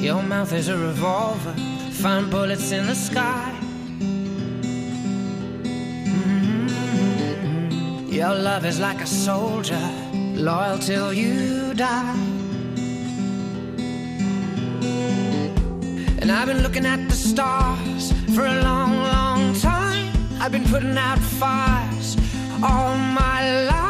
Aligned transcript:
Your 0.00 0.22
mouth 0.22 0.52
is 0.54 0.68
a 0.68 0.78
revolver, 0.78 1.52
find 1.90 2.30
bullets 2.30 2.72
in 2.72 2.86
the 2.86 2.94
sky. 2.94 3.54
Mm-hmm. 6.78 8.08
Your 8.10 8.34
love 8.34 8.64
is 8.64 8.80
like 8.80 9.02
a 9.02 9.06
soldier, 9.06 9.78
loyal 10.34 10.78
till 10.78 11.12
you 11.12 11.74
die. 11.74 12.16
And 16.20 16.32
I've 16.32 16.46
been 16.46 16.62
looking 16.62 16.86
at 16.86 17.06
the 17.06 17.14
stars 17.14 18.12
for 18.34 18.46
a 18.46 18.62
long, 18.62 18.96
long 18.96 19.52
time. 19.60 20.10
I've 20.40 20.50
been 20.50 20.64
putting 20.64 20.96
out 20.96 21.18
fires 21.18 22.16
all 22.62 22.96
my 22.96 23.64
life. 23.66 23.89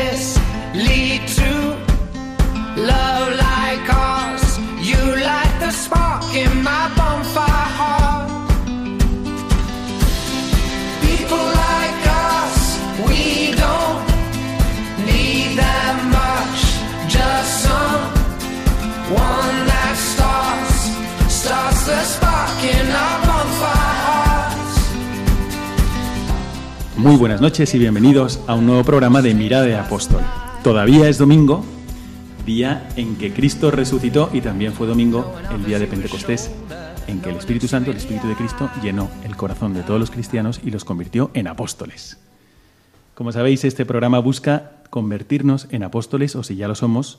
Muy 27.01 27.15
buenas 27.15 27.41
noches 27.41 27.73
y 27.73 27.79
bienvenidos 27.79 28.39
a 28.45 28.53
un 28.53 28.67
nuevo 28.67 28.83
programa 28.83 29.23
de 29.23 29.33
Mirada 29.33 29.65
de 29.65 29.75
Apóstol. 29.75 30.21
Todavía 30.63 31.09
es 31.09 31.17
domingo, 31.17 31.65
día 32.45 32.87
en 32.95 33.15
que 33.15 33.33
Cristo 33.33 33.71
resucitó 33.71 34.29
y 34.31 34.39
también 34.39 34.71
fue 34.71 34.85
domingo 34.85 35.33
el 35.51 35.65
día 35.65 35.79
de 35.79 35.87
Pentecostés, 35.87 36.51
en 37.07 37.19
que 37.19 37.31
el 37.31 37.37
Espíritu 37.37 37.67
Santo, 37.67 37.89
el 37.89 37.97
Espíritu 37.97 38.27
de 38.27 38.35
Cristo, 38.35 38.69
llenó 38.83 39.09
el 39.23 39.35
corazón 39.35 39.73
de 39.73 39.81
todos 39.81 39.99
los 39.99 40.11
cristianos 40.11 40.61
y 40.63 40.69
los 40.69 40.85
convirtió 40.85 41.31
en 41.33 41.47
apóstoles. 41.47 42.19
Como 43.15 43.31
sabéis, 43.31 43.63
este 43.63 43.83
programa 43.83 44.19
busca 44.19 44.83
convertirnos 44.91 45.69
en 45.71 45.81
apóstoles, 45.81 46.35
o 46.35 46.43
si 46.43 46.55
ya 46.55 46.67
lo 46.67 46.75
somos, 46.75 47.17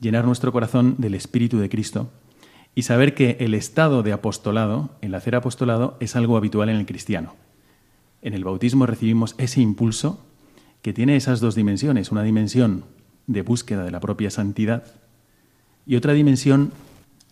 llenar 0.00 0.26
nuestro 0.26 0.52
corazón 0.52 0.96
del 0.98 1.14
Espíritu 1.14 1.58
de 1.58 1.70
Cristo 1.70 2.10
y 2.74 2.82
saber 2.82 3.14
que 3.14 3.38
el 3.40 3.54
estado 3.54 4.02
de 4.02 4.12
apostolado, 4.12 4.90
el 5.00 5.14
hacer 5.14 5.34
apostolado, 5.34 5.96
es 5.98 6.14
algo 6.14 6.36
habitual 6.36 6.68
en 6.68 6.76
el 6.76 6.84
cristiano. 6.84 7.47
En 8.22 8.34
el 8.34 8.44
bautismo 8.44 8.86
recibimos 8.86 9.34
ese 9.38 9.60
impulso 9.60 10.24
que 10.82 10.92
tiene 10.92 11.16
esas 11.16 11.40
dos 11.40 11.54
dimensiones, 11.54 12.10
una 12.10 12.22
dimensión 12.22 12.84
de 13.26 13.42
búsqueda 13.42 13.84
de 13.84 13.90
la 13.90 14.00
propia 14.00 14.30
santidad 14.30 14.84
y 15.86 15.96
otra 15.96 16.12
dimensión 16.12 16.72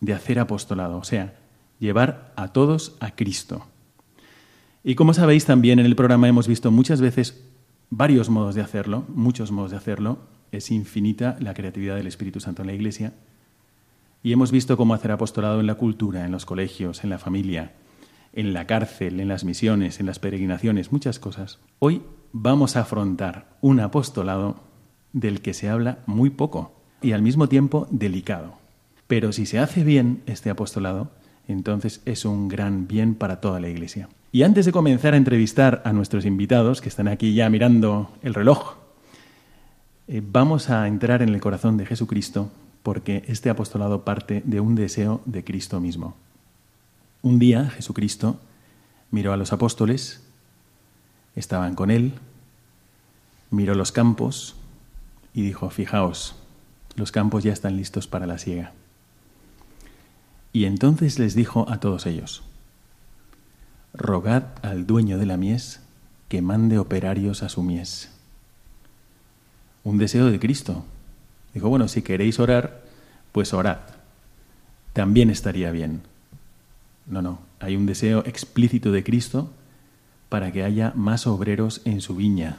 de 0.01 0.15
hacer 0.15 0.39
apostolado, 0.39 0.99
o 0.99 1.05
sea, 1.05 1.35
llevar 1.79 2.33
a 2.37 2.49
todos 2.49 2.97
a 3.01 3.13
Cristo. 3.13 3.67
Y 4.85 4.95
como 4.95 5.15
sabéis, 5.15 5.45
también 5.45 5.79
en 5.79 5.87
el 5.87 5.97
programa 5.97 6.29
hemos 6.29 6.47
visto 6.47 6.71
muchas 6.71 7.01
veces 7.01 7.43
varios 7.91 8.29
modos 8.29 8.55
de 8.55 8.63
hacerlo, 8.63 9.05
muchos 9.09 9.51
modos 9.51 9.73
de 9.73 9.77
hacerlo. 9.77 10.19
Es 10.53 10.71
infinita 10.71 11.37
la 11.41 11.55
creatividad 11.55 11.97
del 11.97 12.07
Espíritu 12.07 12.41
Santo 12.41 12.63
en 12.63 12.69
la 12.69 12.75
Iglesia. 12.75 13.13
Y 14.23 14.33
hemos 14.33 14.53
visto 14.53 14.77
cómo 14.77 14.95
hacer 14.95 15.11
apostolado 15.11 15.61
en 15.61 15.67
la 15.67 15.75
cultura, 15.75 16.25
en 16.25 16.33
los 16.33 16.47
colegios, 16.47 17.05
en 17.05 17.11
la 17.11 17.19
familia, 17.19 17.73
en 18.37 18.53
la 18.53 18.67
cárcel, 18.67 19.19
en 19.19 19.29
las 19.29 19.45
misiones, 19.45 19.99
en 19.99 20.07
las 20.07 20.21
peregrinaciones, 20.21 20.93
muchas 20.93 21.19
cosas. 21.19 21.59
Hoy 21.81 22.03
vamos 22.33 22.77
a 22.77 22.83
afrontar 22.83 23.49
un 23.63 23.81
apostolado 23.81 24.61
del 25.13 25.41
que 25.41 25.55
se 25.55 25.71
habla 25.71 25.99
muy 26.07 26.31
poco 26.31 26.73
y 27.01 27.13
al 27.13 27.23
mismo 27.23 27.49
tiempo 27.49 27.89
delicado. 27.91 28.59
Pero 29.07 29.33
si 29.33 29.47
se 29.47 29.59
hace 29.59 29.85
bien 29.85 30.23
este 30.27 30.51
apostolado, 30.51 31.11
entonces 31.49 32.03
es 32.05 32.27
un 32.27 32.49
gran 32.49 32.87
bien 32.87 33.15
para 33.15 33.41
toda 33.41 33.59
la 33.59 33.69
Iglesia. 33.69 34.09
Y 34.33 34.43
antes 34.43 34.67
de 34.67 34.73
comenzar 34.73 35.15
a 35.15 35.17
entrevistar 35.17 35.81
a 35.87 35.95
nuestros 35.95 36.27
invitados, 36.27 36.83
que 36.83 36.91
están 36.91 37.09
aquí 37.09 37.35
ya 37.35 37.49
mirando 37.49 38.13
el 38.23 38.35
reloj, 38.35 38.75
eh, 40.09 40.23
vamos 40.23 40.69
a 40.69 40.87
entrar 40.87 41.23
en 41.23 41.31
el 41.31 41.41
corazón 41.41 41.79
de 41.79 41.87
Jesucristo 41.87 42.51
porque 42.83 43.25
este 43.29 43.49
apostolado 43.49 44.05
parte 44.05 44.43
de 44.45 44.61
un 44.61 44.75
deseo 44.75 45.23
de 45.25 45.43
Cristo 45.43 45.81
mismo. 45.81 46.15
Un 47.27 47.41
día 47.41 47.71
Jesucristo 47.71 48.39
miró 49.11 49.33
a 49.33 49.37
los 49.37 49.53
apóstoles, 49.53 50.23
estaban 51.35 51.75
con 51.75 51.91
él, 51.91 52.13
miró 53.51 53.75
los 53.75 53.91
campos 53.91 54.55
y 55.35 55.43
dijo, 55.43 55.69
fijaos, 55.71 56.37
los 56.95 57.11
campos 57.11 57.43
ya 57.43 57.53
están 57.53 57.77
listos 57.77 58.07
para 58.07 58.29
la 58.29 58.39
siega. 58.39 58.75
Y 60.53 60.67
entonces 60.67 61.19
les 61.19 61.35
dijo 61.35 61.69
a 61.69 61.81
todos 61.81 62.07
ellos, 62.07 62.45
rogad 63.93 64.45
al 64.63 64.87
dueño 64.87 65.19
de 65.19 65.27
la 65.27 65.37
mies 65.37 65.81
que 66.29 66.43
mande 66.43 66.79
operarios 66.79 67.43
a 67.43 67.49
su 67.49 67.65
mies. 67.65 68.09
Un 69.83 69.99
deseo 69.99 70.27
de 70.27 70.39
Cristo. 70.39 70.85
Dijo, 71.55 71.69
bueno, 71.69 71.89
si 71.89 72.03
queréis 72.03 72.39
orar, 72.39 72.85
pues 73.33 73.53
orad. 73.53 73.81
También 74.93 75.29
estaría 75.29 75.73
bien. 75.73 76.03
No, 77.07 77.23
no, 77.23 77.39
hay 77.61 77.77
un 77.77 77.87
deseo 77.87 78.25
explícito 78.27 78.91
de 78.91 79.05
Cristo 79.05 79.51
para 80.29 80.51
que 80.53 80.65
haya 80.65 80.93
más 80.97 81.27
obreros 81.27 81.83
en 81.85 82.01
su 82.01 82.17
viña, 82.17 82.57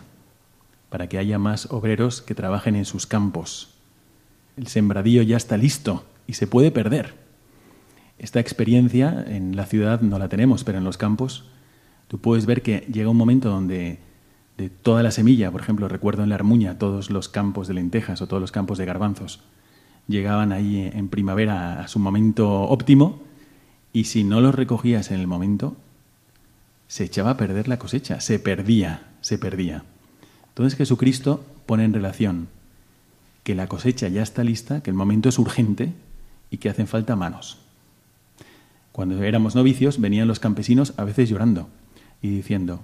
para 0.90 1.08
que 1.08 1.18
haya 1.18 1.38
más 1.38 1.68
obreros 1.72 2.22
que 2.22 2.36
trabajen 2.36 2.76
en 2.76 2.86
sus 2.86 3.06
campos. 3.06 3.74
El 4.56 4.68
sembradío 4.68 5.22
ya 5.22 5.38
está 5.38 5.58
listo 5.58 6.06
y 6.28 6.34
se 6.34 6.48
puede 6.48 6.72
perder. 6.72 7.14
Esta 8.18 8.40
experiencia 8.40 9.24
en 9.28 9.56
la 9.56 9.66
ciudad 9.66 10.02
no 10.02 10.18
la 10.18 10.30
tenemos, 10.30 10.64
pero 10.64 10.78
en 10.78 10.86
los 10.86 10.98
campos 10.98 11.46
tú 12.08 12.20
puedes 12.20 12.46
ver 12.46 12.62
que 12.62 12.88
llega 12.92 13.10
un 13.10 13.18
momento 13.18 13.50
donde 13.50 14.00
de 14.58 14.70
toda 14.70 15.04
la 15.04 15.12
semilla, 15.12 15.52
por 15.52 15.62
ejemplo, 15.62 15.88
recuerdo 15.88 16.24
en 16.24 16.30
la 16.30 16.36
Armuña 16.36 16.80
todos 16.80 17.12
los 17.12 17.30
campos 17.30 17.68
de 17.68 17.76
lentejas 17.76 18.22
o 18.22 18.28
todos 18.28 18.42
los 18.42 18.52
campos 18.52 18.80
de 18.80 18.86
garbanzos, 18.86 19.42
llegaban 20.08 20.52
ahí 20.52 20.90
en 20.92 21.10
primavera 21.10 21.82
a 21.82 21.88
su 21.88 22.00
momento 22.00 22.64
óptimo 22.64 23.27
y 23.98 24.04
si 24.04 24.24
no 24.24 24.42
los 24.42 24.54
recogías 24.54 25.10
en 25.10 25.20
el 25.20 25.26
momento, 25.26 25.76
se 26.88 27.04
echaba 27.04 27.32
a 27.32 27.38
perder 27.38 27.68
la 27.68 27.80
cosecha, 27.80 28.20
se 28.20 28.38
perdía, 28.38 29.08
se 29.22 29.40
perdía. 29.40 29.86
Entonces 30.50 30.78
Jesucristo 30.78 31.44
pone 31.66 31.84
en 31.84 31.96
relación 31.96 32.48
que 33.44 33.56
la 33.56 33.66
cosecha 33.66 34.08
ya 34.08 34.22
está 34.22 34.44
lista, 34.44 34.84
que 34.84 34.92
el 34.92 34.96
momento 34.96 35.30
es 35.30 35.40
urgente 35.40 35.94
y 36.52 36.58
que 36.58 36.70
hacen 36.70 36.86
falta 36.86 37.16
manos. 37.16 37.58
Cuando 38.92 39.24
éramos 39.24 39.56
novicios 39.56 40.00
venían 40.00 40.28
los 40.28 40.40
campesinos 40.40 40.94
a 40.98 41.04
veces 41.04 41.28
llorando 41.28 41.68
y 42.22 42.30
diciendo, 42.30 42.82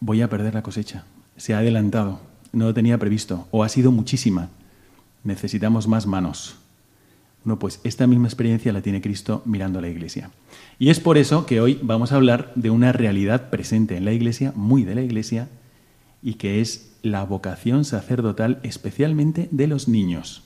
voy 0.00 0.20
a 0.20 0.28
perder 0.28 0.52
la 0.52 0.62
cosecha, 0.62 1.06
se 1.38 1.54
ha 1.54 1.60
adelantado, 1.60 2.20
no 2.52 2.66
lo 2.66 2.74
tenía 2.74 2.98
previsto 2.98 3.48
o 3.52 3.64
ha 3.64 3.70
sido 3.70 3.90
muchísima, 3.90 4.50
necesitamos 5.24 5.88
más 5.88 6.06
manos. 6.06 6.58
No, 7.44 7.58
pues 7.58 7.80
esta 7.84 8.06
misma 8.06 8.28
experiencia 8.28 8.72
la 8.72 8.82
tiene 8.82 9.00
Cristo 9.00 9.42
mirando 9.46 9.78
a 9.78 9.82
la 9.82 9.88
Iglesia. 9.88 10.30
Y 10.78 10.90
es 10.90 11.00
por 11.00 11.16
eso 11.16 11.46
que 11.46 11.60
hoy 11.60 11.78
vamos 11.82 12.12
a 12.12 12.16
hablar 12.16 12.52
de 12.54 12.70
una 12.70 12.92
realidad 12.92 13.48
presente 13.48 13.96
en 13.96 14.04
la 14.04 14.12
Iglesia, 14.12 14.52
muy 14.54 14.84
de 14.84 14.94
la 14.94 15.02
Iglesia, 15.02 15.48
y 16.22 16.34
que 16.34 16.60
es 16.60 16.98
la 17.02 17.24
vocación 17.24 17.84
sacerdotal 17.84 18.60
especialmente 18.62 19.48
de 19.50 19.66
los 19.66 19.88
niños. 19.88 20.42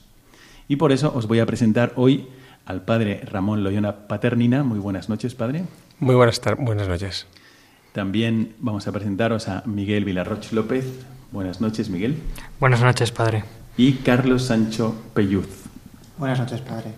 Y 0.67 0.77
por 0.77 0.91
eso 0.91 1.11
os 1.13 1.27
voy 1.27 1.39
a 1.39 1.45
presentar 1.45 1.91
hoy 1.95 2.27
al 2.65 2.83
padre 2.83 3.21
Ramón 3.25 3.63
Loyona 3.63 4.07
Paternina. 4.07 4.63
Muy 4.63 4.79
buenas 4.79 5.09
noches, 5.09 5.35
padre. 5.35 5.65
Muy 5.99 6.15
buenas, 6.15 6.41
buenas 6.59 6.87
noches. 6.87 7.27
También 7.91 8.53
vamos 8.59 8.87
a 8.87 8.91
presentaros 8.91 9.47
a 9.47 9.63
Miguel 9.65 10.05
Vilarroch 10.05 10.51
López. 10.51 10.85
Buenas 11.31 11.61
noches, 11.61 11.89
Miguel. 11.89 12.17
Buenas 12.59 12.81
noches, 12.81 13.11
padre. 13.11 13.43
Y 13.77 13.93
Carlos 13.93 14.43
Sancho 14.43 14.95
Pelluz. 15.13 15.64
Buenas 16.17 16.39
noches, 16.39 16.61
padre. 16.61 16.93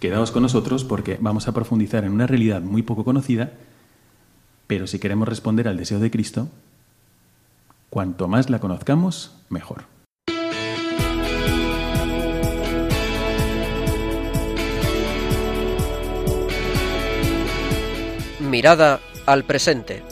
Quedaos 0.00 0.30
con 0.30 0.42
nosotros 0.42 0.84
porque 0.84 1.18
vamos 1.20 1.46
a 1.46 1.52
profundizar 1.52 2.04
en 2.04 2.12
una 2.12 2.26
realidad 2.26 2.62
muy 2.62 2.82
poco 2.82 3.04
conocida, 3.04 3.50
pero 4.66 4.86
si 4.86 4.98
queremos 4.98 5.28
responder 5.28 5.68
al 5.68 5.76
deseo 5.76 5.98
de 5.98 6.10
Cristo, 6.10 6.48
cuanto 7.90 8.28
más 8.28 8.48
la 8.48 8.60
conozcamos, 8.60 9.36
mejor. 9.50 9.84
Mirada 18.40 19.00
al 19.26 19.44
presente. 19.44 20.02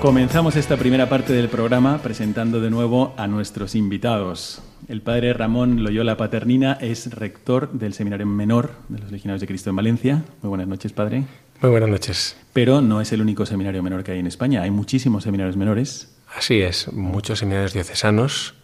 Comenzamos 0.00 0.56
esta 0.56 0.78
primera 0.78 1.10
parte 1.10 1.34
del 1.34 1.50
programa 1.50 1.98
presentando 1.98 2.58
de 2.62 2.70
nuevo 2.70 3.12
a 3.18 3.26
nuestros 3.26 3.74
invitados. 3.74 4.62
El 4.88 5.02
padre 5.02 5.34
Ramón 5.34 5.84
Loyola 5.84 6.16
Paternina 6.16 6.78
es 6.80 7.12
rector 7.12 7.70
del 7.72 7.92
Seminario 7.92 8.24
Menor 8.24 8.72
de 8.88 8.98
los 8.98 9.12
Legionarios 9.12 9.42
de 9.42 9.46
Cristo 9.46 9.68
en 9.68 9.76
Valencia. 9.76 10.24
Muy 10.40 10.48
buenas 10.48 10.68
noches, 10.68 10.94
padre. 10.94 11.24
Muy 11.60 11.70
buenas 11.70 11.90
noches. 11.90 12.34
Pero 12.54 12.80
no 12.80 13.02
es 13.02 13.12
el 13.12 13.20
único 13.20 13.44
seminario 13.44 13.82
menor 13.82 14.02
que 14.02 14.12
hay 14.12 14.20
en 14.20 14.26
España. 14.26 14.62
Hay 14.62 14.70
muchísimos 14.70 15.24
seminarios 15.24 15.58
menores. 15.58 16.16
Así 16.34 16.62
es, 16.62 16.90
muchos 16.94 17.40
seminarios 17.40 17.74
diocesanos 17.74 18.54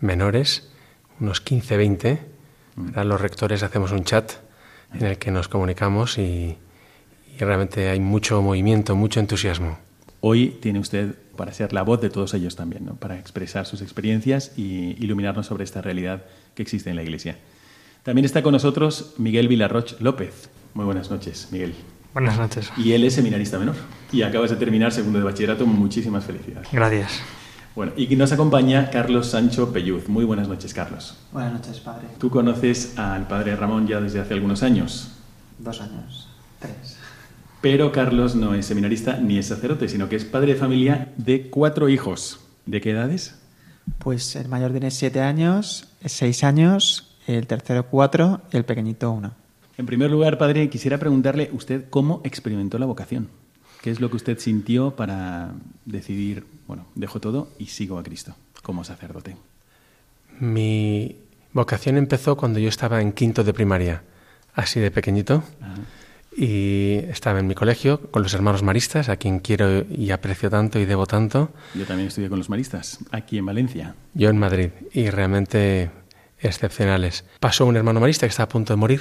menores, 0.00 0.72
unos 1.20 1.40
15, 1.40 1.76
20. 1.76 2.22
Ahora 2.88 3.04
los 3.04 3.20
rectores 3.20 3.62
hacemos 3.62 3.92
un 3.92 4.02
chat 4.02 4.32
en 4.92 5.06
el 5.06 5.18
que 5.18 5.30
nos 5.30 5.46
comunicamos 5.46 6.18
y, 6.18 6.58
y 7.32 7.38
realmente 7.38 7.90
hay 7.90 8.00
mucho 8.00 8.42
movimiento, 8.42 8.96
mucho 8.96 9.20
entusiasmo. 9.20 9.78
Hoy 10.26 10.56
tiene 10.62 10.78
usted 10.78 11.16
para 11.36 11.52
ser 11.52 11.74
la 11.74 11.82
voz 11.82 12.00
de 12.00 12.08
todos 12.08 12.32
ellos 12.32 12.56
también, 12.56 12.86
¿no? 12.86 12.94
para 12.94 13.18
expresar 13.18 13.66
sus 13.66 13.82
experiencias 13.82 14.52
y 14.56 14.96
iluminarnos 14.98 15.44
sobre 15.44 15.64
esta 15.64 15.82
realidad 15.82 16.22
que 16.54 16.62
existe 16.62 16.88
en 16.88 16.96
la 16.96 17.02
Iglesia. 17.02 17.36
También 18.04 18.24
está 18.24 18.42
con 18.42 18.52
nosotros 18.52 19.12
Miguel 19.18 19.48
Vilarroch 19.48 20.00
López. 20.00 20.48
Muy 20.72 20.86
buenas 20.86 21.10
noches, 21.10 21.48
Miguel. 21.50 21.74
Buenas 22.14 22.38
noches. 22.38 22.72
Y 22.78 22.92
él 22.92 23.04
es 23.04 23.12
seminarista 23.12 23.58
menor. 23.58 23.74
Y 24.12 24.22
acabas 24.22 24.48
de 24.48 24.56
terminar 24.56 24.92
segundo 24.92 25.18
de 25.18 25.26
bachillerato. 25.26 25.66
Muchísimas 25.66 26.24
felicidades. 26.24 26.68
Gracias. 26.72 27.20
Bueno, 27.76 27.92
y 27.94 28.16
nos 28.16 28.32
acompaña 28.32 28.88
Carlos 28.88 29.26
Sancho 29.26 29.74
Pelluz. 29.74 30.08
Muy 30.08 30.24
buenas 30.24 30.48
noches, 30.48 30.72
Carlos. 30.72 31.18
Buenas 31.32 31.52
noches, 31.52 31.80
padre. 31.80 32.06
Tú 32.16 32.30
conoces 32.30 32.98
al 32.98 33.28
padre 33.28 33.56
Ramón 33.56 33.86
ya 33.86 34.00
desde 34.00 34.20
hace 34.20 34.32
algunos 34.32 34.62
años. 34.62 35.18
Dos 35.58 35.82
años. 35.82 36.30
Tres. 36.60 36.93
Pero 37.64 37.92
Carlos 37.92 38.36
no 38.36 38.52
es 38.52 38.66
seminarista 38.66 39.16
ni 39.16 39.38
es 39.38 39.46
sacerdote, 39.46 39.88
sino 39.88 40.06
que 40.06 40.16
es 40.16 40.26
padre 40.26 40.52
de 40.52 40.58
familia 40.58 41.14
de 41.16 41.48
cuatro 41.48 41.88
hijos. 41.88 42.40
¿De 42.66 42.82
qué 42.82 42.90
edades? 42.90 43.36
Pues 44.00 44.36
el 44.36 44.48
mayor 44.48 44.72
tiene 44.72 44.90
siete 44.90 45.22
años, 45.22 45.88
seis 46.04 46.44
años, 46.44 47.16
el 47.26 47.46
tercero 47.46 47.86
cuatro 47.86 48.42
y 48.52 48.58
el 48.58 48.66
pequeñito 48.66 49.10
uno. 49.10 49.32
En 49.78 49.86
primer 49.86 50.10
lugar, 50.10 50.36
padre, 50.36 50.68
quisiera 50.68 50.98
preguntarle 50.98 51.48
usted 51.54 51.86
cómo 51.88 52.20
experimentó 52.22 52.78
la 52.78 52.84
vocación. 52.84 53.30
¿Qué 53.80 53.90
es 53.90 53.98
lo 53.98 54.10
que 54.10 54.16
usted 54.16 54.38
sintió 54.38 54.90
para 54.90 55.54
decidir, 55.86 56.44
bueno, 56.66 56.84
dejo 56.94 57.18
todo 57.18 57.48
y 57.58 57.68
sigo 57.68 57.98
a 57.98 58.02
Cristo 58.02 58.36
como 58.62 58.84
sacerdote? 58.84 59.38
Mi 60.38 61.16
vocación 61.54 61.96
empezó 61.96 62.36
cuando 62.36 62.58
yo 62.58 62.68
estaba 62.68 63.00
en 63.00 63.12
quinto 63.12 63.42
de 63.42 63.54
primaria, 63.54 64.02
así 64.54 64.80
de 64.80 64.90
pequeñito. 64.90 65.42
Ajá. 65.62 65.80
Y 66.36 66.96
estaba 67.10 67.38
en 67.40 67.46
mi 67.46 67.54
colegio 67.54 68.00
con 68.10 68.22
los 68.22 68.34
hermanos 68.34 68.62
maristas, 68.62 69.08
a 69.08 69.16
quien 69.16 69.38
quiero 69.38 69.84
y 69.88 70.10
aprecio 70.10 70.50
tanto 70.50 70.78
y 70.78 70.84
debo 70.84 71.06
tanto. 71.06 71.50
Yo 71.74 71.84
también 71.86 72.08
estudié 72.08 72.28
con 72.28 72.38
los 72.38 72.48
maristas, 72.50 72.98
aquí 73.12 73.38
en 73.38 73.46
Valencia. 73.46 73.94
Yo 74.14 74.30
en 74.30 74.38
Madrid, 74.38 74.70
y 74.92 75.10
realmente 75.10 75.90
excepcionales. 76.40 77.24
Pasó 77.40 77.66
un 77.66 77.76
hermano 77.76 78.00
marista 78.00 78.26
que 78.26 78.30
estaba 78.30 78.44
a 78.46 78.48
punto 78.48 78.72
de 78.72 78.76
morir 78.76 79.00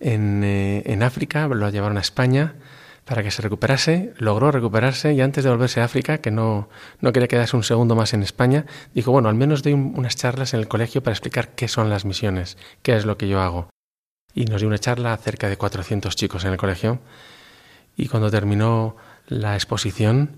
en, 0.00 0.42
eh, 0.44 0.82
en 0.86 1.02
África, 1.02 1.48
lo 1.48 1.68
llevaron 1.70 1.96
a 1.96 2.00
España 2.00 2.54
para 3.04 3.22
que 3.22 3.30
se 3.30 3.42
recuperase, 3.42 4.12
logró 4.18 4.50
recuperarse 4.50 5.12
y 5.12 5.20
antes 5.20 5.44
de 5.44 5.50
volverse 5.50 5.80
a 5.80 5.84
África, 5.84 6.18
que 6.18 6.30
no, 6.30 6.68
no 7.00 7.12
quería 7.12 7.28
quedarse 7.28 7.56
un 7.56 7.62
segundo 7.62 7.94
más 7.94 8.14
en 8.14 8.22
España, 8.22 8.64
dijo, 8.94 9.10
bueno, 9.12 9.28
al 9.28 9.34
menos 9.34 9.62
doy 9.62 9.74
un- 9.74 9.92
unas 9.96 10.16
charlas 10.16 10.54
en 10.54 10.60
el 10.60 10.68
colegio 10.68 11.02
para 11.02 11.12
explicar 11.12 11.48
qué 11.54 11.68
son 11.68 11.90
las 11.90 12.04
misiones, 12.06 12.56
qué 12.82 12.96
es 12.96 13.04
lo 13.04 13.18
que 13.18 13.28
yo 13.28 13.40
hago. 13.40 13.68
Y 14.34 14.44
nos 14.46 14.60
dio 14.60 14.68
una 14.68 14.78
charla 14.78 15.12
a 15.12 15.16
cerca 15.16 15.48
de 15.48 15.56
400 15.56 16.14
chicos 16.16 16.44
en 16.44 16.52
el 16.52 16.56
colegio 16.56 16.98
y 17.96 18.08
cuando 18.08 18.30
terminó 18.30 18.96
la 19.28 19.54
exposición 19.54 20.36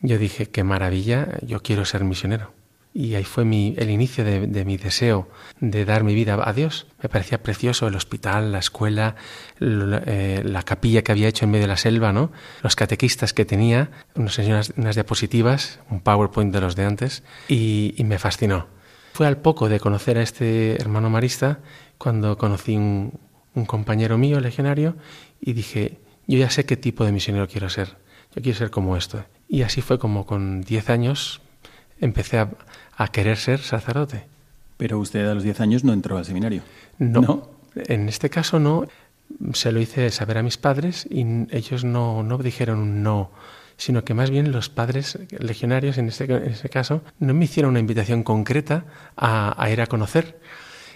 yo 0.00 0.18
dije, 0.18 0.46
qué 0.50 0.62
maravilla, 0.64 1.38
yo 1.42 1.62
quiero 1.62 1.84
ser 1.84 2.04
misionero. 2.04 2.52
Y 2.94 3.14
ahí 3.14 3.24
fue 3.24 3.44
mi, 3.44 3.74
el 3.76 3.90
inicio 3.90 4.24
de, 4.24 4.46
de 4.46 4.64
mi 4.64 4.78
deseo 4.78 5.28
de 5.60 5.84
dar 5.84 6.02
mi 6.04 6.14
vida 6.14 6.38
a 6.42 6.52
Dios. 6.54 6.86
Me 7.02 7.08
parecía 7.10 7.42
precioso 7.42 7.86
el 7.88 7.94
hospital, 7.94 8.52
la 8.52 8.58
escuela, 8.58 9.16
l- 9.60 10.00
eh, 10.06 10.42
la 10.44 10.62
capilla 10.62 11.02
que 11.02 11.12
había 11.12 11.28
hecho 11.28 11.44
en 11.44 11.50
medio 11.50 11.64
de 11.64 11.68
la 11.68 11.76
selva, 11.76 12.12
¿no? 12.12 12.32
Los 12.62 12.74
catequistas 12.76 13.34
que 13.34 13.44
tenía, 13.44 13.90
unas, 14.14 14.38
unas 14.76 14.94
diapositivas, 14.96 15.80
un 15.90 16.00
PowerPoint 16.00 16.54
de 16.54 16.60
los 16.62 16.74
de 16.74 16.84
antes, 16.86 17.22
y, 17.48 17.94
y 17.98 18.04
me 18.04 18.18
fascinó. 18.18 18.66
Fue 19.12 19.26
al 19.26 19.38
poco 19.38 19.68
de 19.68 19.78
conocer 19.80 20.16
a 20.18 20.22
este 20.22 20.80
hermano 20.80 21.10
marista 21.10 21.58
cuando 21.98 22.38
conocí 22.38 22.76
un, 22.76 23.18
un 23.56 23.64
compañero 23.64 24.18
mío, 24.18 24.38
legionario, 24.38 24.94
y 25.40 25.54
dije, 25.54 25.98
yo 26.28 26.38
ya 26.38 26.50
sé 26.50 26.64
qué 26.64 26.76
tipo 26.76 27.04
de 27.04 27.10
misionero 27.10 27.48
quiero 27.48 27.68
ser. 27.68 27.96
Yo 28.34 28.42
quiero 28.42 28.56
ser 28.56 28.70
como 28.70 28.96
esto. 28.96 29.24
Y 29.48 29.62
así 29.62 29.80
fue 29.80 29.98
como 29.98 30.26
con 30.26 30.60
10 30.62 30.90
años 30.90 31.40
empecé 31.98 32.38
a, 32.38 32.50
a 32.96 33.08
querer 33.08 33.38
ser 33.38 33.60
sacerdote. 33.60 34.26
Pero 34.76 34.98
usted 34.98 35.26
a 35.26 35.34
los 35.34 35.42
10 35.42 35.60
años 35.60 35.84
no 35.84 35.92
entró 35.92 36.18
al 36.18 36.24
seminario. 36.24 36.62
No, 36.98 37.20
¿No? 37.20 37.50
En 37.74 38.08
este 38.08 38.30
caso 38.30 38.60
no. 38.60 38.86
Se 39.54 39.72
lo 39.72 39.80
hice 39.80 40.10
saber 40.10 40.38
a 40.38 40.42
mis 40.42 40.56
padres 40.56 41.06
y 41.10 41.24
ellos 41.50 41.82
no, 41.82 42.22
no 42.22 42.38
dijeron 42.38 42.78
un 42.78 43.02
no, 43.02 43.32
sino 43.76 44.04
que 44.04 44.14
más 44.14 44.30
bien 44.30 44.52
los 44.52 44.68
padres 44.68 45.18
legionarios, 45.30 45.98
en 45.98 46.08
este, 46.08 46.24
en 46.24 46.44
este 46.44 46.68
caso, 46.68 47.02
no 47.18 47.34
me 47.34 47.46
hicieron 47.46 47.70
una 47.70 47.80
invitación 47.80 48.22
concreta 48.22 48.84
a, 49.16 49.60
a 49.60 49.70
ir 49.70 49.80
a 49.80 49.88
conocer. 49.88 50.38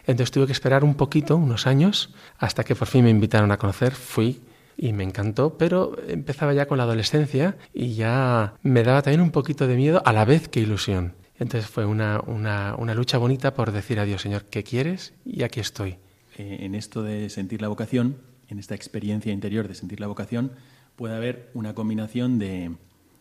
Entonces 0.07 0.31
tuve 0.31 0.47
que 0.47 0.53
esperar 0.53 0.85
un 0.85 0.95
poquito, 0.95 1.37
unos 1.37 1.67
años, 1.67 2.15
hasta 2.39 2.65
que 2.65 2.75
por 2.75 2.89
fin 2.89 3.05
me 3.05 3.11
invitaron 3.11 3.53
a 3.53 3.59
conocer. 3.59 3.93
Fui 3.93 4.41
y 4.77 4.93
me 4.93 5.05
encantó, 5.05 5.59
pero 5.59 5.97
empezaba 6.09 6.55
ya 6.55 6.67
con 6.67 6.79
la 6.79 6.85
adolescencia 6.85 7.57
y 7.75 7.95
ya 7.95 8.55
me 8.63 8.83
daba 8.83 9.03
también 9.03 9.21
un 9.21 9.31
poquito 9.31 9.67
de 9.67 9.77
miedo 9.77 10.03
a 10.05 10.13
la 10.13 10.25
vez 10.25 10.49
que 10.49 10.61
ilusión. 10.61 11.13
Entonces 11.39 11.71
fue 11.71 11.87
una, 11.87 12.21
una, 12.27 12.75
una 12.79 12.95
lucha 12.95 13.19
bonita 13.19 13.55
por 13.55 13.73
decir 13.73 13.99
a 13.99 14.05
Dios, 14.05 14.23
Señor, 14.23 14.45
¿qué 14.45 14.63
quieres? 14.63 15.15
Y 15.25 15.43
aquí 15.43 15.61
estoy. 15.61 15.97
Eh, 16.39 16.59
en 16.61 16.75
esto 16.75 17.03
de 17.03 17.29
sentir 17.29 17.61
la 17.61 17.69
vocación, 17.69 18.17
en 18.49 18.59
esta 18.59 18.75
experiencia 18.75 19.33
interior 19.33 19.69
de 19.69 19.75
sentir 19.75 20.01
la 20.01 20.07
vocación, 20.07 20.53
puede 20.97 21.15
haber 21.15 21.51
una 21.55 21.75
combinación 21.75 22.39
de, 22.39 22.73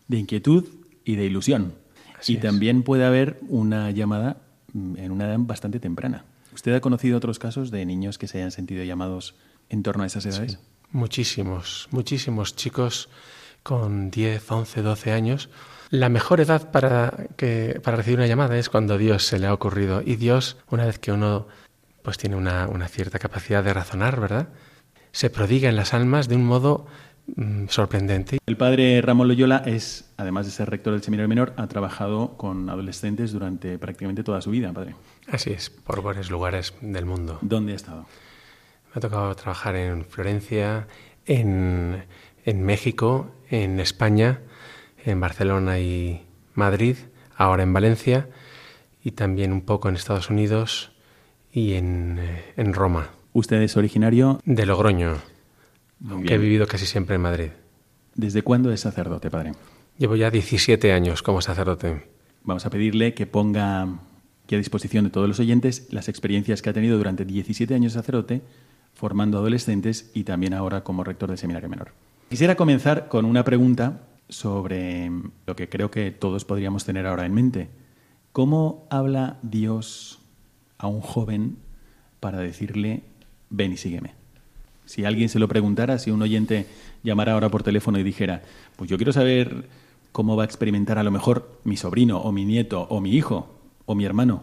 de 0.08 0.16
inquietud 0.18 0.64
y 1.04 1.16
de 1.16 1.26
ilusión. 1.26 1.74
Así 2.18 2.34
y 2.34 2.36
es. 2.36 2.42
también 2.42 2.82
puede 2.82 3.04
haber 3.04 3.38
una 3.48 3.90
llamada 3.90 4.38
mm, 4.72 4.96
en 4.96 5.12
una 5.12 5.26
edad 5.26 5.38
bastante 5.40 5.80
temprana. 5.80 6.24
¿Usted 6.52 6.74
ha 6.74 6.80
conocido 6.80 7.16
otros 7.16 7.38
casos 7.38 7.70
de 7.70 7.84
niños 7.86 8.18
que 8.18 8.28
se 8.28 8.38
hayan 8.38 8.50
sentido 8.50 8.84
llamados 8.84 9.34
en 9.68 9.82
torno 9.82 10.02
a 10.02 10.06
esas 10.06 10.26
edades? 10.26 10.58
Muchísimos, 10.90 11.88
muchísimos 11.90 12.56
chicos 12.56 13.08
con 13.62 14.10
10, 14.10 14.50
11, 14.50 14.82
12 14.82 15.12
años. 15.12 15.50
La 15.90 16.08
mejor 16.08 16.40
edad 16.40 16.70
para, 16.70 17.28
que, 17.36 17.80
para 17.82 17.96
recibir 17.96 18.18
una 18.18 18.26
llamada 18.26 18.58
es 18.58 18.68
cuando 18.68 18.98
Dios 18.98 19.24
se 19.24 19.38
le 19.38 19.46
ha 19.46 19.54
ocurrido. 19.54 20.02
Y 20.04 20.16
Dios, 20.16 20.56
una 20.70 20.86
vez 20.86 20.98
que 20.98 21.12
uno 21.12 21.46
pues 22.02 22.16
tiene 22.16 22.36
una, 22.36 22.66
una 22.68 22.88
cierta 22.88 23.18
capacidad 23.18 23.62
de 23.62 23.74
razonar, 23.74 24.20
¿verdad? 24.20 24.48
Se 25.12 25.30
prodiga 25.30 25.68
en 25.68 25.76
las 25.76 25.92
almas 25.92 26.28
de 26.28 26.36
un 26.36 26.44
modo 26.44 26.86
mm, 27.36 27.68
sorprendente. 27.68 28.38
El 28.46 28.56
padre 28.56 29.00
Ramón 29.02 29.28
Loyola 29.28 29.62
es, 29.66 30.12
además 30.16 30.46
de 30.46 30.52
ser 30.52 30.70
rector 30.70 30.92
del 30.92 31.02
seminario 31.02 31.28
menor, 31.28 31.52
ha 31.56 31.66
trabajado 31.66 32.36
con 32.36 32.68
adolescentes 32.68 33.32
durante 33.32 33.78
prácticamente 33.78 34.22
toda 34.22 34.40
su 34.40 34.50
vida, 34.50 34.72
padre. 34.72 34.94
Así 35.28 35.50
es, 35.50 35.70
por 35.70 36.02
varios 36.02 36.30
lugares 36.30 36.74
del 36.80 37.06
mundo. 37.06 37.38
¿Dónde 37.42 37.72
ha 37.72 37.76
estado? 37.76 38.02
Me 38.02 38.98
ha 38.98 39.00
tocado 39.00 39.34
trabajar 39.34 39.76
en 39.76 40.04
Florencia, 40.04 40.86
en, 41.26 42.04
en 42.44 42.62
México, 42.64 43.30
en 43.48 43.80
España, 43.80 44.40
en 45.04 45.20
Barcelona 45.20 45.78
y 45.78 46.24
Madrid, 46.54 46.96
ahora 47.36 47.62
en 47.62 47.72
Valencia 47.72 48.28
y 49.02 49.12
también 49.12 49.52
un 49.52 49.62
poco 49.62 49.88
en 49.88 49.96
Estados 49.96 50.30
Unidos 50.30 50.92
y 51.52 51.74
en, 51.74 52.18
eh, 52.18 52.52
en 52.56 52.74
Roma. 52.74 53.10
Usted 53.32 53.62
es 53.62 53.76
originario. 53.76 54.40
De 54.44 54.66
Logroño, 54.66 55.16
He 56.02 56.38
vivido 56.38 56.66
casi 56.66 56.86
siempre 56.86 57.16
en 57.16 57.22
Madrid. 57.22 57.50
¿Desde 58.14 58.42
cuándo 58.42 58.72
es 58.72 58.80
sacerdote, 58.80 59.30
padre? 59.30 59.52
Llevo 59.98 60.16
ya 60.16 60.30
17 60.30 60.92
años 60.92 61.22
como 61.22 61.42
sacerdote. 61.42 62.06
Vamos 62.42 62.64
a 62.64 62.70
pedirle 62.70 63.12
que 63.12 63.26
ponga 63.26 63.82
aquí 64.44 64.54
a 64.54 64.58
disposición 64.58 65.04
de 65.04 65.10
todos 65.10 65.28
los 65.28 65.40
oyentes 65.40 65.88
las 65.90 66.08
experiencias 66.08 66.62
que 66.62 66.70
ha 66.70 66.72
tenido 66.72 66.96
durante 66.96 67.24
17 67.24 67.74
años 67.74 67.92
de 67.92 68.00
sacerdote, 68.00 68.42
formando 68.94 69.38
adolescentes 69.38 70.10
y 70.14 70.24
también 70.24 70.54
ahora 70.54 70.82
como 70.82 71.04
rector 71.04 71.28
del 71.28 71.38
seminario 71.38 71.68
menor. 71.68 71.92
Quisiera 72.30 72.56
comenzar 72.56 73.08
con 73.08 73.24
una 73.24 73.44
pregunta 73.44 74.02
sobre 74.28 75.10
lo 75.46 75.56
que 75.56 75.68
creo 75.68 75.90
que 75.90 76.10
todos 76.10 76.44
podríamos 76.44 76.84
tener 76.84 77.06
ahora 77.06 77.26
en 77.26 77.34
mente. 77.34 77.68
¿Cómo 78.32 78.86
habla 78.90 79.38
Dios 79.42 80.20
a 80.78 80.86
un 80.86 81.00
joven 81.00 81.58
para 82.20 82.38
decirle, 82.38 83.02
ven 83.50 83.72
y 83.72 83.76
sígueme? 83.76 84.19
Si 84.90 85.04
alguien 85.04 85.28
se 85.28 85.38
lo 85.38 85.46
preguntara, 85.46 86.00
si 86.00 86.10
un 86.10 86.20
oyente 86.20 86.66
llamara 87.04 87.34
ahora 87.34 87.48
por 87.48 87.62
teléfono 87.62 88.00
y 88.00 88.02
dijera, 88.02 88.42
pues 88.74 88.90
yo 88.90 88.96
quiero 88.96 89.12
saber 89.12 89.68
cómo 90.10 90.34
va 90.34 90.42
a 90.42 90.46
experimentar 90.46 90.98
a 90.98 91.04
lo 91.04 91.12
mejor 91.12 91.60
mi 91.62 91.76
sobrino 91.76 92.18
o 92.18 92.32
mi 92.32 92.44
nieto 92.44 92.88
o 92.90 93.00
mi 93.00 93.14
hijo 93.14 93.56
o 93.86 93.94
mi 93.94 94.04
hermano, 94.04 94.42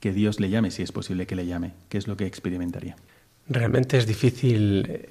que 0.00 0.12
Dios 0.12 0.40
le 0.40 0.50
llame, 0.50 0.72
si 0.72 0.82
es 0.82 0.90
posible 0.90 1.24
que 1.28 1.36
le 1.36 1.46
llame, 1.46 1.74
¿qué 1.88 1.98
es 1.98 2.08
lo 2.08 2.16
que 2.16 2.26
experimentaría? 2.26 2.96
Realmente 3.46 3.96
es 3.96 4.08
difícil 4.08 5.06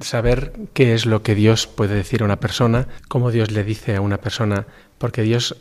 saber 0.00 0.54
qué 0.72 0.92
es 0.92 1.06
lo 1.06 1.22
que 1.22 1.36
Dios 1.36 1.68
puede 1.68 1.94
decir 1.94 2.22
a 2.22 2.24
una 2.24 2.40
persona, 2.40 2.88
cómo 3.06 3.30
Dios 3.30 3.52
le 3.52 3.62
dice 3.62 3.94
a 3.94 4.00
una 4.00 4.18
persona, 4.18 4.66
porque 4.98 5.22
Dios 5.22 5.56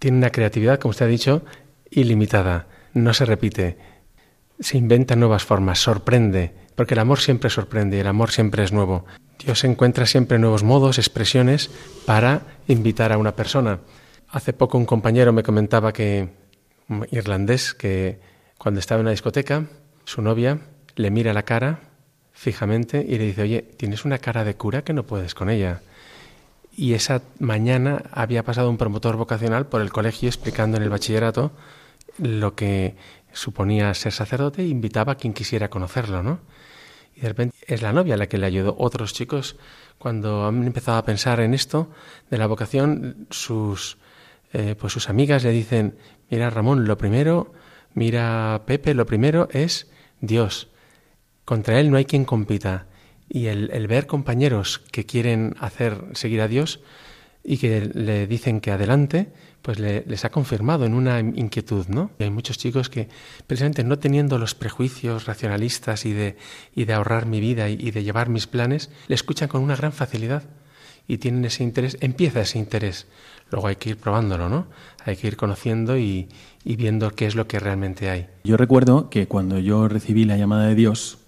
tiene 0.00 0.16
una 0.16 0.30
creatividad, 0.30 0.80
como 0.80 0.90
usted 0.90 1.06
ha 1.06 1.08
dicho, 1.08 1.42
ilimitada, 1.92 2.66
no 2.92 3.14
se 3.14 3.24
repite, 3.24 3.78
se 4.58 4.78
inventa 4.78 5.14
nuevas 5.14 5.44
formas, 5.44 5.78
sorprende, 5.78 6.66
porque 6.78 6.94
el 6.94 7.00
amor 7.00 7.18
siempre 7.18 7.50
sorprende, 7.50 7.98
el 7.98 8.06
amor 8.06 8.30
siempre 8.30 8.62
es 8.62 8.70
nuevo. 8.70 9.04
Dios 9.44 9.64
encuentra 9.64 10.06
siempre 10.06 10.38
nuevos 10.38 10.62
modos, 10.62 10.98
expresiones 10.98 11.70
para 12.06 12.42
invitar 12.68 13.10
a 13.10 13.18
una 13.18 13.34
persona. 13.34 13.80
Hace 14.28 14.52
poco 14.52 14.78
un 14.78 14.86
compañero 14.86 15.32
me 15.32 15.42
comentaba 15.42 15.92
que, 15.92 16.28
un 16.88 17.04
irlandés, 17.10 17.74
que 17.74 18.20
cuando 18.58 18.78
estaba 18.78 19.00
en 19.00 19.06
una 19.06 19.10
discoteca, 19.10 19.66
su 20.04 20.22
novia 20.22 20.60
le 20.94 21.10
mira 21.10 21.32
la 21.32 21.42
cara 21.42 21.80
fijamente 22.32 23.04
y 23.04 23.18
le 23.18 23.24
dice, 23.24 23.42
oye, 23.42 23.62
tienes 23.76 24.04
una 24.04 24.18
cara 24.18 24.44
de 24.44 24.54
cura 24.54 24.82
que 24.82 24.92
no 24.92 25.02
puedes 25.02 25.34
con 25.34 25.50
ella. 25.50 25.80
Y 26.76 26.94
esa 26.94 27.22
mañana 27.40 28.04
había 28.12 28.44
pasado 28.44 28.70
un 28.70 28.78
promotor 28.78 29.16
vocacional 29.16 29.66
por 29.66 29.80
el 29.80 29.90
colegio 29.90 30.28
explicando 30.28 30.76
en 30.76 30.84
el 30.84 30.90
bachillerato 30.90 31.50
lo 32.18 32.54
que 32.54 32.94
suponía 33.32 33.92
ser 33.94 34.12
sacerdote 34.12 34.62
e 34.62 34.68
invitaba 34.68 35.14
a 35.14 35.16
quien 35.16 35.34
quisiera 35.34 35.70
conocerlo, 35.70 36.22
¿no? 36.22 36.38
Y 37.18 37.22
de 37.22 37.28
repente 37.30 37.56
es 37.66 37.82
la 37.82 37.92
novia 37.92 38.16
la 38.16 38.28
que 38.28 38.38
le 38.38 38.46
ayudó. 38.46 38.76
Otros 38.78 39.12
chicos, 39.12 39.56
cuando 39.98 40.46
han 40.46 40.64
empezado 40.64 40.98
a 40.98 41.04
pensar 41.04 41.40
en 41.40 41.52
esto 41.52 41.90
de 42.30 42.38
la 42.38 42.46
vocación, 42.46 43.26
sus, 43.30 43.98
eh, 44.52 44.76
pues 44.78 44.92
sus 44.92 45.08
amigas 45.08 45.42
le 45.42 45.50
dicen, 45.50 45.98
mira 46.30 46.48
Ramón, 46.48 46.86
lo 46.86 46.96
primero, 46.96 47.52
mira 47.92 48.62
Pepe, 48.66 48.94
lo 48.94 49.04
primero 49.04 49.48
es 49.50 49.90
Dios. 50.20 50.68
Contra 51.44 51.80
él 51.80 51.90
no 51.90 51.96
hay 51.96 52.04
quien 52.04 52.24
compita. 52.24 52.86
Y 53.28 53.46
el, 53.46 53.70
el 53.72 53.88
ver 53.88 54.06
compañeros 54.06 54.78
que 54.92 55.04
quieren 55.04 55.56
hacer 55.58 56.04
seguir 56.12 56.40
a 56.40 56.46
Dios 56.46 56.80
y 57.44 57.58
que 57.58 57.90
le 57.94 58.26
dicen 58.26 58.60
que 58.60 58.70
adelante, 58.70 59.32
pues 59.62 59.78
les 59.78 60.24
ha 60.24 60.30
confirmado 60.30 60.84
en 60.84 60.94
una 60.94 61.20
inquietud, 61.20 61.86
¿no? 61.88 62.10
Y 62.18 62.24
hay 62.24 62.30
muchos 62.30 62.58
chicos 62.58 62.88
que, 62.88 63.08
precisamente 63.46 63.84
no 63.84 63.98
teniendo 63.98 64.38
los 64.38 64.54
prejuicios 64.54 65.26
racionalistas 65.26 66.06
y 66.06 66.12
de, 66.12 66.36
y 66.74 66.84
de 66.84 66.94
ahorrar 66.94 67.26
mi 67.26 67.40
vida 67.40 67.68
y, 67.68 67.90
de 67.90 68.04
llevar 68.04 68.28
mis 68.28 68.46
planes, 68.46 68.90
le 69.08 69.14
escuchan 69.14 69.48
con 69.48 69.62
una 69.62 69.76
gran 69.76 69.92
facilidad 69.92 70.44
y 71.06 71.18
tienen 71.18 71.44
ese 71.44 71.64
interés, 71.64 71.96
empieza 72.00 72.40
ese 72.40 72.58
interés. 72.58 73.06
Luego 73.50 73.68
hay 73.68 73.76
que 73.76 73.90
ir 73.90 73.96
probándolo, 73.96 74.48
¿no? 74.48 74.66
Hay 75.04 75.16
que 75.16 75.26
ir 75.26 75.36
conociendo 75.36 75.96
y, 75.96 76.28
y 76.64 76.76
viendo 76.76 77.10
qué 77.10 77.26
es 77.26 77.34
lo 77.34 77.46
que 77.46 77.58
realmente 77.58 78.10
hay. 78.10 78.28
Yo 78.44 78.56
recuerdo 78.56 79.08
que 79.08 79.26
cuando 79.26 79.58
yo 79.58 79.88
recibí 79.88 80.24
la 80.24 80.36
llamada 80.36 80.66
de 80.66 80.74
Dios, 80.74 81.18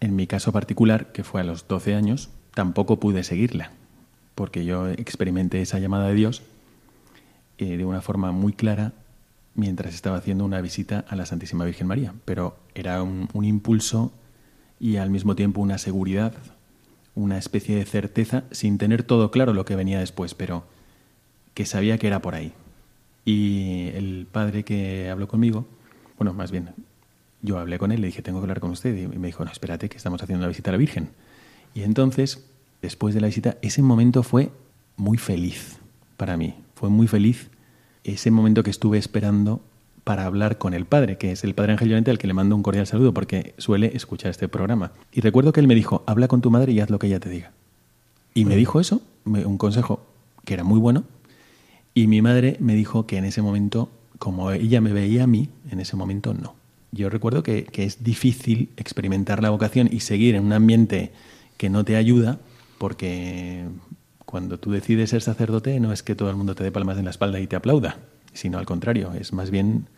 en 0.00 0.16
mi 0.16 0.26
caso 0.26 0.50
particular, 0.50 1.12
que 1.12 1.24
fue 1.24 1.42
a 1.42 1.44
los 1.44 1.68
12 1.68 1.94
años, 1.94 2.30
tampoco 2.54 2.98
pude 2.98 3.22
seguirla, 3.22 3.72
porque 4.38 4.64
yo 4.64 4.86
experimenté 4.88 5.60
esa 5.60 5.80
llamada 5.80 6.06
de 6.06 6.14
Dios 6.14 6.42
eh, 7.58 7.76
de 7.76 7.84
una 7.84 8.00
forma 8.00 8.30
muy 8.30 8.52
clara 8.52 8.92
mientras 9.56 9.92
estaba 9.92 10.16
haciendo 10.16 10.44
una 10.44 10.60
visita 10.60 11.04
a 11.08 11.16
la 11.16 11.26
Santísima 11.26 11.64
Virgen 11.64 11.88
María. 11.88 12.14
Pero 12.24 12.56
era 12.72 13.02
un, 13.02 13.28
impulso 13.44 14.12
y 14.78 14.94
al 14.98 15.10
mismo 15.10 15.34
tiempo 15.34 15.60
una 15.60 15.76
seguridad, 15.76 16.34
una 17.16 17.36
especie 17.36 17.74
de 17.74 17.84
certeza, 17.84 18.44
sin 18.52 18.78
tener 18.78 19.02
todo 19.02 19.32
claro 19.32 19.54
lo 19.54 19.64
que 19.64 19.74
venía 19.74 19.98
después, 19.98 20.34
pero 20.34 20.62
que 21.54 21.66
sabía 21.66 21.98
que 21.98 22.06
era 22.06 22.22
por 22.22 22.36
ahí. 22.36 22.52
Y 23.24 23.88
el 23.94 24.28
padre 24.30 24.62
que 24.62 25.10
habló 25.10 25.26
conmigo, 25.26 25.66
bueno, 26.16 26.32
más 26.32 26.52
bien, 26.52 26.70
yo 27.42 27.58
hablé 27.58 27.76
con 27.80 27.90
él, 27.90 28.02
le 28.02 28.06
dije, 28.06 28.22
tengo 28.22 28.38
que 28.38 28.44
hablar 28.44 28.60
con 28.60 28.70
usted, 28.70 28.96
y 28.96 29.08
me 29.08 29.26
dijo, 29.26 29.44
no, 29.44 29.50
espérate, 29.50 29.88
que 29.88 29.96
estamos 29.96 30.22
haciendo 30.22 30.44
una 30.44 30.48
visita 30.48 30.70
a 30.70 30.74
la 30.74 30.78
Virgen. 30.78 31.08
Y 31.74 31.82
entonces, 31.82 32.47
después 32.82 33.14
de 33.14 33.20
la 33.20 33.26
visita, 33.26 33.56
ese 33.62 33.82
momento 33.82 34.22
fue 34.22 34.50
muy 34.96 35.18
feliz 35.18 35.78
para 36.16 36.36
mí, 36.36 36.54
fue 36.74 36.90
muy 36.90 37.06
feliz 37.06 37.48
ese 38.04 38.30
momento 38.30 38.62
que 38.62 38.70
estuve 38.70 38.98
esperando 38.98 39.60
para 40.04 40.24
hablar 40.24 40.56
con 40.56 40.72
el 40.72 40.86
padre, 40.86 41.18
que 41.18 41.32
es 41.32 41.44
el 41.44 41.54
padre 41.54 41.72
Ángel 41.72 41.88
Llorente 41.88 42.10
al 42.10 42.18
que 42.18 42.26
le 42.26 42.32
mando 42.32 42.56
un 42.56 42.62
cordial 42.62 42.86
saludo 42.86 43.12
porque 43.12 43.54
suele 43.58 43.94
escuchar 43.94 44.30
este 44.30 44.48
programa. 44.48 44.92
Y 45.12 45.20
recuerdo 45.20 45.52
que 45.52 45.60
él 45.60 45.68
me 45.68 45.74
dijo, 45.74 46.02
habla 46.06 46.28
con 46.28 46.40
tu 46.40 46.50
madre 46.50 46.72
y 46.72 46.80
haz 46.80 46.88
lo 46.88 46.98
que 46.98 47.08
ella 47.08 47.20
te 47.20 47.28
diga. 47.28 47.52
Y 48.32 48.46
me 48.46 48.56
dijo 48.56 48.80
eso, 48.80 49.02
un 49.26 49.58
consejo 49.58 50.06
que 50.46 50.54
era 50.54 50.64
muy 50.64 50.78
bueno, 50.78 51.04
y 51.92 52.06
mi 52.06 52.22
madre 52.22 52.56
me 52.60 52.74
dijo 52.74 53.06
que 53.06 53.18
en 53.18 53.24
ese 53.24 53.42
momento, 53.42 53.90
como 54.18 54.50
ella 54.52 54.80
me 54.80 54.92
veía 54.92 55.24
a 55.24 55.26
mí, 55.26 55.50
en 55.70 55.80
ese 55.80 55.96
momento 55.96 56.32
no. 56.32 56.54
Yo 56.90 57.10
recuerdo 57.10 57.42
que, 57.42 57.64
que 57.64 57.84
es 57.84 58.02
difícil 58.02 58.70
experimentar 58.78 59.42
la 59.42 59.50
vocación 59.50 59.90
y 59.92 60.00
seguir 60.00 60.36
en 60.36 60.44
un 60.44 60.52
ambiente 60.54 61.12
que 61.58 61.68
no 61.68 61.84
te 61.84 61.96
ayuda, 61.96 62.38
porque 62.78 63.64
cuando 64.24 64.58
tú 64.58 64.70
decides 64.70 65.10
ser 65.10 65.22
sacerdote 65.22 65.78
no 65.80 65.92
es 65.92 66.02
que 66.02 66.14
todo 66.14 66.30
el 66.30 66.36
mundo 66.36 66.54
te 66.54 66.64
dé 66.64 66.72
palmas 66.72 66.98
en 66.98 67.04
la 67.04 67.10
espalda 67.10 67.40
y 67.40 67.46
te 67.46 67.56
aplauda, 67.56 67.98
sino 68.32 68.58
al 68.58 68.66
contrario, 68.66 69.12
es 69.14 69.32
más 69.32 69.50
bien 69.50 69.88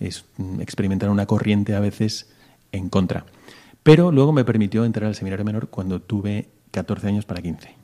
es 0.00 0.24
experimentar 0.60 1.10
una 1.10 1.26
corriente 1.26 1.74
a 1.74 1.80
veces 1.80 2.30
en 2.72 2.88
contra. 2.88 3.26
Pero 3.82 4.12
luego 4.12 4.32
me 4.32 4.44
permitió 4.44 4.84
entrar 4.84 5.08
al 5.08 5.14
seminario 5.14 5.44
menor 5.44 5.68
cuando 5.68 6.00
tuve 6.00 6.48
14 6.70 7.08
años 7.08 7.24
para 7.24 7.42
15. 7.42 7.74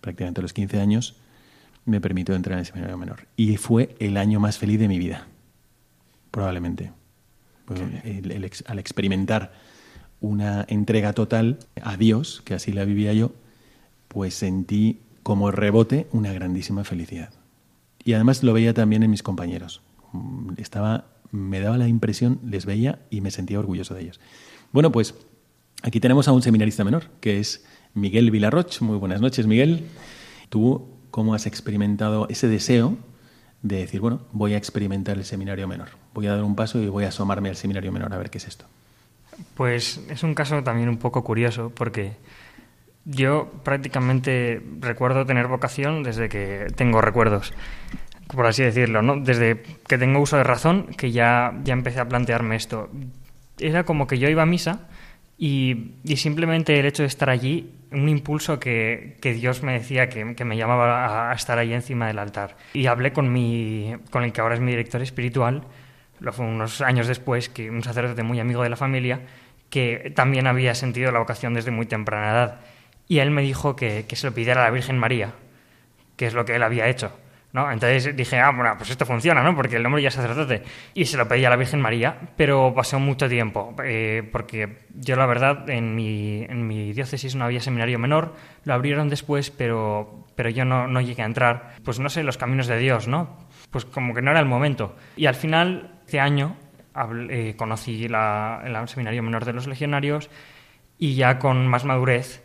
Prácticamente 0.00 0.40
a 0.40 0.42
los 0.42 0.52
15 0.52 0.80
años 0.80 1.16
me 1.84 2.00
permitió 2.00 2.34
entrar 2.34 2.54
en 2.54 2.60
el 2.60 2.66
seminario 2.66 2.98
menor. 2.98 3.26
Y 3.36 3.56
fue 3.56 3.94
el 3.98 4.16
año 4.16 4.40
más 4.40 4.58
feliz 4.58 4.78
de 4.78 4.88
mi 4.88 4.98
vida, 4.98 5.26
probablemente. 6.30 6.92
Pues 7.64 7.80
al 8.66 8.78
experimentar 8.78 9.52
una 10.20 10.64
entrega 10.68 11.12
total 11.12 11.58
a 11.80 11.96
Dios, 11.96 12.42
que 12.44 12.54
así 12.54 12.72
la 12.72 12.84
vivía 12.84 13.12
yo, 13.12 13.32
pues 14.10 14.34
sentí 14.34 14.98
como 15.22 15.52
rebote 15.52 16.08
una 16.10 16.32
grandísima 16.32 16.82
felicidad. 16.82 17.30
Y 18.04 18.14
además 18.14 18.42
lo 18.42 18.52
veía 18.52 18.74
también 18.74 19.04
en 19.04 19.10
mis 19.10 19.22
compañeros. 19.22 19.82
Mm, 20.12 20.54
estaba, 20.56 21.06
me 21.30 21.60
daba 21.60 21.78
la 21.78 21.86
impresión, 21.86 22.40
les 22.44 22.66
veía 22.66 22.98
y 23.08 23.20
me 23.20 23.30
sentía 23.30 23.60
orgulloso 23.60 23.94
de 23.94 24.02
ellos. 24.02 24.20
Bueno, 24.72 24.90
pues 24.90 25.14
aquí 25.82 26.00
tenemos 26.00 26.26
a 26.26 26.32
un 26.32 26.42
seminarista 26.42 26.82
menor, 26.82 27.04
que 27.20 27.38
es 27.38 27.64
Miguel 27.94 28.32
Vilarroch. 28.32 28.80
Muy 28.80 28.96
buenas 28.96 29.20
noches, 29.20 29.46
Miguel. 29.46 29.86
¿Tú 30.48 30.88
cómo 31.12 31.34
has 31.34 31.46
experimentado 31.46 32.26
ese 32.28 32.48
deseo 32.48 32.96
de 33.62 33.76
decir, 33.76 34.00
bueno, 34.00 34.22
voy 34.32 34.54
a 34.54 34.56
experimentar 34.56 35.18
el 35.18 35.24
seminario 35.24 35.68
menor? 35.68 35.90
Voy 36.14 36.26
a 36.26 36.34
dar 36.34 36.42
un 36.42 36.56
paso 36.56 36.82
y 36.82 36.88
voy 36.88 37.04
a 37.04 37.08
asomarme 37.08 37.48
al 37.48 37.56
seminario 37.56 37.92
menor 37.92 38.12
a 38.12 38.18
ver 38.18 38.30
qué 38.30 38.38
es 38.38 38.48
esto. 38.48 38.64
Pues 39.54 40.00
es 40.08 40.24
un 40.24 40.34
caso 40.34 40.64
también 40.64 40.88
un 40.88 40.98
poco 40.98 41.22
curioso 41.22 41.70
porque 41.72 42.16
yo 43.04 43.50
prácticamente 43.64 44.62
recuerdo 44.80 45.26
tener 45.26 45.46
vocación 45.46 46.02
desde 46.02 46.28
que 46.28 46.66
tengo 46.76 47.00
recuerdos, 47.00 47.52
por 48.28 48.46
así 48.46 48.62
decirlo, 48.62 49.02
¿no? 49.02 49.16
Desde 49.16 49.62
que 49.86 49.98
tengo 49.98 50.20
uso 50.20 50.36
de 50.36 50.44
razón, 50.44 50.86
que 50.96 51.10
ya, 51.10 51.52
ya 51.64 51.72
empecé 51.72 52.00
a 52.00 52.08
plantearme 52.08 52.56
esto. 52.56 52.90
Era 53.58 53.84
como 53.84 54.06
que 54.06 54.18
yo 54.18 54.28
iba 54.28 54.42
a 54.42 54.46
misa 54.46 54.88
y, 55.38 55.94
simplemente 56.16 56.78
el 56.78 56.86
hecho 56.86 57.02
de 57.02 57.08
estar 57.08 57.30
allí, 57.30 57.72
un 57.90 58.08
impulso 58.08 58.60
que, 58.60 59.16
Dios 59.22 59.62
me 59.62 59.72
decía 59.72 60.08
que, 60.08 60.24
me 60.24 60.56
llamaba 60.56 61.30
a, 61.30 61.34
estar 61.34 61.58
allí 61.58 61.72
encima 61.72 62.06
del 62.06 62.18
altar. 62.18 62.56
Y 62.74 62.86
hablé 62.86 63.12
con, 63.12 63.32
mi, 63.32 63.94
con 64.10 64.22
el 64.22 64.32
que 64.32 64.40
ahora 64.42 64.54
es 64.54 64.60
mi 64.60 64.72
director 64.72 65.00
espiritual, 65.00 65.64
lo 66.20 66.32
fue 66.32 66.44
unos 66.44 66.82
años 66.82 67.06
después, 67.06 67.48
que 67.48 67.70
un 67.70 67.82
sacerdote 67.82 68.22
muy 68.22 68.38
amigo 68.38 68.62
de 68.62 68.68
la 68.68 68.76
familia, 68.76 69.22
que 69.70 70.12
también 70.14 70.46
había 70.46 70.74
sentido 70.74 71.10
la 71.10 71.20
vocación 71.20 71.54
desde 71.54 71.70
muy 71.70 71.86
temprana 71.86 72.30
edad 72.30 72.60
y 73.10 73.18
él 73.18 73.32
me 73.32 73.42
dijo 73.42 73.74
que, 73.74 74.06
se 74.08 74.26
lo 74.28 74.32
pidiera 74.32 74.62
a 74.62 74.66
la 74.66 74.70
Virgen 74.70 74.96
María, 74.96 75.34
que 76.16 76.26
es 76.26 76.32
lo 76.32 76.44
que 76.44 76.54
él 76.54 76.62
había 76.62 76.86
hecho. 76.86 77.12
¿no? 77.52 77.68
Entonces 77.68 78.14
dije, 78.14 78.38
ah, 78.38 78.52
bueno, 78.54 78.72
pues 78.78 78.88
esto 78.90 79.04
funciona, 79.04 79.42
¿no? 79.42 79.56
Porque 79.56 79.74
el 79.74 79.84
hombre 79.84 80.00
ya 80.00 80.10
es 80.10 80.14
sacerdote. 80.14 80.62
Y 80.94 81.06
se 81.06 81.16
lo 81.16 81.26
pedí 81.26 81.44
a 81.44 81.50
la 81.50 81.56
Virgen 81.56 81.80
María, 81.80 82.16
pero 82.36 82.72
pasó 82.72 83.00
mucho 83.00 83.28
tiempo, 83.28 83.74
eh, 83.82 84.22
porque 84.30 84.86
yo 84.94 85.16
la 85.16 85.26
verdad 85.26 85.68
en 85.68 85.96
mi, 85.96 86.44
en 86.44 86.68
mi 86.68 86.92
diócesis 86.92 87.34
no 87.34 87.46
había 87.46 87.58
seminario 87.58 87.98
menor, 87.98 88.36
lo 88.62 88.74
abrieron 88.74 89.08
después, 89.08 89.50
pero, 89.50 90.28
pero 90.36 90.48
yo 90.48 90.64
no, 90.64 90.86
no 90.86 91.00
llegué 91.00 91.22
a 91.22 91.26
entrar. 91.26 91.74
Pues 91.84 91.98
no 91.98 92.10
sé, 92.10 92.22
los 92.22 92.38
caminos 92.38 92.68
de 92.68 92.78
Dios, 92.78 93.08
¿no? 93.08 93.38
Pues 93.72 93.86
como 93.86 94.14
que 94.14 94.22
no 94.22 94.30
era 94.30 94.38
el 94.38 94.46
momento. 94.46 94.94
Y 95.16 95.26
al 95.26 95.34
final, 95.34 95.98
este 96.04 96.20
año, 96.20 96.56
eh, 97.28 97.54
conocí 97.56 98.06
la, 98.06 98.62
el 98.64 98.88
seminario 98.88 99.24
menor 99.24 99.44
de 99.44 99.52
los 99.52 99.66
legionarios 99.66 100.30
y 100.96 101.16
ya 101.16 101.40
con 101.40 101.66
más 101.66 101.84
madurez 101.84 102.44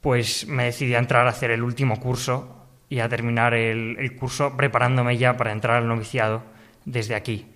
pues 0.00 0.46
me 0.46 0.64
decidí 0.64 0.94
a 0.94 0.98
entrar 0.98 1.26
a 1.26 1.30
hacer 1.30 1.50
el 1.50 1.62
último 1.62 2.00
curso 2.00 2.56
y 2.88 3.00
a 3.00 3.08
terminar 3.08 3.54
el, 3.54 4.16
curso 4.16 4.56
preparándome 4.56 5.16
ya 5.16 5.36
para 5.36 5.52
entrar 5.52 5.76
al 5.76 5.88
noviciado 5.88 6.42
desde 6.84 7.14
aquí. 7.14 7.46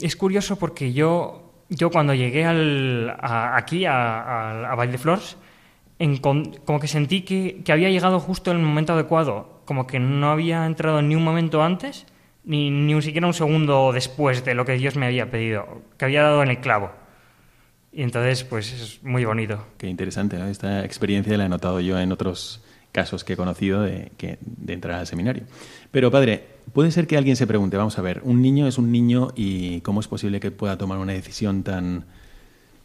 Es 0.00 0.16
curioso 0.16 0.58
porque 0.58 0.92
yo, 0.92 1.52
yo 1.68 1.90
cuando 1.90 2.14
llegué 2.14 2.46
al, 2.46 3.14
aquí, 3.20 3.84
a, 3.84 4.70
a, 4.70 4.74
Valdeflors, 4.74 5.36
como 6.20 6.80
que 6.80 6.88
sentí 6.88 7.22
que, 7.22 7.62
había 7.70 7.90
llegado 7.90 8.18
justo 8.18 8.50
en 8.50 8.58
el 8.58 8.62
momento 8.62 8.94
adecuado, 8.94 9.60
como 9.66 9.86
que 9.86 9.98
no 9.98 10.30
había 10.30 10.64
entrado 10.64 11.02
ni 11.02 11.14
un 11.14 11.24
momento 11.24 11.62
antes, 11.62 12.06
ni, 12.44 12.70
ni 12.70 13.00
siquiera 13.02 13.26
un 13.26 13.34
segundo 13.34 13.92
después 13.92 14.44
de 14.44 14.54
lo 14.54 14.64
que 14.64 14.72
Dios 14.72 14.96
me 14.96 15.06
había 15.06 15.30
pedido, 15.30 15.82
que 15.98 16.06
había 16.06 16.22
dado 16.22 16.42
en 16.42 16.48
el 16.48 16.60
clavo. 16.60 17.01
Y 17.92 18.02
entonces, 18.02 18.42
pues 18.44 18.72
es 18.72 19.02
muy 19.02 19.24
bonito. 19.24 19.66
Qué 19.76 19.86
interesante, 19.86 20.38
¿no? 20.38 20.46
Esta 20.46 20.84
experiencia 20.84 21.36
la 21.36 21.44
he 21.46 21.48
notado 21.48 21.80
yo 21.80 21.98
en 21.98 22.10
otros 22.10 22.62
casos 22.90 23.22
que 23.24 23.34
he 23.34 23.36
conocido 23.36 23.82
de, 23.82 24.12
que, 24.16 24.38
de 24.40 24.72
entrar 24.72 24.98
al 24.98 25.06
seminario. 25.06 25.44
Pero, 25.90 26.10
padre, 26.10 26.44
puede 26.72 26.90
ser 26.90 27.06
que 27.06 27.16
alguien 27.16 27.36
se 27.36 27.46
pregunte, 27.46 27.76
vamos 27.76 27.98
a 27.98 28.02
ver, 28.02 28.20
un 28.24 28.40
niño 28.40 28.66
es 28.66 28.78
un 28.78 28.92
niño 28.92 29.28
y 29.36 29.80
cómo 29.80 30.00
es 30.00 30.08
posible 30.08 30.40
que 30.40 30.50
pueda 30.50 30.78
tomar 30.78 30.98
una 30.98 31.12
decisión 31.12 31.62
tan, 31.62 32.06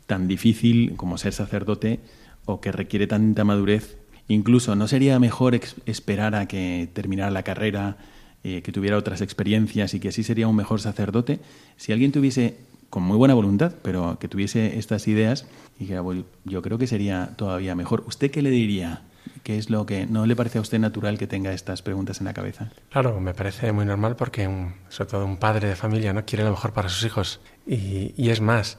tan 0.07 0.27
difícil 0.27 0.95
como 0.97 1.17
ser 1.17 1.33
sacerdote 1.33 1.99
o 2.45 2.59
que 2.59 2.71
requiere 2.71 3.07
tanta 3.07 3.43
madurez. 3.43 3.97
Incluso, 4.27 4.75
¿no 4.75 4.89
sería 4.89 5.19
mejor 5.19 5.59
esperar 5.85 6.35
a 6.35 6.47
que 6.47 6.89
terminara 6.91 7.31
la 7.31 7.43
carrera, 7.43 7.97
eh, 8.43 8.61
que 8.61 8.73
tuviera 8.73 8.97
otras 8.97 9.21
experiencias 9.21 9.93
y 9.93 10.01
que 10.01 10.09
así 10.09 10.23
sería 10.23 10.49
un 10.49 10.55
mejor 10.55 10.81
sacerdote? 10.81 11.39
Si 11.77 11.93
alguien 11.93 12.11
tuviese 12.11 12.57
con 12.89 13.03
muy 13.03 13.17
buena 13.17 13.33
voluntad, 13.33 13.73
pero 13.81 14.17
que 14.19 14.27
tuviese 14.27 14.77
estas 14.77 15.07
ideas 15.07 15.45
y 15.79 15.87
que 15.87 16.01
yo 16.45 16.61
creo 16.61 16.77
que 16.77 16.87
sería 16.87 17.31
todavía 17.35 17.75
mejor. 17.75 18.03
¿Usted 18.07 18.31
qué 18.31 18.41
le 18.41 18.49
diría? 18.49 19.03
¿Qué 19.43 19.57
es 19.57 19.69
lo 19.69 19.85
que 19.85 20.05
no 20.05 20.25
le 20.25 20.35
parece 20.35 20.57
a 20.57 20.61
usted 20.61 20.79
natural 20.79 21.17
que 21.17 21.27
tenga 21.27 21.51
estas 21.51 21.81
preguntas 21.81 22.19
en 22.19 22.25
la 22.25 22.33
cabeza? 22.33 22.69
Claro, 22.89 23.19
me 23.19 23.33
parece 23.33 23.71
muy 23.71 23.85
normal 23.85 24.15
porque 24.15 24.49
sobre 24.89 25.09
todo 25.09 25.25
un 25.25 25.37
padre 25.37 25.67
de 25.67 25.75
familia 25.75 26.13
no 26.13 26.25
quiere 26.25 26.43
lo 26.43 26.51
mejor 26.51 26.73
para 26.73 26.89
sus 26.89 27.03
hijos 27.03 27.39
y, 27.65 28.29
es 28.29 28.41
más. 28.41 28.77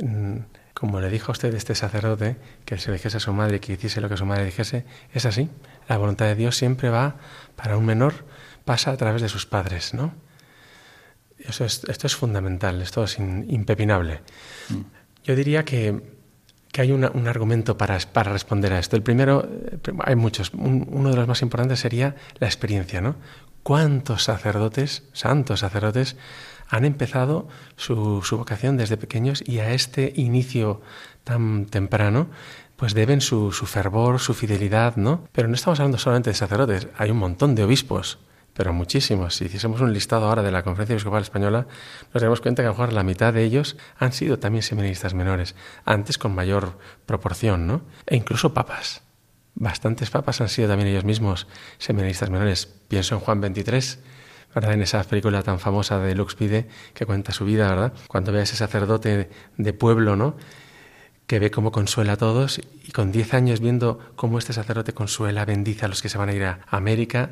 Mm, 0.00 0.38
como 0.74 1.00
le 1.00 1.10
dijo 1.10 1.30
a 1.30 1.32
usted 1.32 1.54
este 1.54 1.74
sacerdote, 1.74 2.36
que 2.64 2.78
se 2.78 2.90
dijese 2.90 3.18
a 3.18 3.20
su 3.20 3.32
madre 3.32 3.56
y 3.56 3.60
que 3.60 3.74
hiciese 3.74 4.00
lo 4.00 4.08
que 4.08 4.16
su 4.16 4.24
madre 4.24 4.46
dijese, 4.46 4.84
es 5.12 5.26
así. 5.26 5.50
La 5.88 5.98
voluntad 5.98 6.26
de 6.26 6.36
Dios 6.36 6.56
siempre 6.56 6.88
va 6.88 7.16
para 7.56 7.76
un 7.76 7.84
menor, 7.84 8.24
pasa 8.64 8.92
a 8.92 8.96
través 8.96 9.20
de 9.20 9.28
sus 9.28 9.44
padres, 9.44 9.92
¿no? 9.92 10.14
Eso 11.44 11.64
es, 11.64 11.82
esto 11.88 12.06
es 12.06 12.14
fundamental, 12.14 12.82
esto 12.82 13.04
es 13.04 13.18
impepinable. 13.18 14.20
Mm. 14.68 14.80
Yo 15.24 15.36
diría 15.36 15.64
que, 15.64 16.00
que 16.72 16.80
hay 16.80 16.92
un 16.92 17.04
argumento 17.26 17.76
para, 17.76 17.98
para, 18.12 18.32
responder 18.32 18.72
a 18.72 18.78
esto. 18.78 18.96
El 18.96 19.02
primero, 19.02 19.48
eh, 19.48 19.78
hay 20.04 20.16
muchos. 20.16 20.52
uno 20.54 21.10
de 21.10 21.16
los 21.16 21.28
más 21.28 21.42
importantes 21.42 21.80
sería 21.80 22.16
la 22.38 22.46
experiencia, 22.46 23.00
¿no? 23.00 23.16
¿Cuántos 23.62 24.24
sacerdotes, 24.24 25.02
santos 25.12 25.60
sacerdotes, 25.60 26.16
han 26.68 26.84
empezado 26.84 27.48
su, 27.76 28.22
su 28.22 28.38
vocación 28.38 28.76
desde 28.76 28.96
pequeños 28.96 29.42
y 29.44 29.58
a 29.58 29.72
este 29.72 30.12
inicio 30.16 30.80
tan 31.24 31.66
temprano 31.66 32.28
pues 32.76 32.94
deben 32.94 33.20
su, 33.20 33.52
su 33.52 33.66
fervor, 33.66 34.20
su 34.20 34.32
fidelidad, 34.32 34.96
¿no? 34.96 35.28
Pero 35.32 35.48
no 35.48 35.54
estamos 35.54 35.78
hablando 35.80 35.98
solamente 35.98 36.30
de 36.30 36.34
sacerdotes, 36.34 36.88
hay 36.96 37.10
un 37.10 37.18
montón 37.18 37.54
de 37.54 37.64
obispos 37.64 38.18
pero 38.60 38.74
muchísimos. 38.74 39.36
Si 39.36 39.46
hiciésemos 39.46 39.80
un 39.80 39.94
listado 39.94 40.26
ahora 40.26 40.42
de 40.42 40.50
la 40.50 40.62
Conferencia 40.62 40.92
Episcopal 40.92 41.22
Española, 41.22 41.66
nos 42.12 42.20
daremos 42.20 42.42
cuenta 42.42 42.60
que 42.62 42.66
a 42.66 42.68
lo 42.68 42.74
mejor 42.74 42.92
la 42.92 43.02
mitad 43.02 43.32
de 43.32 43.42
ellos 43.42 43.78
han 43.96 44.12
sido 44.12 44.38
también 44.38 44.62
seminaristas 44.62 45.14
menores, 45.14 45.54
antes 45.86 46.18
con 46.18 46.34
mayor 46.34 46.76
proporción, 47.06 47.66
¿no? 47.66 47.80
E 48.06 48.16
incluso 48.16 48.52
papas. 48.52 49.00
Bastantes 49.54 50.10
papas 50.10 50.42
han 50.42 50.50
sido 50.50 50.68
también 50.68 50.90
ellos 50.90 51.04
mismos 51.04 51.46
seminaristas 51.78 52.28
menores. 52.28 52.66
Pienso 52.88 53.14
en 53.14 53.22
Juan 53.22 53.40
23, 53.40 53.98
¿verdad? 54.54 54.74
En 54.74 54.82
esa 54.82 55.02
película 55.04 55.42
tan 55.42 55.58
famosa 55.58 55.98
de 55.98 56.14
Lux 56.14 56.34
Pide 56.34 56.68
que 56.92 57.06
cuenta 57.06 57.32
su 57.32 57.46
vida, 57.46 57.66
¿verdad? 57.66 57.94
Cuando 58.08 58.30
ve 58.30 58.40
a 58.40 58.42
ese 58.42 58.56
sacerdote 58.56 59.30
de 59.56 59.72
pueblo, 59.72 60.16
¿no? 60.16 60.36
que 61.26 61.38
ve 61.38 61.50
cómo 61.50 61.72
consuela 61.72 62.14
a 62.14 62.16
todos 62.16 62.60
y 62.84 62.90
con 62.90 63.10
10 63.10 63.34
años 63.34 63.60
viendo 63.60 64.00
cómo 64.16 64.38
este 64.38 64.52
sacerdote 64.52 64.92
consuela, 64.92 65.44
bendice 65.44 65.84
a 65.84 65.88
los 65.88 66.02
que 66.02 66.08
se 66.08 66.18
van 66.18 66.28
a 66.28 66.32
ir 66.34 66.42
a 66.42 66.66
América, 66.66 67.30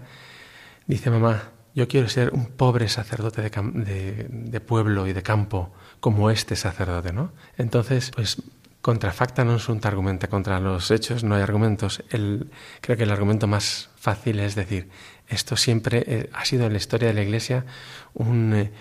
Dice 0.88 1.10
mamá, 1.10 1.52
yo 1.74 1.86
quiero 1.86 2.08
ser 2.08 2.30
un 2.32 2.46
pobre 2.46 2.88
sacerdote 2.88 3.42
de, 3.42 4.60
pueblo 4.60 5.06
y 5.06 5.12
de 5.12 5.22
campo 5.22 5.70
como 6.00 6.30
este 6.30 6.56
sacerdote, 6.56 7.12
¿no? 7.12 7.30
Entonces, 7.58 8.10
pues 8.10 8.42
contra 8.80 9.12
facta 9.12 9.44
non 9.44 9.60
sunt 9.60 9.84
argumenta, 9.84 10.32
contra 10.32 10.64
los 10.64 10.88
hechos 10.88 11.28
no 11.28 11.36
hay 11.36 11.44
argumentos. 11.44 12.00
El, 12.08 12.48
creo 12.80 12.96
que 12.96 13.04
el 13.04 13.12
argumento 13.12 13.44
más 13.46 13.90
fácil 14.00 14.40
es 14.40 14.56
decir, 14.56 14.88
esto 15.28 15.60
siempre 15.60 16.02
eh, 16.08 16.30
ha 16.32 16.48
sido 16.48 16.64
en 16.64 16.72
la 16.72 16.80
historia 16.80 17.08
de 17.08 17.14
la 17.14 17.22
Iglesia 17.22 17.68
un, 18.14 18.54
eh, 18.56 18.72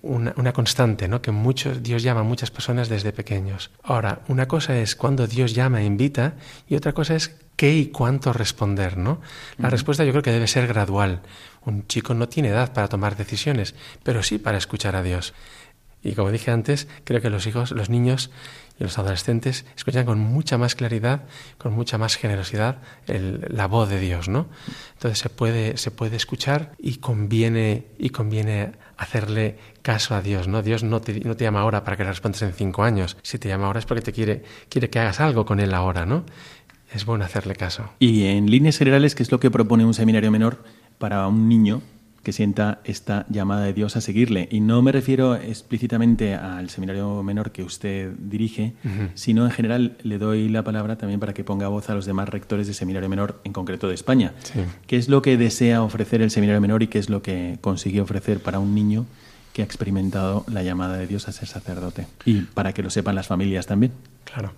una, 0.00 0.32
una, 0.40 0.54
constante, 0.54 1.08
¿no? 1.08 1.20
Que 1.20 1.30
muchos, 1.30 1.82
Dios 1.82 2.02
llama 2.02 2.20
a 2.20 2.24
muchas 2.24 2.50
personas 2.50 2.88
desde 2.88 3.12
pequeños. 3.12 3.70
Ahora, 3.82 4.22
una 4.28 4.48
cosa 4.48 4.78
es 4.78 4.96
cuando 4.96 5.26
Dios 5.26 5.52
llama 5.52 5.82
e 5.82 5.84
invita 5.84 6.40
y 6.66 6.74
otra 6.74 6.94
cosa 6.94 7.14
es 7.14 7.36
qué 7.60 7.74
y 7.74 7.86
cuánto 7.88 8.32
responder, 8.32 8.96
¿no? 8.96 9.20
La 9.58 9.68
respuesta 9.68 10.02
yo 10.04 10.12
creo 10.12 10.22
que 10.22 10.32
debe 10.32 10.46
ser 10.46 10.66
gradual. 10.66 11.20
Un 11.64 11.86
chico 11.86 12.14
no 12.14 12.28
tiene 12.28 12.48
edad 12.48 12.72
para 12.72 12.88
tomar 12.88 13.16
decisiones, 13.16 13.74
pero 14.02 14.22
sí 14.22 14.38
para 14.38 14.58
escuchar 14.58 14.96
a 14.96 15.02
Dios. 15.02 15.34
Y 16.02 16.12
como 16.12 16.30
dije 16.30 16.50
antes, 16.50 16.88
creo 17.04 17.20
que 17.20 17.30
los 17.30 17.46
hijos, 17.46 17.72
los 17.72 17.90
niños 17.90 18.30
y 18.78 18.84
los 18.84 18.98
adolescentes 18.98 19.66
escuchan 19.76 20.06
con 20.06 20.18
mucha 20.18 20.56
más 20.56 20.74
claridad, 20.74 21.24
con 21.58 21.74
mucha 21.74 21.98
más 21.98 22.16
generosidad 22.16 22.78
la 23.06 23.66
voz 23.66 23.90
de 23.90 24.00
Dios, 24.00 24.28
¿no? 24.28 24.48
Entonces 24.94 25.18
se 25.18 25.28
puede, 25.28 25.76
se 25.76 25.90
puede 25.90 26.16
escuchar 26.16 26.72
y 26.78 26.96
conviene, 26.96 27.88
y 27.98 28.08
conviene 28.10 28.72
hacerle 28.96 29.58
caso 29.82 30.14
a 30.14 30.22
Dios, 30.22 30.48
¿no? 30.48 30.62
Dios 30.62 30.82
no 30.82 31.02
te, 31.02 31.20
no 31.20 31.36
te 31.36 31.44
llama 31.44 31.60
ahora 31.60 31.84
para 31.84 31.98
que 31.98 32.04
le 32.04 32.10
respondas 32.10 32.40
en 32.42 32.54
cinco 32.54 32.82
años. 32.82 33.18
Si 33.22 33.38
te 33.38 33.48
llama 33.48 33.66
ahora 33.66 33.80
es 33.80 33.84
porque 33.84 34.02
te 34.02 34.12
quiere, 34.12 34.42
quiere 34.70 34.88
que 34.88 34.98
hagas 34.98 35.20
algo 35.20 35.44
con 35.44 35.60
él 35.60 35.74
ahora, 35.74 36.06
¿no? 36.06 36.24
Es 36.94 37.04
bueno 37.04 37.24
hacerle 37.24 37.54
caso. 37.54 37.90
Y 37.98 38.24
en 38.24 38.50
líneas 38.50 38.78
generales, 38.78 39.14
¿qué 39.14 39.22
es 39.22 39.30
lo 39.30 39.38
que 39.38 39.50
propone 39.50 39.84
un 39.84 39.94
seminario 39.94 40.30
menor 40.30 40.64
para 41.00 41.26
un 41.26 41.48
niño 41.48 41.80
que 42.22 42.32
sienta 42.32 42.80
esta 42.84 43.24
llamada 43.30 43.64
de 43.64 43.72
Dios 43.72 43.96
a 43.96 44.02
seguirle. 44.02 44.46
Y 44.50 44.60
no 44.60 44.82
me 44.82 44.92
refiero 44.92 45.34
explícitamente 45.34 46.34
al 46.34 46.68
seminario 46.68 47.22
menor 47.22 47.50
que 47.50 47.62
usted 47.62 48.12
dirige, 48.18 48.74
sino 49.14 49.46
en 49.46 49.50
general 49.50 49.96
le 50.02 50.18
doy 50.18 50.50
la 50.50 50.62
palabra 50.62 50.96
también 50.96 51.18
para 51.18 51.32
que 51.32 51.42
ponga 51.42 51.68
voz 51.68 51.88
a 51.88 51.94
los 51.94 52.04
demás 52.04 52.28
rectores 52.28 52.66
de 52.66 52.74
seminario 52.74 53.08
menor, 53.08 53.40
en 53.44 53.54
concreto 53.54 53.88
de 53.88 53.94
España. 53.94 54.34
¿Qué 54.86 54.98
es 54.98 55.08
lo 55.08 55.22
que 55.22 55.38
desea 55.38 55.82
ofrecer 55.82 56.20
el 56.20 56.30
seminario 56.30 56.60
menor 56.60 56.82
y 56.82 56.88
qué 56.88 56.98
es 56.98 57.08
lo 57.08 57.22
que 57.22 57.56
consigue 57.62 58.02
ofrecer 58.02 58.40
para 58.40 58.58
un 58.58 58.74
niño 58.74 59.06
que 59.54 59.62
ha 59.62 59.64
experimentado 59.64 60.44
la 60.46 60.62
llamada 60.62 60.98
de 60.98 61.06
Dios 61.06 61.26
a 61.26 61.32
ser 61.32 61.48
sacerdote? 61.48 62.06
Y 62.26 62.42
para 62.42 62.74
que 62.74 62.82
lo 62.82 62.90
sepan 62.90 63.14
las 63.14 63.28
familias 63.28 63.66
también. 63.66 63.92
Claro. 64.24 64.52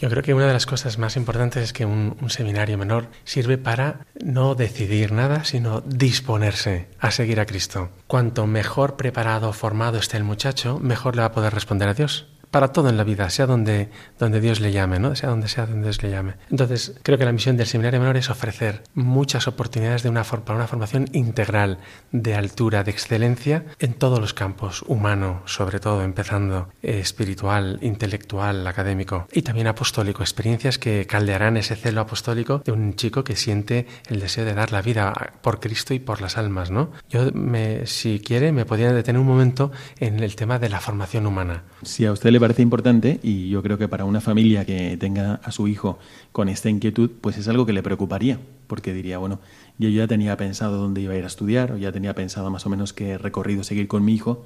Yo 0.00 0.08
creo 0.08 0.22
que 0.22 0.32
una 0.32 0.46
de 0.46 0.54
las 0.54 0.64
cosas 0.64 0.96
más 0.96 1.16
importantes 1.16 1.62
es 1.62 1.72
que 1.74 1.84
un, 1.84 2.16
seminario 2.28 2.78
menor 2.78 3.08
sirve 3.24 3.58
para 3.58 4.06
no 4.24 4.54
decidir 4.54 5.12
nada, 5.12 5.44
sino 5.44 5.82
disponerse 5.82 6.88
a 6.98 7.10
seguir 7.10 7.38
a 7.38 7.44
Cristo. 7.44 7.90
Cuanto 8.06 8.46
mejor 8.46 8.96
preparado 8.96 9.52
formado 9.52 9.98
esté 9.98 10.16
el 10.16 10.24
muchacho, 10.24 10.78
mejor 10.78 11.16
le 11.16 11.20
va 11.20 11.26
a 11.26 11.32
poder 11.32 11.52
responder 11.52 11.88
a 11.88 11.94
Dios 11.94 12.26
para 12.50 12.68
todo 12.68 12.88
en 12.88 12.96
la 12.96 13.04
vida, 13.04 13.30
sea 13.30 13.46
donde, 13.46 13.90
donde 14.18 14.40
Dios 14.40 14.60
le 14.60 14.72
llame, 14.72 14.98
¿no? 14.98 15.14
sea 15.14 15.30
donde 15.30 15.48
sea 15.48 15.66
donde 15.66 15.84
Dios 15.84 16.02
le 16.02 16.10
llame. 16.10 16.34
Entonces, 16.50 16.94
creo 17.02 17.18
que 17.18 17.24
la 17.24 17.32
misión 17.32 17.56
del 17.56 17.66
seminario 17.66 18.00
menor 18.00 18.16
es 18.16 18.30
ofrecer 18.30 18.82
muchas 18.94 19.46
oportunidades 19.46 20.02
de 20.02 20.08
una, 20.08 20.24
para 20.24 20.56
una 20.56 20.66
formación 20.66 21.08
integral, 21.12 21.78
de 22.12 22.34
altura, 22.34 22.84
de 22.84 22.90
excelencia, 22.90 23.64
en 23.78 23.94
todos 23.94 24.20
los 24.20 24.34
campos, 24.34 24.82
humano, 24.86 25.42
sobre 25.46 25.80
todo, 25.80 26.02
empezando 26.02 26.68
eh, 26.82 26.98
espiritual, 27.00 27.78
intelectual, 27.82 28.66
académico, 28.66 29.26
y 29.32 29.42
también 29.42 29.66
apostólico, 29.66 30.22
experiencias 30.22 30.78
que 30.78 31.06
caldearán 31.06 31.56
ese 31.56 31.76
celo 31.76 32.00
apostólico 32.00 32.62
de 32.64 32.72
un 32.72 32.94
chico 32.94 33.24
que 33.24 33.36
siente 33.36 33.86
el 34.08 34.20
deseo 34.20 34.44
de 34.44 34.54
dar 34.54 34.72
la 34.72 34.82
vida 34.82 35.12
por 35.42 35.60
Cristo 35.60 35.94
y 35.94 35.98
por 35.98 36.20
las 36.20 36.36
almas, 36.36 36.70
¿no? 36.70 36.90
Yo, 37.08 37.30
me, 37.32 37.86
si 37.86 38.20
quiere, 38.20 38.52
me 38.52 38.64
podría 38.64 38.92
detener 38.92 39.20
un 39.20 39.26
momento 39.26 39.70
en 39.98 40.20
el 40.20 40.34
tema 40.34 40.58
de 40.58 40.68
la 40.68 40.80
formación 40.80 41.26
humana. 41.26 41.62
Si 41.82 42.04
a 42.06 42.12
usted 42.12 42.30
le 42.30 42.39
parece 42.40 42.62
importante 42.62 43.20
y 43.22 43.48
yo 43.48 43.62
creo 43.62 43.78
que 43.78 43.88
para 43.88 44.04
una 44.04 44.20
familia 44.20 44.64
que 44.64 44.96
tenga 44.96 45.34
a 45.44 45.52
su 45.52 45.68
hijo 45.68 45.98
con 46.32 46.48
esta 46.48 46.68
inquietud, 46.70 47.10
pues 47.20 47.36
es 47.38 47.46
algo 47.48 47.66
que 47.66 47.72
le 47.72 47.82
preocuparía, 47.82 48.40
porque 48.66 48.92
diría, 48.92 49.18
bueno, 49.18 49.40
yo 49.78 49.88
ya 49.88 50.06
tenía 50.06 50.36
pensado 50.36 50.78
dónde 50.78 51.00
iba 51.00 51.14
a 51.14 51.16
ir 51.16 51.24
a 51.24 51.28
estudiar, 51.28 51.72
o 51.72 51.76
ya 51.76 51.92
tenía 51.92 52.14
pensado 52.14 52.50
más 52.50 52.66
o 52.66 52.70
menos 52.70 52.92
qué 52.92 53.18
recorrido 53.18 53.62
seguir 53.62 53.86
con 53.88 54.04
mi 54.04 54.14
hijo, 54.14 54.44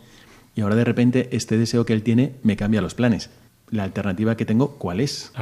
y 0.55 0.61
ahora 0.61 0.77
de 0.77 0.85
repente 0.85 1.29
este 1.33 1.59
deseo 1.59 1.85
que 1.85 1.93
él 1.93 2.03
tiene 2.03 2.35
me 2.43 2.57
cambia 2.57 2.81
los 2.81 2.95
planes. 2.95 3.31
La 3.71 3.83
alternativa 3.83 4.37
que 4.37 4.45
tengo, 4.45 4.77
¿cuál 4.77 5.01
es? 5.01 5.33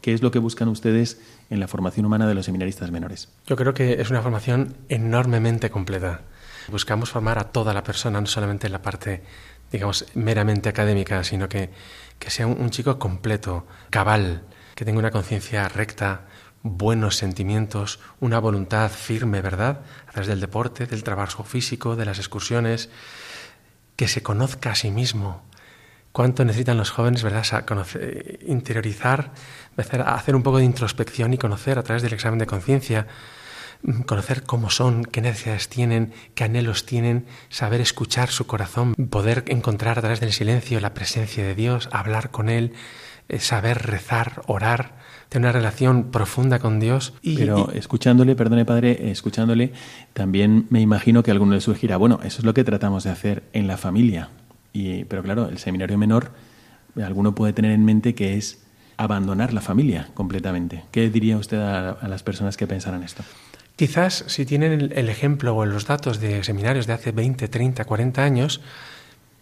¿Qué 0.00 0.12
es 0.12 0.22
lo 0.22 0.30
que 0.30 0.38
buscan 0.38 0.68
ustedes 0.68 1.20
en 1.48 1.60
la 1.60 1.66
formación 1.66 2.06
humana 2.06 2.28
de 2.28 2.34
los 2.34 2.44
seminaristas 2.44 2.90
menores? 2.90 3.30
Yo 3.46 3.56
creo 3.56 3.74
que 3.74 4.00
es 4.00 4.10
una 4.10 4.22
formación 4.22 4.74
enormemente 4.88 5.70
completa. 5.70 6.20
Buscamos 6.68 7.10
formar 7.10 7.38
a 7.38 7.44
toda 7.44 7.74
la 7.74 7.82
persona, 7.82 8.20
no 8.20 8.26
solamente 8.26 8.66
en 8.66 8.72
la 8.72 8.82
parte 8.82 9.22
digamos, 9.70 10.06
meramente 10.14 10.68
académica, 10.68 11.22
sino 11.24 11.48
que, 11.48 11.70
que 12.18 12.30
sea 12.30 12.46
un, 12.46 12.70
chico 12.70 12.98
completo, 12.98 13.66
cabal, 13.90 14.42
que 14.74 14.84
tenga 14.84 14.98
una 14.98 15.10
conciencia 15.10 15.68
recta, 15.68 16.26
buenos 16.62 17.16
sentimientos, 17.16 18.00
una 18.20 18.38
voluntad 18.38 18.90
firme, 18.90 19.40
¿verdad? 19.40 19.80
A 20.08 20.12
través 20.12 20.28
del 20.28 20.40
deporte, 20.40 20.86
del 20.86 21.02
trabajo 21.02 21.44
físico, 21.44 21.96
de 21.96 22.04
las 22.04 22.18
excursiones, 22.18 22.90
que 23.96 24.08
se 24.08 24.22
conozca 24.22 24.72
a 24.72 24.74
sí 24.74 24.90
mismo. 24.90 25.42
¿Cuánto 26.12 26.44
necesitan 26.44 26.76
los 26.76 26.90
jóvenes, 26.90 27.22
verdad? 27.22 27.64
conocer, 27.64 28.40
interiorizar, 28.46 29.32
hacer 30.04 30.34
un 30.34 30.42
poco 30.42 30.58
de 30.58 30.64
introspección 30.64 31.32
y 31.32 31.38
conocer 31.38 31.78
a 31.78 31.82
través 31.84 32.02
del 32.02 32.12
examen 32.12 32.38
de 32.38 32.46
conciencia 32.46 33.06
conocer 34.06 34.42
cómo 34.42 34.70
son, 34.70 35.04
qué 35.04 35.20
necesidades 35.20 35.68
tienen, 35.68 36.12
qué 36.34 36.44
anhelos 36.44 36.86
tienen, 36.86 37.26
saber 37.48 37.80
escuchar 37.80 38.28
su 38.28 38.46
corazón, 38.46 38.94
poder 38.94 39.44
encontrar 39.48 39.98
a 39.98 40.02
través 40.02 40.20
del 40.20 40.32
silencio 40.32 40.80
la 40.80 40.94
presencia 40.94 41.44
de 41.44 41.54
Dios, 41.54 41.88
hablar 41.92 42.30
con 42.30 42.48
Él, 42.48 42.72
eh, 43.28 43.38
saber 43.38 43.86
rezar, 43.86 44.42
orar, 44.46 44.98
tener 45.28 45.46
una 45.46 45.52
relación 45.52 46.10
profunda 46.10 46.58
con 46.58 46.80
Dios. 46.80 47.14
Y, 47.22 47.36
Pero 47.36 47.70
escuchándole, 47.72 48.34
perdone 48.34 48.64
padre, 48.64 49.10
escuchándole, 49.10 49.72
también 50.12 50.66
me 50.70 50.80
imagino 50.80 51.22
que 51.22 51.30
alguno 51.30 51.54
le 51.54 51.60
surgirá, 51.60 51.96
bueno, 51.96 52.20
eso 52.24 52.38
es 52.38 52.44
lo 52.44 52.52
que 52.54 52.64
tratamos 52.64 53.04
de 53.04 53.10
hacer 53.10 53.44
en 53.52 53.66
la 53.66 53.76
familia. 53.76 54.30
Y, 54.72 55.04
pero 55.04 55.22
claro, 55.22 55.48
el 55.48 55.58
seminario 55.58 55.96
menor, 55.96 56.32
alguno 57.02 57.34
puede 57.34 57.52
tener 57.52 57.70
en 57.72 57.84
mente 57.84 58.14
que 58.14 58.36
es 58.36 58.64
abandonar 58.96 59.54
la 59.54 59.60
familia 59.62 60.08
completamente. 60.12 60.84
¿Qué 60.90 61.08
diría 61.08 61.38
usted 61.38 61.58
a, 61.58 62.06
las 62.06 62.22
personas 62.22 62.56
que 62.56 62.66
pensaran 62.66 63.02
esto? 63.02 63.22
Quizás 63.80 64.24
si 64.26 64.44
tienen 64.44 64.92
el, 64.94 65.08
ejemplo 65.08 65.56
o 65.56 65.64
los 65.64 65.86
datos 65.86 66.20
de 66.20 66.44
seminarios 66.44 66.86
de 66.86 66.92
hace 66.92 67.12
20, 67.12 67.48
30, 67.48 67.86
40 67.86 68.22
años, 68.22 68.60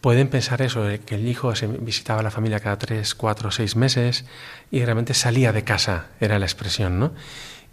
pueden 0.00 0.28
pensar 0.28 0.62
eso, 0.62 0.86
que 1.04 1.16
el 1.16 1.26
hijo 1.26 1.52
visitaba 1.80 2.20
a 2.20 2.22
la 2.22 2.30
familia 2.30 2.60
cada 2.60 2.78
tres, 2.78 3.16
cuatro, 3.16 3.50
seis 3.50 3.74
meses 3.74 4.26
y 4.70 4.84
realmente 4.84 5.12
salía 5.14 5.52
de 5.52 5.64
casa, 5.64 6.06
era 6.20 6.38
la 6.38 6.46
expresión, 6.46 7.00
¿no? 7.00 7.14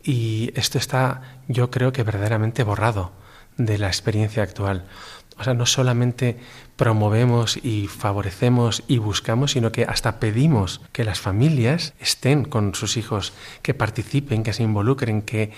Y 0.04 0.54
esto 0.56 0.80
está, 0.80 1.38
yo 1.48 1.70
creo 1.70 1.94
que 1.94 2.02
verdaderamente 2.02 2.64
borrado 2.64 3.12
de 3.58 3.78
la 3.78 3.86
experiencia 3.86 4.42
actual. 4.42 4.86
O 5.38 5.44
sea, 5.44 5.54
no 5.54 5.68
solamente 5.68 6.40
promovemos 6.78 7.58
y 7.58 7.86
favorecemos 7.86 8.84
y 8.88 8.98
buscamos, 8.98 9.52
sino 9.52 9.72
que 9.72 9.84
hasta 9.84 10.20
pedimos 10.20 10.82
que 10.94 11.04
las 11.04 11.20
familias 11.20 11.94
estén 12.00 12.44
con 12.44 12.74
sus 12.74 12.98
hijos, 12.98 13.34
que 13.62 13.76
participen, 13.76 14.42
que 14.42 14.54
se 14.54 14.64
involucren, 14.64 15.22
que 15.22 15.52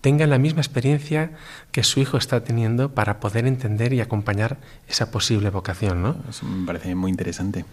tengan 0.00 0.30
la 0.30 0.38
misma 0.38 0.60
experiencia 0.60 1.32
que 1.72 1.82
su 1.82 2.00
hijo 2.00 2.16
está 2.16 2.44
teniendo 2.44 2.94
para 2.94 3.20
poder 3.20 3.46
entender 3.46 3.92
y 3.92 4.00
acompañar 4.00 4.58
esa 4.88 5.10
posible 5.10 5.50
vocación, 5.50 6.02
¿no? 6.02 6.16
Eso 6.28 6.46
me 6.46 6.66
parece 6.66 6.94
muy 6.94 7.10
interesante. 7.10 7.64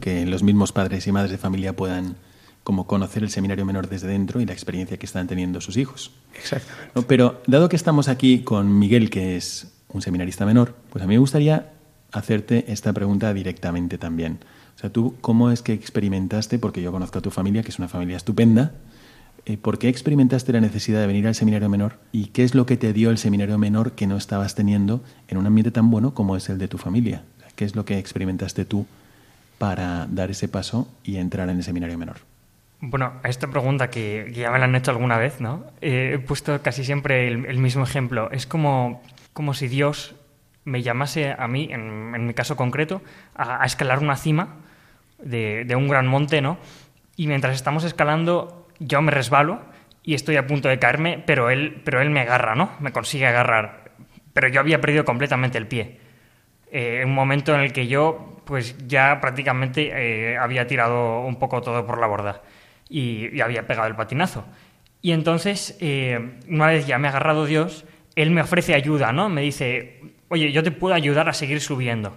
Que 0.00 0.26
los 0.26 0.42
mismos 0.42 0.72
padres 0.72 1.06
y 1.06 1.12
madres 1.12 1.30
de 1.30 1.38
familia 1.38 1.74
puedan 1.74 2.16
como 2.62 2.86
conocer 2.86 3.22
el 3.22 3.30
seminario 3.30 3.64
menor 3.64 3.88
desde 3.88 4.08
dentro 4.08 4.40
y 4.40 4.46
la 4.46 4.52
experiencia 4.52 4.98
que 4.98 5.06
están 5.06 5.26
teniendo 5.26 5.60
sus 5.60 5.76
hijos. 5.76 6.12
Exactamente. 6.34 7.02
Pero 7.08 7.42
dado 7.46 7.68
que 7.68 7.76
estamos 7.76 8.08
aquí 8.08 8.40
con 8.42 8.78
Miguel, 8.78 9.10
que 9.10 9.36
es 9.36 9.72
un 9.88 10.02
seminarista 10.02 10.44
menor, 10.44 10.74
pues 10.90 11.02
a 11.02 11.06
mí 11.06 11.14
me 11.14 11.18
gustaría 11.18 11.72
hacerte 12.12 12.70
esta 12.70 12.92
pregunta 12.92 13.32
directamente 13.32 13.98
también. 13.98 14.38
O 14.76 14.78
sea, 14.78 14.90
tú, 14.90 15.16
¿cómo 15.20 15.50
es 15.50 15.62
que 15.62 15.72
experimentaste? 15.72 16.58
Porque 16.58 16.82
yo 16.82 16.92
conozco 16.92 17.18
a 17.18 17.22
tu 17.22 17.30
familia, 17.30 17.62
que 17.62 17.70
es 17.70 17.78
una 17.78 17.88
familia 17.88 18.16
estupenda, 18.16 18.72
¿por 19.62 19.78
qué 19.78 19.88
experimentaste 19.88 20.52
la 20.52 20.60
necesidad 20.60 21.00
de 21.00 21.06
venir 21.06 21.26
al 21.26 21.34
seminario 21.34 21.68
menor 21.68 21.98
y 22.12 22.26
qué 22.26 22.44
es 22.44 22.54
lo 22.54 22.66
que 22.66 22.76
te 22.76 22.92
dio 22.92 23.10
el 23.10 23.18
seminario 23.18 23.58
menor 23.58 23.92
que 23.92 24.06
no 24.06 24.16
estabas 24.16 24.54
teniendo 24.54 25.02
en 25.28 25.38
un 25.38 25.46
ambiente 25.46 25.70
tan 25.70 25.90
bueno 25.90 26.14
como 26.14 26.36
es 26.36 26.48
el 26.48 26.58
de 26.58 26.68
tu 26.68 26.78
familia? 26.78 27.24
¿Qué 27.56 27.64
es 27.64 27.74
lo 27.74 27.84
que 27.84 27.98
experimentaste 27.98 28.64
tú 28.64 28.86
para 29.58 30.06
dar 30.06 30.30
ese 30.30 30.48
paso 30.48 30.88
y 31.04 31.16
entrar 31.16 31.48
en 31.50 31.58
el 31.58 31.62
seminario 31.62 31.98
menor? 31.98 32.16
Bueno, 32.80 33.12
a 33.22 33.28
esta 33.28 33.48
pregunta 33.48 33.90
que, 33.90 34.32
ya 34.34 34.50
me 34.50 34.58
la 34.58 34.64
han 34.64 34.74
hecho 34.74 34.90
alguna 34.90 35.18
vez, 35.18 35.40
¿no? 35.40 35.64
Eh, 35.82 36.12
he 36.14 36.18
puesto 36.18 36.62
casi 36.62 36.82
siempre 36.82 37.28
el, 37.28 37.58
mismo 37.58 37.84
ejemplo. 37.84 38.30
Es 38.30 38.46
como, 38.46 39.02
como 39.34 39.52
si 39.52 39.68
Dios 39.68 40.14
me 40.64 40.82
llamase 40.82 41.34
a 41.38 41.46
mí, 41.46 41.68
en, 41.70 42.26
mi 42.26 42.32
caso 42.32 42.56
concreto, 42.56 43.02
a, 43.34 43.64
escalar 43.66 43.98
una 43.98 44.16
cima 44.16 44.56
de, 45.22 45.66
de, 45.66 45.76
un 45.76 45.88
gran 45.88 46.06
monte, 46.06 46.40
¿no? 46.40 46.56
Y 47.16 47.26
mientras 47.26 47.54
estamos 47.54 47.84
escalando, 47.84 48.59
yo 48.80 49.00
me 49.02 49.12
resbalo 49.12 49.60
y 50.02 50.14
estoy 50.14 50.36
a 50.36 50.46
punto 50.46 50.68
de 50.68 50.78
caerme, 50.78 51.22
pero 51.24 51.50
él, 51.50 51.80
pero 51.84 52.00
él 52.00 52.10
me 52.10 52.20
agarra, 52.20 52.54
¿no? 52.56 52.72
Me 52.80 52.90
consigue 52.90 53.26
agarrar. 53.26 53.92
Pero 54.32 54.48
yo 54.48 54.60
había 54.60 54.80
perdido 54.80 55.04
completamente 55.04 55.58
el 55.58 55.66
pie. 55.66 56.00
Eh, 56.72 57.02
un 57.04 57.14
momento 57.14 57.54
en 57.54 57.60
el 57.60 57.72
que 57.72 57.86
yo, 57.86 58.42
pues 58.44 58.76
ya 58.88 59.20
prácticamente 59.20 59.90
eh, 59.92 60.38
había 60.38 60.66
tirado 60.66 61.20
un 61.20 61.36
poco 61.36 61.60
todo 61.60 61.86
por 61.86 62.00
la 62.00 62.06
borda 62.06 62.42
y, 62.88 63.40
había 63.40 63.66
pegado 63.66 63.88
el 63.88 63.94
patinazo. 63.94 64.44
Y 65.02 65.12
entonces, 65.12 65.76
eh, 65.80 66.38
una 66.48 66.66
vez 66.66 66.86
ya 66.86 66.98
me 66.98 67.08
ha 67.08 67.10
agarrado 67.10 67.44
Dios, 67.46 67.84
él 68.16 68.30
me 68.30 68.40
ofrece 68.40 68.74
ayuda, 68.74 69.12
¿no? 69.12 69.28
Me 69.28 69.42
dice, 69.42 70.00
oye, 70.28 70.52
yo 70.52 70.62
te 70.62 70.70
puedo 70.70 70.94
ayudar 70.94 71.28
a 71.28 71.32
seguir 71.32 71.60
subiendo. 71.60 72.16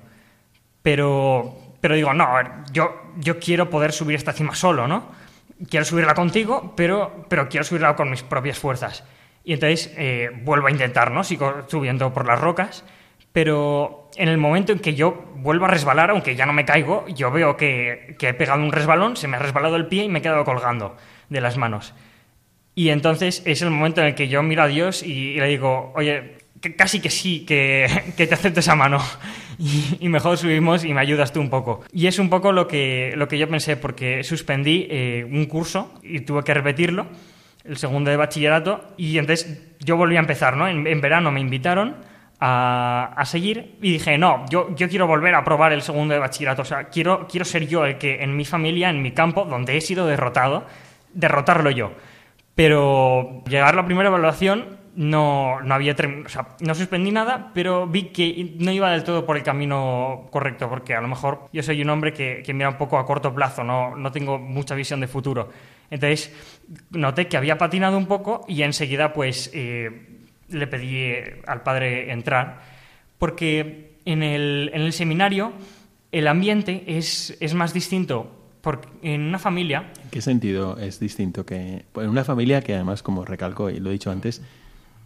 Pero, 0.81 1.75
pero 1.81 1.95
digo, 1.95 2.13
no, 2.13 2.27
yo, 2.71 2.93
yo 3.17 3.39
quiero 3.39 3.69
poder 3.69 3.91
subir 3.91 4.15
esta 4.15 4.33
cima 4.33 4.55
solo, 4.55 4.87
¿no? 4.87 5.22
Quiero 5.69 5.85
subirla 5.85 6.13
contigo, 6.13 6.73
pero, 6.75 7.25
pero 7.29 7.49
quiero 7.49 7.63
subirla 7.63 7.95
con 7.95 8.09
mis 8.09 8.23
propias 8.23 8.57
fuerzas. 8.57 9.03
Y 9.43 9.53
entonces 9.53 9.93
eh, 9.97 10.29
vuelvo 10.43 10.67
a 10.67 10.71
intentar, 10.71 11.11
¿no? 11.11 11.23
Sigo 11.23 11.65
subiendo 11.67 12.13
por 12.13 12.25
las 12.25 12.39
rocas, 12.39 12.85
pero 13.33 14.09
en 14.15 14.29
el 14.29 14.37
momento 14.37 14.71
en 14.71 14.79
que 14.79 14.93
yo 14.93 15.25
vuelvo 15.35 15.65
a 15.65 15.67
resbalar, 15.67 16.11
aunque 16.11 16.35
ya 16.35 16.45
no 16.45 16.53
me 16.53 16.65
caigo, 16.65 17.05
yo 17.07 17.31
veo 17.31 17.57
que, 17.57 18.15
he 18.19 18.33
pegado 18.33 18.61
un 18.61 18.71
resbalón, 18.71 19.17
se 19.17 19.27
me 19.27 19.37
ha 19.37 19.39
resbalado 19.39 19.75
el 19.75 19.87
pie 19.87 20.03
y 20.03 20.09
me 20.09 20.19
he 20.19 20.21
quedado 20.21 20.45
colgando 20.45 20.95
de 21.29 21.41
las 21.41 21.57
manos. 21.57 21.93
Y 22.75 22.89
entonces 22.89 23.43
es 23.45 23.61
el 23.61 23.69
momento 23.69 24.01
en 24.01 24.07
el 24.07 24.15
que 24.15 24.27
yo 24.27 24.41
miro 24.43 24.63
a 24.63 24.67
Dios 24.67 25.03
y, 25.03 25.35
le 25.35 25.47
digo, 25.47 25.91
oye, 25.95 26.37
casi 26.77 27.01
que 27.01 27.09
sí, 27.09 27.45
que, 27.45 28.13
que 28.17 28.27
te 28.27 28.33
acepto 28.33 28.61
esa 28.61 28.75
mano 28.75 28.99
y, 29.57 30.09
mejor 30.09 30.37
subimos 30.37 30.83
y 30.83 30.93
me 30.93 31.01
ayudas 31.01 31.31
tú 31.33 31.39
un 31.39 31.49
poco. 31.49 31.83
Y 31.91 32.07
es 32.07 32.19
un 32.19 32.29
poco 32.29 32.51
lo 32.51 32.67
que, 32.67 33.13
lo 33.15 33.27
que 33.27 33.37
yo 33.37 33.47
pensé, 33.47 33.77
porque 33.77 34.23
suspendí 34.23 34.87
eh, 34.89 35.27
un 35.29 35.45
curso 35.45 35.93
y 36.03 36.21
tuve 36.21 36.43
que 36.43 36.53
repetirlo, 36.53 37.07
el 37.63 37.77
segundo 37.77 38.11
de 38.11 38.17
bachillerato, 38.17 38.93
y 38.97 39.17
entonces 39.17 39.75
yo 39.79 39.95
volví 39.95 40.17
a 40.17 40.19
empezar, 40.19 40.57
¿no? 40.57 40.67
En, 40.67 41.01
verano 41.01 41.31
me 41.31 41.39
invitaron 41.39 41.95
a, 42.39 43.13
a, 43.15 43.25
seguir 43.25 43.77
y 43.81 43.93
dije, 43.93 44.17
no, 44.17 44.45
yo, 44.49 44.75
yo 44.75 44.89
quiero 44.89 45.07
volver 45.07 45.33
a 45.35 45.43
probar 45.43 45.71
el 45.71 45.81
segundo 45.81 46.13
de 46.13 46.19
bachillerato, 46.19 46.63
o 46.63 46.65
sea, 46.65 46.85
quiero, 46.85 47.27
quiero 47.27 47.45
ser 47.45 47.67
yo 47.67 47.85
el 47.85 47.97
que 47.97 48.21
en 48.21 48.35
mi 48.35 48.43
familia, 48.43 48.89
en 48.89 49.01
mi 49.01 49.11
campo, 49.11 49.45
donde 49.45 49.77
he 49.77 49.81
sido 49.81 50.07
derrotado, 50.07 50.65
derrotarlo 51.13 51.71
yo. 51.71 51.93
Pero 52.55 53.43
llegar 53.47 53.73
a 53.73 53.77
la 53.77 53.85
primera 53.85 54.09
evaluación 54.09 54.82
no, 54.95 55.61
no 55.61 55.73
había 55.73 55.95
no 56.59 56.75
suspendí 56.75 57.11
nada, 57.11 57.51
pero 57.53 57.87
vi 57.87 58.05
que 58.05 58.55
no 58.59 58.71
iba 58.71 58.91
del 58.91 59.03
todo 59.03 59.25
por 59.25 59.37
el 59.37 59.43
camino 59.43 60.27
correcto, 60.31 60.69
porque 60.69 60.93
a 60.93 61.01
lo 61.01 61.07
mejor 61.07 61.49
yo 61.51 61.63
soy 61.63 61.81
un 61.81 61.89
hombre 61.89 62.13
que, 62.13 62.43
mira 62.53 62.69
un 62.69 62.77
poco 62.77 62.97
a 62.97 63.05
corto 63.05 63.33
plazo, 63.33 63.63
no, 63.63 63.95
no 63.95 64.11
tengo 64.11 64.37
mucha 64.37 64.75
visión 64.75 64.99
de 64.99 65.07
futuro. 65.07 65.49
Entonces 65.89 66.31
noté 66.91 67.27
que 67.27 67.37
había 67.37 67.57
patinado 67.57 67.97
un 67.97 68.05
poco 68.05 68.45
y 68.47 68.61
enseguida 68.61 69.13
pues 69.13 69.49
eh, 69.53 70.19
le 70.49 70.67
pedí 70.67 71.13
al 71.47 71.63
padre 71.63 72.11
entrar, 72.11 72.61
porque 73.17 73.97
en 74.05 74.23
el, 74.23 74.71
en 74.73 74.81
el 74.81 74.93
seminario 74.93 75.53
el 76.11 76.27
ambiente 76.27 76.83
es, 76.87 77.35
es 77.39 77.53
más 77.53 77.73
distinto 77.73 78.39
porque 78.61 78.87
en 79.01 79.21
una 79.23 79.39
familia... 79.39 79.91
¿En 80.01 80.09
qué 80.09 80.21
sentido 80.21 80.77
es 80.77 80.97
distinto 80.97 81.45
que 81.45 81.83
en 81.95 82.09
una 82.09 82.23
familia 82.23 82.61
que 82.61 82.73
además, 82.73 83.03
como 83.03 83.25
recalco 83.25 83.69
y 83.69 83.79
lo 83.81 83.89
he 83.89 83.93
dicho 83.93 84.09
antes, 84.09 84.41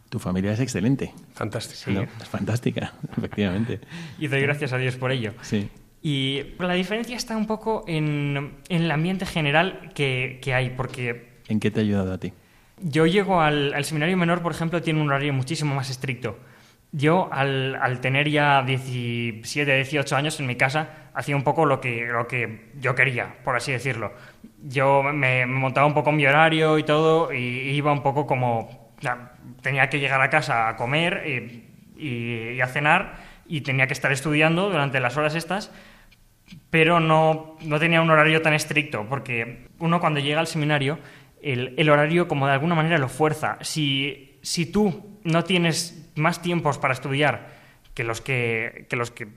tu 0.09 0.19
familia 0.19 0.51
es 0.51 0.59
excelente. 0.59 1.13
Fantástica. 1.33 2.07
Es 2.21 2.27
fantástica, 2.27 2.93
efectivamente. 3.17 3.79
y 4.19 4.27
doy 4.27 4.41
gracias 4.41 4.73
a 4.73 4.77
Dios 4.77 4.95
por 4.95 5.11
ello. 5.11 5.33
Sí. 5.41 5.69
Y 6.01 6.53
la 6.59 6.73
diferencia 6.73 7.17
está 7.17 7.35
un 7.35 7.47
poco 7.47 7.83
en, 7.87 8.57
el 8.69 8.91
ambiente 8.91 9.25
general 9.25 9.91
que, 9.93 10.39
hay, 10.53 10.69
porque... 10.69 11.39
¿En 11.47 11.59
qué 11.59 11.71
te 11.71 11.79
ha 11.79 11.83
ayudado 11.83 12.13
a 12.13 12.17
ti? 12.17 12.33
Yo 12.79 13.07
llego 13.07 13.41
al, 13.41 13.83
seminario 13.83 14.15
menor, 14.15 14.41
por 14.41 14.51
ejemplo, 14.51 14.81
tiene 14.81 15.01
un 15.01 15.09
horario 15.09 15.33
muchísimo 15.33 15.75
más 15.75 15.89
estricto. 15.89 16.37
Yo, 16.91 17.29
al, 17.31 17.99
tener 17.99 18.29
ya 18.29 18.63
17, 18.63 19.75
18 19.75 20.15
años 20.15 20.39
en 20.39 20.45
mi 20.45 20.55
casa, 20.55 21.09
hacía 21.13 21.35
un 21.35 21.43
poco 21.43 21.65
lo 21.65 21.81
que, 21.81 22.05
lo 22.05 22.27
que 22.27 22.69
yo 22.79 22.95
quería, 22.95 23.35
por 23.43 23.55
así 23.55 23.71
decirlo. 23.71 24.13
Yo 24.63 25.03
me, 25.03 25.45
montaba 25.45 25.87
un 25.87 25.93
poco 25.93 26.11
mi 26.11 26.25
horario 26.25 26.77
y 26.77 26.83
todo, 26.83 27.33
y 27.33 27.71
iba 27.71 27.91
un 27.91 28.03
poco 28.03 28.25
como 28.25 28.93
tenía 29.67 29.89
que 29.89 29.99
llegar 29.99 30.21
a 30.21 30.29
casa 30.29 30.69
a 30.69 30.77
comer 30.77 31.23
eh, 31.25 31.61
y, 31.97 32.61
a 32.61 32.67
cenar 32.67 33.17
y 33.45 33.61
tenía 33.61 33.85
que 33.85 33.91
estar 33.91 34.13
estudiando 34.13 34.69
durante 34.69 35.01
las 35.01 35.17
horas 35.17 35.35
estas, 35.35 35.73
pero 36.69 37.01
no, 37.01 37.57
no 37.61 37.77
tenía 37.77 38.01
un 38.01 38.09
horario 38.09 38.41
tan 38.41 38.53
estricto, 38.53 39.05
porque 39.09 39.67
uno 39.79 39.99
cuando 39.99 40.21
llega 40.21 40.39
al 40.39 40.47
seminario, 40.47 40.99
el, 41.41 41.89
horario 41.89 42.29
como 42.29 42.47
de 42.47 42.53
alguna 42.53 42.75
manera 42.75 42.97
lo 42.97 43.09
fuerza. 43.09 43.57
Si, 43.59 44.39
si 44.41 44.65
tú 44.65 45.19
no 45.25 45.43
tienes 45.43 46.13
más 46.15 46.41
tiempos 46.41 46.77
para 46.77 46.93
estudiar 46.93 47.49
que 47.93 48.05
los 48.05 48.21
que, 48.21 48.85
que 48.89 48.95
los 48.95 49.11
que 49.11 49.27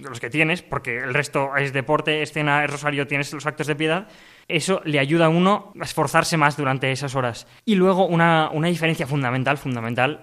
los 0.00 0.20
que 0.20 0.30
tienes, 0.30 0.62
porque 0.62 0.98
el 0.98 1.14
resto 1.14 1.56
es 1.56 1.72
deporte, 1.72 2.22
escena, 2.22 2.64
es 2.64 2.70
rosario, 2.70 3.06
tienes 3.06 3.32
los 3.32 3.46
actos 3.46 3.66
de 3.66 3.76
piedad, 3.76 4.08
eso 4.48 4.82
le 4.84 4.98
ayuda 4.98 5.26
a 5.26 5.28
uno 5.28 5.72
a 5.80 5.84
esforzarse 5.84 6.36
más 6.36 6.56
durante 6.56 6.90
esas 6.90 7.14
horas. 7.14 7.46
Y 7.64 7.76
luego 7.76 8.06
una, 8.06 8.50
diferencia 8.64 9.06
fundamental, 9.06 9.58
fundamental, 9.58 10.22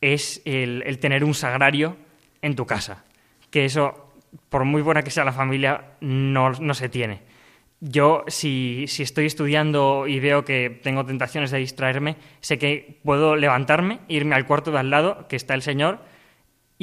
es 0.00 0.42
el, 0.44 0.98
tener 1.00 1.24
un 1.24 1.34
sagrario 1.34 1.96
en 2.42 2.56
tu 2.56 2.66
casa. 2.66 3.04
Que 3.50 3.64
eso, 3.64 4.12
por 4.48 4.64
muy 4.64 4.82
buena 4.82 5.02
que 5.02 5.10
sea 5.10 5.24
la 5.24 5.32
familia, 5.32 5.92
no, 6.00 6.74
se 6.74 6.88
tiene. 6.88 7.22
Yo, 7.80 8.24
si, 8.28 8.84
si, 8.86 9.02
estoy 9.02 9.26
estudiando 9.26 10.06
y 10.06 10.20
veo 10.20 10.44
que 10.44 10.70
tengo 10.82 11.04
tentaciones 11.04 11.50
de 11.50 11.58
distraerme, 11.58 12.16
sé 12.40 12.58
que 12.58 13.00
puedo 13.02 13.34
levantarme, 13.34 14.00
irme 14.06 14.36
al 14.36 14.46
cuarto 14.46 14.70
de 14.70 14.78
al 14.78 14.90
lado, 14.90 15.26
que 15.28 15.36
está 15.36 15.54
el 15.54 15.62
Señor, 15.62 15.98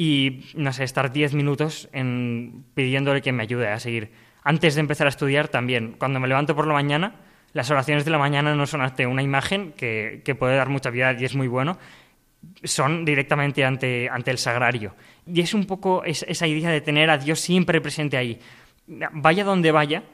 y, 0.02 0.46
no 0.54 0.72
sé, 0.72 0.84
estar 0.84 1.12
diez 1.12 1.34
minutos 1.34 1.90
en, 1.92 2.64
pidiéndole 2.72 3.20
que 3.20 3.32
me 3.32 3.42
ayude 3.42 3.68
a 3.68 3.78
seguir 3.78 4.12
Antes 4.42 4.74
de 4.74 4.80
empezar 4.80 5.06
a 5.06 5.10
estudiar 5.10 5.48
también. 5.48 5.94
Cuando 5.98 6.18
me 6.18 6.26
levanto 6.26 6.56
por 6.56 6.66
la 6.66 6.72
mañana, 6.72 7.16
las 7.52 7.70
oraciones 7.70 8.06
de 8.06 8.10
la 8.10 8.16
mañana 8.16 8.54
no 8.54 8.66
son 8.66 8.80
ante 8.80 9.06
una 9.06 9.22
imagen 9.22 9.74
que, 9.76 10.22
que 10.24 10.34
puede 10.34 10.56
dar 10.56 10.70
mucha 10.70 10.88
vida 10.88 11.14
y 11.20 11.26
es 11.26 11.34
muy 11.34 11.48
bueno, 11.48 11.76
son 12.64 13.04
directamente 13.04 13.62
ante, 13.62 14.08
ante 14.08 14.30
el 14.30 14.38
sagrario. 14.38 14.94
Y 15.26 15.42
es 15.42 15.52
un 15.52 15.66
poco 15.66 16.02
esa 16.04 16.46
idea 16.46 16.70
de 16.70 16.80
tener 16.80 17.10
a 17.10 17.18
Dios 17.18 17.38
siempre 17.38 17.82
presente 17.82 18.16
ahí. 18.16 18.40
Vaya 18.86 19.44
donde 19.44 19.70
vaya, 19.70 20.04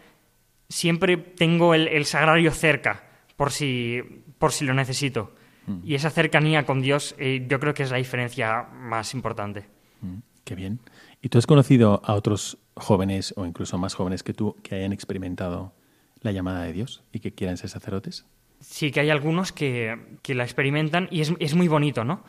siempre 0.68 1.16
tengo 1.16 1.74
el, 1.74 2.04
sagrario 2.06 2.50
cerca, 2.50 3.04
por 3.36 3.52
si, 3.52 4.02
por 4.36 4.50
si 4.50 4.64
lo 4.64 4.74
necesito. 4.74 5.32
Mm. 5.68 5.78
Y 5.84 5.94
esa 5.94 6.10
cercanía 6.10 6.66
con 6.66 6.82
Dios 6.82 7.14
eh, 7.20 7.46
yo 7.48 7.60
creo 7.60 7.72
que 7.72 7.84
es 7.84 7.92
la 7.92 7.98
diferencia 7.98 8.64
más 8.64 9.14
importante. 9.14 9.75
Mm, 10.00 10.18
qué 10.44 10.54
bien. 10.54 10.80
¿Y 11.22 11.28
tú 11.28 11.38
has 11.38 11.46
conocido 11.46 12.00
a 12.04 12.14
otros 12.14 12.58
jóvenes 12.74 13.34
o 13.36 13.46
incluso 13.46 13.78
más 13.78 13.94
jóvenes 13.94 14.22
que 14.22 14.34
tú 14.34 14.56
que 14.62 14.74
hayan 14.74 14.92
experimentado 14.92 15.72
la 16.20 16.32
llamada 16.32 16.62
de 16.62 16.72
Dios 16.72 17.02
y 17.12 17.20
que 17.20 17.32
quieran 17.32 17.56
ser 17.56 17.70
sacerdotes? 17.70 18.26
Sí, 18.60 18.90
que 18.90 19.00
hay 19.00 19.10
algunos 19.10 19.52
que, 19.52 19.98
la 20.26 20.44
experimentan 20.44 21.08
y 21.10 21.20
es, 21.20 21.54
muy 21.54 21.68
bonito, 21.68 22.04
¿no? 22.04 22.24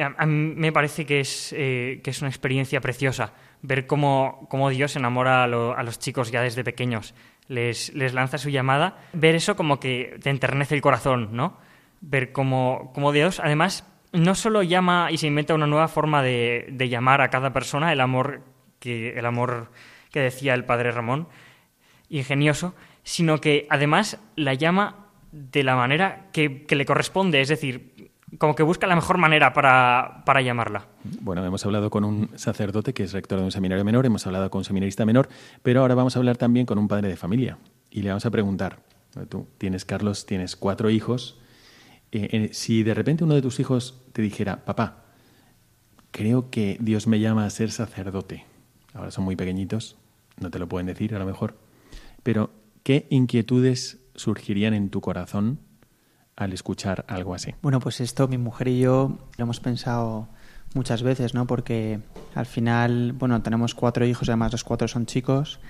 A, 0.00 0.26
mí 0.26 0.54
me 0.56 0.72
parece 0.72 1.06
que 1.06 1.20
es, 1.20 1.54
eh, 1.56 2.00
que 2.02 2.10
es 2.10 2.20
una 2.20 2.30
experiencia 2.30 2.80
preciosa 2.80 3.34
ver 3.64 3.86
cómo, 3.86 4.46
cómo 4.50 4.68
Dios 4.68 4.94
enamora 4.94 5.44
a, 5.44 5.46
los 5.82 5.98
chicos 5.98 6.30
ya 6.30 6.42
desde 6.42 6.64
pequeños, 6.64 7.14
les, 7.48 7.94
les, 7.94 8.12
lanza 8.12 8.36
su 8.36 8.50
llamada, 8.50 8.98
ver 9.14 9.34
eso 9.34 9.56
como 9.56 9.80
que 9.80 10.18
te 10.22 10.28
enternece 10.28 10.74
el 10.74 10.82
corazón, 10.82 11.30
¿no? 11.32 11.56
Ver 12.02 12.30
cómo, 12.32 12.90
cómo 12.94 13.10
Dios, 13.10 13.40
además, 13.40 13.86
no 14.14 14.34
solo 14.34 14.62
llama 14.62 15.10
y 15.10 15.18
se 15.18 15.26
inventa 15.26 15.54
una 15.54 15.66
nueva 15.66 15.88
forma 15.88 16.22
de, 16.22 16.68
de 16.70 16.88
llamar 16.88 17.20
a 17.20 17.28
cada 17.28 17.52
persona, 17.52 17.92
el 17.92 18.00
amor 18.00 18.40
que, 18.78 19.18
el 19.18 19.26
amor 19.26 19.70
que 20.10 20.20
decía 20.20 20.54
el 20.54 20.64
padre 20.64 20.92
Ramón, 20.92 21.28
ingenioso, 22.08 22.74
sino 23.02 23.40
que 23.40 23.66
además 23.70 24.18
la 24.36 24.54
llama 24.54 25.08
de 25.32 25.64
la 25.64 25.74
manera 25.74 26.28
que, 26.32 26.64
le 26.68 26.86
corresponde, 26.86 27.40
es 27.40 27.48
decir, 27.48 28.12
como 28.38 28.54
que 28.54 28.62
busca 28.62 28.86
la 28.86 28.94
mejor 28.94 29.18
manera 29.18 29.52
para, 29.52 30.22
para, 30.24 30.40
llamarla. 30.40 30.86
Bueno, 31.20 31.44
hemos 31.44 31.66
hablado 31.66 31.90
con 31.90 32.04
un 32.04 32.30
sacerdote 32.36 32.94
que 32.94 33.02
es 33.02 33.12
rector 33.12 33.40
de 33.40 33.44
un 33.44 33.50
seminario 33.50 33.84
menor, 33.84 34.06
hemos 34.06 34.26
hablado 34.26 34.48
con 34.50 34.60
un 34.60 34.64
seminarista 34.64 35.04
menor, 35.04 35.28
pero 35.62 35.80
ahora 35.80 35.96
vamos 35.96 36.14
a 36.14 36.20
hablar 36.20 36.36
también 36.36 36.66
con 36.66 36.78
un 36.78 36.86
padre 36.86 37.08
de 37.08 37.16
familia 37.16 37.58
y 37.90 38.02
le 38.02 38.10
vamos 38.10 38.26
a 38.26 38.30
preguntar, 38.30 38.78
tú 39.28 39.48
tienes, 39.58 39.84
Carlos, 39.84 40.24
tienes 40.24 40.54
cuatro 40.54 40.88
hijos, 40.90 41.40
eh, 42.14 42.28
eh, 42.32 42.48
si 42.52 42.82
de 42.82 42.94
repente 42.94 43.24
uno 43.24 43.34
de 43.34 43.42
tus 43.42 43.60
hijos 43.60 44.00
te 44.12 44.22
dijera, 44.22 44.64
papá, 44.64 45.04
creo 46.10 46.50
que 46.50 46.78
Dios 46.80 47.06
me 47.06 47.18
llama 47.18 47.44
a 47.44 47.50
ser 47.50 47.72
sacerdote, 47.72 48.44
ahora 48.92 49.10
son 49.10 49.24
muy 49.24 49.36
pequeñitos, 49.36 49.96
no 50.38 50.50
te 50.50 50.58
lo 50.58 50.68
pueden 50.68 50.86
decir 50.86 51.14
a 51.14 51.18
lo 51.18 51.26
mejor, 51.26 51.58
pero 52.22 52.50
¿qué 52.84 53.06
inquietudes 53.10 53.98
surgirían 54.14 54.74
en 54.74 54.90
tu 54.90 55.00
corazón 55.00 55.58
al 56.36 56.52
escuchar 56.52 57.04
algo 57.08 57.34
así? 57.34 57.54
Bueno, 57.62 57.80
pues 57.80 58.00
esto 58.00 58.28
mi 58.28 58.38
mujer 58.38 58.68
y 58.68 58.80
yo 58.80 59.18
lo 59.36 59.42
hemos 59.42 59.60
pensado 59.60 60.28
muchas 60.74 61.02
veces, 61.02 61.34
¿no? 61.34 61.46
Porque 61.46 62.00
al 62.34 62.46
final, 62.46 63.12
bueno, 63.12 63.42
tenemos 63.42 63.74
cuatro 63.74 64.06
hijos, 64.06 64.28
además 64.28 64.52
los 64.52 64.64
cuatro 64.64 64.86
son 64.88 65.06
chicos, 65.06 65.60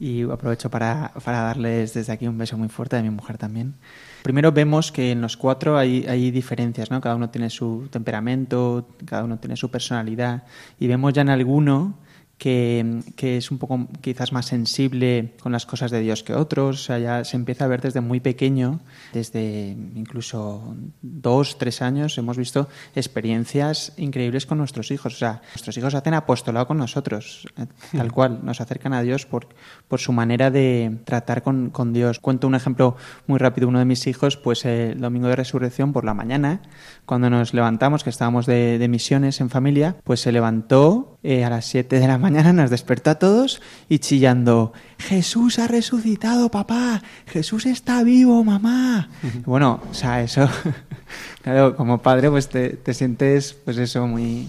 y 0.00 0.22
aprovecho 0.22 0.70
para, 0.70 1.12
para 1.24 1.42
darles 1.42 1.94
desde 1.94 2.12
aquí 2.12 2.26
un 2.26 2.38
beso 2.38 2.56
muy 2.56 2.68
fuerte 2.68 2.96
a 2.96 3.02
mi 3.02 3.10
mujer 3.10 3.38
también. 3.38 3.74
Primero 4.22 4.52
vemos 4.52 4.92
que 4.92 5.10
en 5.10 5.20
los 5.20 5.36
cuatro 5.36 5.76
hay, 5.76 6.06
hay 6.06 6.30
diferencias, 6.30 6.90
¿no? 6.90 7.00
Cada 7.00 7.16
uno 7.16 7.30
tiene 7.30 7.50
su 7.50 7.88
temperamento, 7.90 8.88
cada 9.04 9.24
uno 9.24 9.38
tiene 9.38 9.56
su 9.56 9.70
personalidad, 9.70 10.44
y 10.78 10.86
vemos 10.86 11.12
ya 11.12 11.22
en 11.22 11.30
alguno 11.30 11.98
que, 12.38 13.02
es 13.18 13.50
un 13.50 13.58
poco 13.58 13.88
quizás 14.00 14.32
más 14.32 14.46
sensible 14.46 15.34
con 15.42 15.52
las 15.52 15.66
cosas 15.66 15.90
de 15.90 16.00
Dios 16.00 16.22
que 16.22 16.34
otros. 16.34 16.80
O 16.80 16.84
sea, 16.84 16.98
ya 16.98 17.24
se 17.24 17.36
empieza 17.36 17.64
a 17.64 17.68
ver 17.68 17.80
desde 17.80 18.00
muy 18.00 18.20
pequeño, 18.20 18.80
desde 19.12 19.76
incluso 19.94 20.74
dos, 21.02 21.58
tres 21.58 21.82
años, 21.82 22.16
hemos 22.16 22.36
visto 22.36 22.68
experiencias 22.94 23.92
increíbles 23.96 24.46
con 24.46 24.58
nuestros 24.58 24.90
hijos. 24.90 25.14
O 25.14 25.18
sea, 25.18 25.42
nuestros 25.54 25.76
hijos 25.76 25.94
hacen 25.94 26.14
apostolado 26.14 26.66
con 26.66 26.78
nosotros, 26.78 27.46
eh, 27.56 27.66
tal 27.92 28.12
cual, 28.12 28.40
nos 28.44 28.60
acercan 28.60 28.92
a 28.92 29.02
Dios 29.02 29.26
por, 29.26 29.48
por 29.88 29.98
su 29.98 30.12
manera 30.12 30.50
de 30.50 30.98
tratar 31.04 31.42
con, 31.42 31.70
con 31.70 31.92
Dios. 31.92 32.20
Cuento 32.20 32.46
un 32.46 32.54
ejemplo 32.54 32.96
muy 33.26 33.38
rápido. 33.38 33.68
Uno 33.68 33.80
de 33.80 33.84
mis 33.84 34.06
hijos, 34.06 34.36
pues 34.36 34.64
el 34.64 35.00
domingo 35.00 35.28
de 35.28 35.36
resurrección 35.36 35.92
por 35.92 36.04
la 36.04 36.14
mañana, 36.14 36.62
cuando 37.04 37.30
nos 37.30 37.52
levantamos, 37.54 38.04
que 38.04 38.10
estábamos 38.10 38.46
de, 38.46 38.86
misiones 38.88 39.40
en 39.40 39.50
familia, 39.50 39.96
pues 40.04 40.20
se 40.20 40.32
levantó 40.32 41.18
eh, 41.22 41.44
a 41.44 41.50
las 41.50 41.66
7 41.66 41.98
de 41.98 42.06
la 42.06 42.16
mañana, 42.16 42.27
nos 42.30 42.70
despertó 42.70 43.10
a 43.10 43.18
todos 43.18 43.60
y 43.88 43.98
chillando, 43.98 44.72
Jesús 44.98 45.58
ha 45.58 45.66
resucitado, 45.66 46.50
papá, 46.50 47.02
Jesús 47.26 47.66
está 47.66 48.02
vivo, 48.02 48.44
mamá. 48.44 49.08
bueno, 49.44 49.80
o 49.90 49.94
sea, 49.94 50.22
eso, 50.22 50.48
claro, 51.42 51.76
como 51.76 51.98
padre, 51.98 52.30
pues 52.30 52.48
te, 52.48 52.94
sientes, 52.94 53.54
pues 53.64 53.78
eso, 53.78 54.06
muy, 54.06 54.48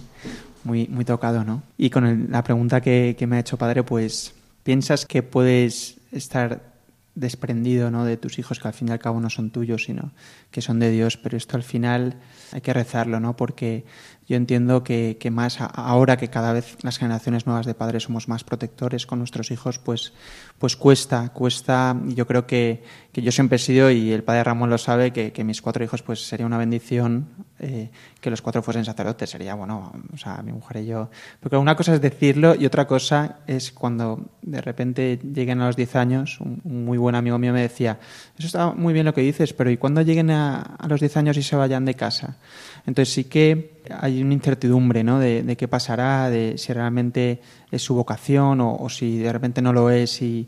muy, 0.63 0.87
muy 0.87 1.05
tocado, 1.05 1.43
¿no? 1.43 1.63
Y 1.77 1.89
con 1.89 2.31
la 2.31 2.43
pregunta 2.43 2.81
que, 2.81 3.15
que 3.17 3.27
me 3.27 3.37
ha 3.37 3.39
hecho 3.39 3.57
padre, 3.57 3.83
pues, 3.83 4.33
¿piensas 4.63 5.05
que 5.05 5.23
puedes 5.23 5.97
estar 6.11 6.69
desprendido 7.15 7.91
¿no? 7.91 8.05
de 8.05 8.17
tus 8.17 8.39
hijos 8.39 8.59
que 8.59 8.67
al 8.67 8.73
fin 8.73 8.87
y 8.87 8.91
al 8.91 8.99
cabo 8.99 9.19
no 9.19 9.29
son 9.29 9.49
tuyos 9.49 9.83
sino 9.83 10.11
que 10.51 10.61
son 10.61 10.79
de 10.79 10.89
Dios 10.89 11.17
pero 11.17 11.35
esto 11.35 11.57
al 11.57 11.63
final 11.63 12.15
hay 12.51 12.61
que 12.61 12.73
rezarlo 12.73 13.19
no 13.19 13.35
porque 13.35 13.83
yo 14.29 14.35
entiendo 14.35 14.83
que, 14.83 15.17
que, 15.19 15.31
más 15.31 15.57
ahora 15.59 16.15
que 16.15 16.27
cada 16.27 16.53
vez 16.53 16.77
las 16.83 16.99
generaciones 16.99 17.47
nuevas 17.47 17.65
de 17.65 17.73
padres 17.73 18.03
somos 18.03 18.27
más 18.27 18.43
protectores 18.43 19.07
con 19.07 19.17
nuestros 19.17 19.49
hijos, 19.49 19.79
pues, 19.79 20.13
pues 20.59 20.75
cuesta, 20.75 21.29
cuesta. 21.29 21.99
Yo 22.05 22.27
creo 22.27 22.45
que, 22.45 22.83
que 23.11 23.23
yo 23.23 23.31
siempre 23.31 23.55
he 23.55 23.59
sido, 23.59 23.89
y 23.89 24.11
el 24.11 24.23
padre 24.23 24.43
Ramón 24.43 24.69
lo 24.69 24.77
sabe, 24.77 25.11
que, 25.11 25.31
que 25.31 25.43
mis 25.43 25.63
cuatro 25.63 25.83
hijos, 25.83 26.03
pues 26.03 26.27
sería 26.27 26.45
una 26.45 26.59
bendición 26.59 27.27
eh, 27.57 27.89
que 28.21 28.29
los 28.29 28.43
cuatro 28.43 28.61
fuesen 28.61 28.85
sacerdotes. 28.85 29.31
Sería, 29.31 29.55
bueno, 29.55 29.93
o 30.13 30.17
sea, 30.17 30.43
mi 30.43 30.51
mujer 30.51 30.83
y 30.83 30.85
yo. 30.85 31.09
Porque 31.39 31.57
una 31.57 31.75
cosa 31.75 31.95
es 31.95 32.01
decirlo 32.01 32.53
y 32.53 32.67
otra 32.67 32.85
cosa 32.85 33.39
es 33.47 33.71
cuando 33.71 34.29
de 34.43 34.61
repente 34.61 35.19
lleguen 35.23 35.59
a 35.61 35.65
los 35.65 35.75
diez 35.75 35.95
años, 35.95 36.39
un, 36.39 36.61
muy 36.85 36.99
buen 36.99 37.15
amigo 37.15 37.39
mío 37.39 37.51
me 37.51 37.63
decía, 37.63 37.99
eso 38.37 38.45
está 38.45 38.73
muy 38.73 38.93
bien 38.93 39.07
lo 39.07 39.13
que 39.15 39.21
dices, 39.21 39.53
pero 39.53 39.71
¿y 39.71 39.77
cuando 39.77 40.03
lleguen 40.03 40.29
a, 40.29 40.61
a 40.61 40.87
los 40.87 40.99
diez 40.99 41.17
años 41.17 41.35
y 41.35 41.41
se 41.41 41.55
vayan 41.55 41.83
de 41.85 41.95
casa? 41.95 42.37
Entonces 42.85 43.11
sí 43.11 43.23
que 43.23 43.78
hay 43.89 44.21
una 44.21 44.33
incertidumbre 44.33 45.03
¿no? 45.03 45.19
de, 45.19 45.55
qué 45.57 45.67
pasará, 45.67 46.29
de 46.29 46.57
si 46.57 46.73
realmente 46.73 47.41
es 47.71 47.81
su 47.81 47.95
vocación 47.95 48.61
o, 48.61 48.89
si 48.89 49.17
de 49.17 49.31
repente 49.31 49.61
no 49.61 49.73
lo 49.73 49.89
es 49.89 50.21
y, 50.21 50.47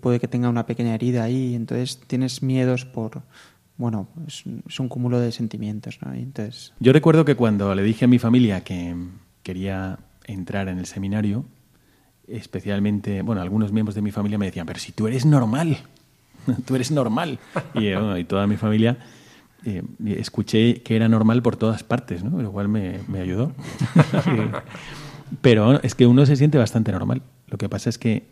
puede 0.00 0.20
que 0.20 0.28
tenga 0.28 0.48
una 0.48 0.66
pequeña 0.66 0.94
herida 0.94 1.24
ahí. 1.24 1.54
Entonces 1.54 2.00
tienes 2.06 2.42
miedos 2.42 2.84
por... 2.84 3.22
Bueno, 3.76 4.08
es, 4.26 4.44
un 4.78 4.88
cúmulo 4.88 5.18
de 5.18 5.32
sentimientos. 5.32 5.98
¿no? 6.02 6.12
Entonces... 6.12 6.72
Yo 6.78 6.92
recuerdo 6.92 7.24
que 7.24 7.34
cuando 7.34 7.74
le 7.74 7.82
dije 7.82 8.04
a 8.04 8.08
mi 8.08 8.18
familia 8.18 8.62
que 8.62 8.94
quería 9.42 9.98
entrar 10.26 10.68
en 10.68 10.78
el 10.78 10.86
seminario, 10.86 11.44
especialmente, 12.28 13.22
bueno, 13.22 13.42
algunos 13.42 13.72
miembros 13.72 13.94
de 13.94 14.02
mi 14.02 14.12
familia 14.12 14.38
me 14.38 14.46
decían, 14.46 14.66
pero 14.66 14.78
si 14.78 14.92
tú 14.92 15.08
eres 15.08 15.26
normal, 15.26 15.78
tú 16.66 16.76
eres 16.76 16.90
normal. 16.90 17.38
Y, 17.74 17.88
y 17.88 18.24
toda 18.24 18.46
mi 18.46 18.56
familia 18.56 18.98
eh, 19.64 19.82
escuché 20.06 20.82
que 20.82 20.96
era 20.96 21.08
normal 21.08 21.42
por 21.42 21.56
todas 21.56 21.82
partes, 21.82 22.24
¿no? 22.24 22.40
lo 22.40 22.52
cual 22.52 22.68
me, 22.68 23.00
ayudó. 23.18 23.52
Pero 25.40 25.80
es 25.82 25.94
que 25.94 26.06
uno 26.06 26.26
se 26.26 26.36
siente 26.36 26.58
bastante 26.58 26.92
normal. 26.92 27.22
Lo 27.48 27.58
que 27.58 27.68
pasa 27.68 27.88
es 27.90 27.98
que, 27.98 28.28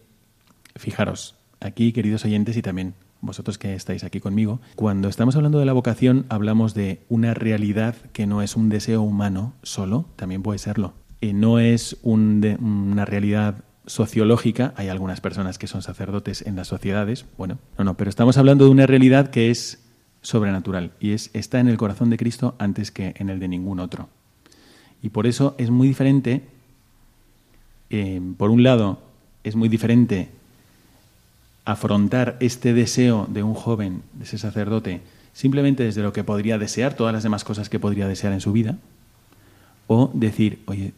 fijaros, 0.77 1.37
aquí, 1.61 1.93
queridos 1.93 2.25
oyentes, 2.25 2.57
y 2.57 2.63
también 2.63 2.95
vosotros 3.21 3.59
que 3.59 3.75
estáis 3.75 4.05
aquí 4.05 4.21
conmigo, 4.21 4.61
cuando 4.77 5.09
estamos 5.09 5.37
hablando 5.37 5.59
de 5.59 5.67
la 5.67 5.73
vocación, 5.73 6.27
hablamos 6.29 6.75
de 6.75 7.01
una 7.09 7.35
realidad 7.35 7.97
que 8.13 8.27
no 8.27 8.43
es 8.43 8.57
un 8.57 8.69
deseo 8.69 9.03
humano 9.03 9.55
solo, 9.63 10.07
también 10.17 10.43
puede 10.43 10.59
serlo. 10.59 10.95
Y 11.21 11.33
no 11.33 11.59
es 11.59 11.99
una 12.03 13.05
realidad 13.05 13.65
sociológica, 13.87 14.73
hay 14.77 14.89
algunas 14.89 15.21
personas 15.21 15.59
que 15.59 15.67
son 15.67 15.83
sacerdotes 15.83 16.43
en 16.43 16.57
las 16.57 16.69
sociedades, 16.69 17.27
bueno, 17.37 17.59
no, 17.77 17.85
no, 17.85 17.97
pero 17.97 18.11
estamos 18.11 18.37
hablando 18.39 18.65
de 18.65 18.71
una 18.71 18.87
realidad 18.87 19.31
que 19.31 19.51
es 19.51 19.88
sobrenatural 20.29 20.93
y 21.01 21.13
es 21.13 21.31
está 21.33 21.59
en 21.59 21.69
el 21.69 21.79
corazón 21.79 22.11
de 22.11 22.19
Cristo 22.19 22.55
antes 22.59 22.91
que 22.91 23.15
en 23.17 23.31
el 23.31 23.41
de 23.41 23.49
ningún 23.49 23.81
otro. 23.81 24.11
Y 25.03 25.09
por 25.09 25.27
eso 25.27 25.55
es 25.57 25.71
muy 25.71 25.89
diferente, 25.89 26.43
eh, 27.89 28.21
por 28.37 28.51
un 28.51 28.63
lado, 28.63 28.99
es 29.43 29.57
muy 29.57 29.71
diferente 29.71 30.29
afrontar 31.65 32.37
este 32.41 32.75
deseo 32.75 33.27
de 33.31 33.43
un 33.43 33.55
joven, 33.55 34.03
de 34.13 34.25
ese 34.25 34.37
sacerdote, 34.37 35.01
simplemente 35.33 35.85
desde 35.85 36.03
lo 36.03 36.13
que 36.13 36.25
podría 36.25 36.59
desear, 36.59 36.93
todas 36.93 37.15
las 37.15 37.23
demás 37.23 37.43
cosas 37.43 37.71
que 37.71 37.81
podría 37.81 38.07
desear 38.07 38.35
en 38.35 38.43
su 38.43 38.53
vida, 38.53 38.77
o 39.87 40.11
decir, 40.13 40.61
oye, 40.67 40.93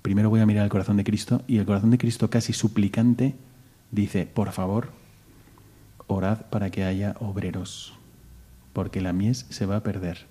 primero 0.00 0.30
voy 0.30 0.40
a 0.40 0.46
mirar 0.46 0.62
el 0.62 0.70
corazón 0.70 0.96
de 0.96 1.02
Cristo, 1.02 1.42
y 1.48 1.58
el 1.58 1.66
corazón 1.66 1.90
de 1.90 1.98
Cristo 1.98 2.30
casi 2.30 2.52
suplicante 2.52 3.34
dice, 3.90 4.26
por 4.26 4.52
favor, 4.52 4.90
orad 6.06 6.42
para 6.50 6.70
que 6.70 6.84
haya 6.84 7.16
obreros 7.18 7.97
porque 8.78 9.00
la 9.00 9.12
mies 9.12 9.44
se 9.50 9.66
va 9.66 9.74
a 9.74 9.82
perder. 9.82 10.26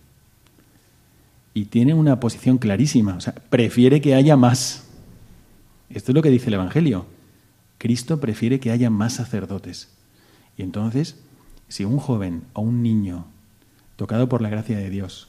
Y 1.53 1.65
tiene 1.65 1.93
una 1.93 2.21
posición 2.21 2.59
clarísima, 2.59 3.17
o 3.17 3.19
sea, 3.19 3.35
prefiere 3.35 3.99
que 3.99 4.15
haya 4.15 4.37
más. 4.37 4.85
Esto 5.89 6.11
es 6.11 6.15
lo 6.15 6.21
que 6.21 6.29
dice 6.29 6.47
el 6.47 6.53
Evangelio. 6.53 7.07
Cristo 7.77 8.21
prefiere 8.21 8.61
que 8.61 8.71
haya 8.71 8.89
más 8.89 9.15
sacerdotes. 9.15 9.89
Y 10.57 10.61
entonces, 10.61 11.17
si 11.67 11.83
un 11.83 11.97
joven 11.97 12.43
o 12.53 12.61
un 12.61 12.83
niño, 12.83 13.25
tocado 13.97 14.29
por 14.29 14.41
la 14.41 14.47
gracia 14.47 14.77
de 14.77 14.89
Dios, 14.89 15.27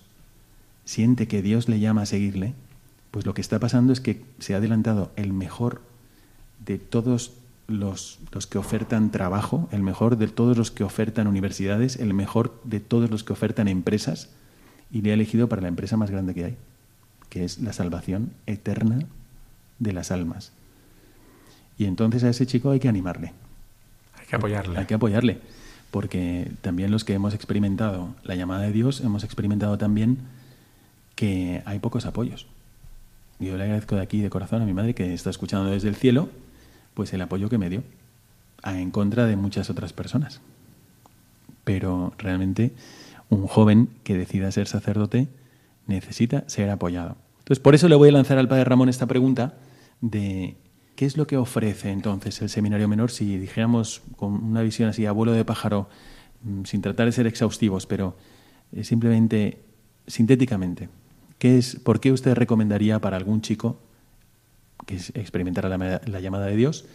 siente 0.85 1.27
que 1.27 1.43
Dios 1.43 1.69
le 1.69 1.81
llama 1.81 2.03
a 2.03 2.07
seguirle, 2.07 2.55
pues 3.11 3.27
lo 3.27 3.35
que 3.35 3.41
está 3.41 3.59
pasando 3.59 3.93
es 3.93 4.01
que 4.01 4.25
se 4.39 4.55
ha 4.55 4.59
adelantado 4.59 5.11
el 5.17 5.33
mejor 5.33 5.83
de 6.65 6.79
todos 6.79 7.33
los, 7.69 8.19
los, 8.33 8.47
que 8.47 8.59
ofertan 8.59 9.11
trabajo, 9.11 9.69
el 9.71 9.83
mejor 9.83 10.17
de 10.17 10.27
todos 10.27 10.57
los 10.57 10.71
que 10.71 10.83
ofertan 10.83 11.27
universidades, 11.27 11.97
el 11.97 12.15
mejor 12.15 12.61
de 12.65 12.81
todos 12.81 13.11
los 13.11 13.23
que 13.23 13.35
ofertan 13.35 13.69
empresas, 13.69 14.31
y 14.91 15.03
le 15.03 15.11
ha 15.11 15.15
elegido 15.15 15.49
para 15.49 15.63
la 15.63 15.69
empresa 15.69 15.97
más 15.97 16.11
grande 16.11 16.35
que 16.35 16.45
hay, 16.45 16.57
que 17.29 17.45
es 17.45 17.59
la 17.59 17.75
salvación 17.75 18.33
eterna 18.47 19.01
de 19.79 19.93
las 19.93 20.11
almas. 20.11 20.51
Y 21.77 21.85
entonces 21.85 22.25
a 22.25 22.31
ese 22.31 22.47
chico 22.47 22.71
hay 22.71 22.81
que 22.81 22.89
animarle. 22.89 23.33
Hay 24.19 24.27
que 24.27 24.37
apoyarle. 24.37 24.79
Hay 24.79 24.87
que 24.87 24.95
apoyarle, 24.95 25.39
porque 25.91 26.51
también 26.63 26.91
los 26.91 27.05
que 27.05 27.13
hemos 27.13 27.35
experimentado 27.35 28.15
la 28.25 28.35
llamada 28.35 28.63
de 28.63 28.73
Dios, 28.73 29.03
hemos 29.03 29.25
experimentado 29.25 29.77
también 29.77 30.19
que 31.15 31.63
hay 31.67 31.81
pocos 31.81 32.07
apoyos. 32.07 32.47
Yo 33.41 33.57
le 33.59 33.65
agradezco 33.65 33.95
de 33.95 34.03
aquí 34.03 34.21
de 34.21 34.31
corazón 34.31 34.63
a 34.63 34.65
mi 34.65 34.73
madre 34.73 34.95
que 34.95 35.13
está 35.13 35.29
escuchando 35.29 35.71
desde 35.71 35.89
el 35.89 35.97
cielo, 35.97 36.31
pues 36.99 37.13
el 37.13 37.23
apoyo 37.23 37.49
que 37.49 37.59
me 37.59 37.71
dio, 37.71 37.85
en 38.65 38.91
contra 38.91 39.25
de 39.27 39.37
muchas 39.37 39.71
otras 39.71 39.93
personas. 39.93 40.41
Pero 41.63 42.13
realmente 42.19 42.73
un 43.29 43.47
joven 43.47 43.89
que 44.03 44.17
decida 44.17 44.51
ser 44.51 44.67
sacerdote 44.67 45.29
necesita 45.87 46.43
ser 46.49 46.69
apoyado. 46.71 47.15
Entonces, 47.39 47.61
por 47.61 47.77
eso 47.77 47.89
le 47.89 47.95
voy 47.95 48.09
a 48.09 48.13
lanzar 48.13 48.37
al 48.37 48.49
padre 48.49 48.65
Ramón 48.65 48.89
esta 48.89 49.07
pregunta 49.07 49.55
de 50.01 50.57
qué 50.97 51.07
es 51.07 51.17
lo 51.17 51.29
que 51.29 51.37
ofrece 51.37 51.93
entonces 51.93 52.43
el 52.43 52.49
seminario 52.49 52.89
menor 52.89 53.13
si 53.13 53.39
dijéramos 53.39 54.03
con 54.17 54.33
una 54.33 54.63
visión 54.63 54.89
así, 54.89 55.07
abuelo 55.07 55.31
de 55.31 55.45
pájaro, 55.45 55.89
mm, 56.43 56.65
sin 56.65 56.83
tratar 56.83 57.07
de 57.07 57.13
ser 57.13 57.29
exhaustivos, 57.29 57.87
pero 57.87 58.17
eh, 58.73 58.83
simplemente 58.83 59.63
sintéticamente, 60.09 60.89
¿qué 61.39 61.59
es, 61.59 61.77
¿por 61.77 62.01
qué 62.01 62.11
usted 62.11 62.35
recomendaría 62.35 63.01
para 63.01 63.17
algún 63.17 63.41
chico 63.41 63.79
que 64.89 64.97
experimentara 65.21 65.69
la, 65.69 66.01
la 66.05 66.21
llamada 66.21 66.47
de 66.47 66.57
Dios 66.57 66.87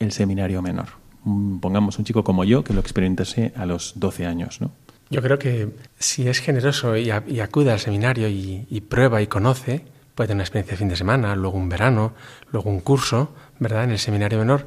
el 0.00 0.10
seminario 0.10 0.60
menor? 0.62 0.88
Mm, 1.24 1.58
pongamos 1.58 1.98
un 1.98 2.04
chico 2.04 2.24
como 2.24 2.44
yo 2.44 2.64
que 2.64 2.72
lo 2.72 2.80
experimentase 2.80 3.52
a 3.54 3.66
los 3.66 3.92
12 3.96 4.26
años, 4.26 4.60
¿no? 4.60 4.72
Yo 5.10 5.20
creo 5.20 5.38
que 5.38 5.68
si 5.98 6.26
es 6.26 6.40
generoso 6.40 6.96
y, 6.96 7.10
acude 7.10 7.70
al 7.70 7.80
seminario 7.80 8.28
y, 8.28 8.80
prueba 8.88 9.20
y 9.20 9.26
conoce, 9.26 9.84
puede 10.14 10.28
tener 10.28 10.36
una 10.36 10.44
experiencia 10.44 10.72
de 10.72 10.78
fin 10.78 10.88
de 10.88 10.96
semana, 10.96 11.36
luego 11.36 11.58
un 11.58 11.68
verano, 11.68 12.14
luego 12.50 12.70
un 12.70 12.80
curso, 12.80 13.34
¿verdad? 13.58 13.84
En 13.84 13.90
el 13.90 13.98
seminario 13.98 14.38
menor, 14.38 14.64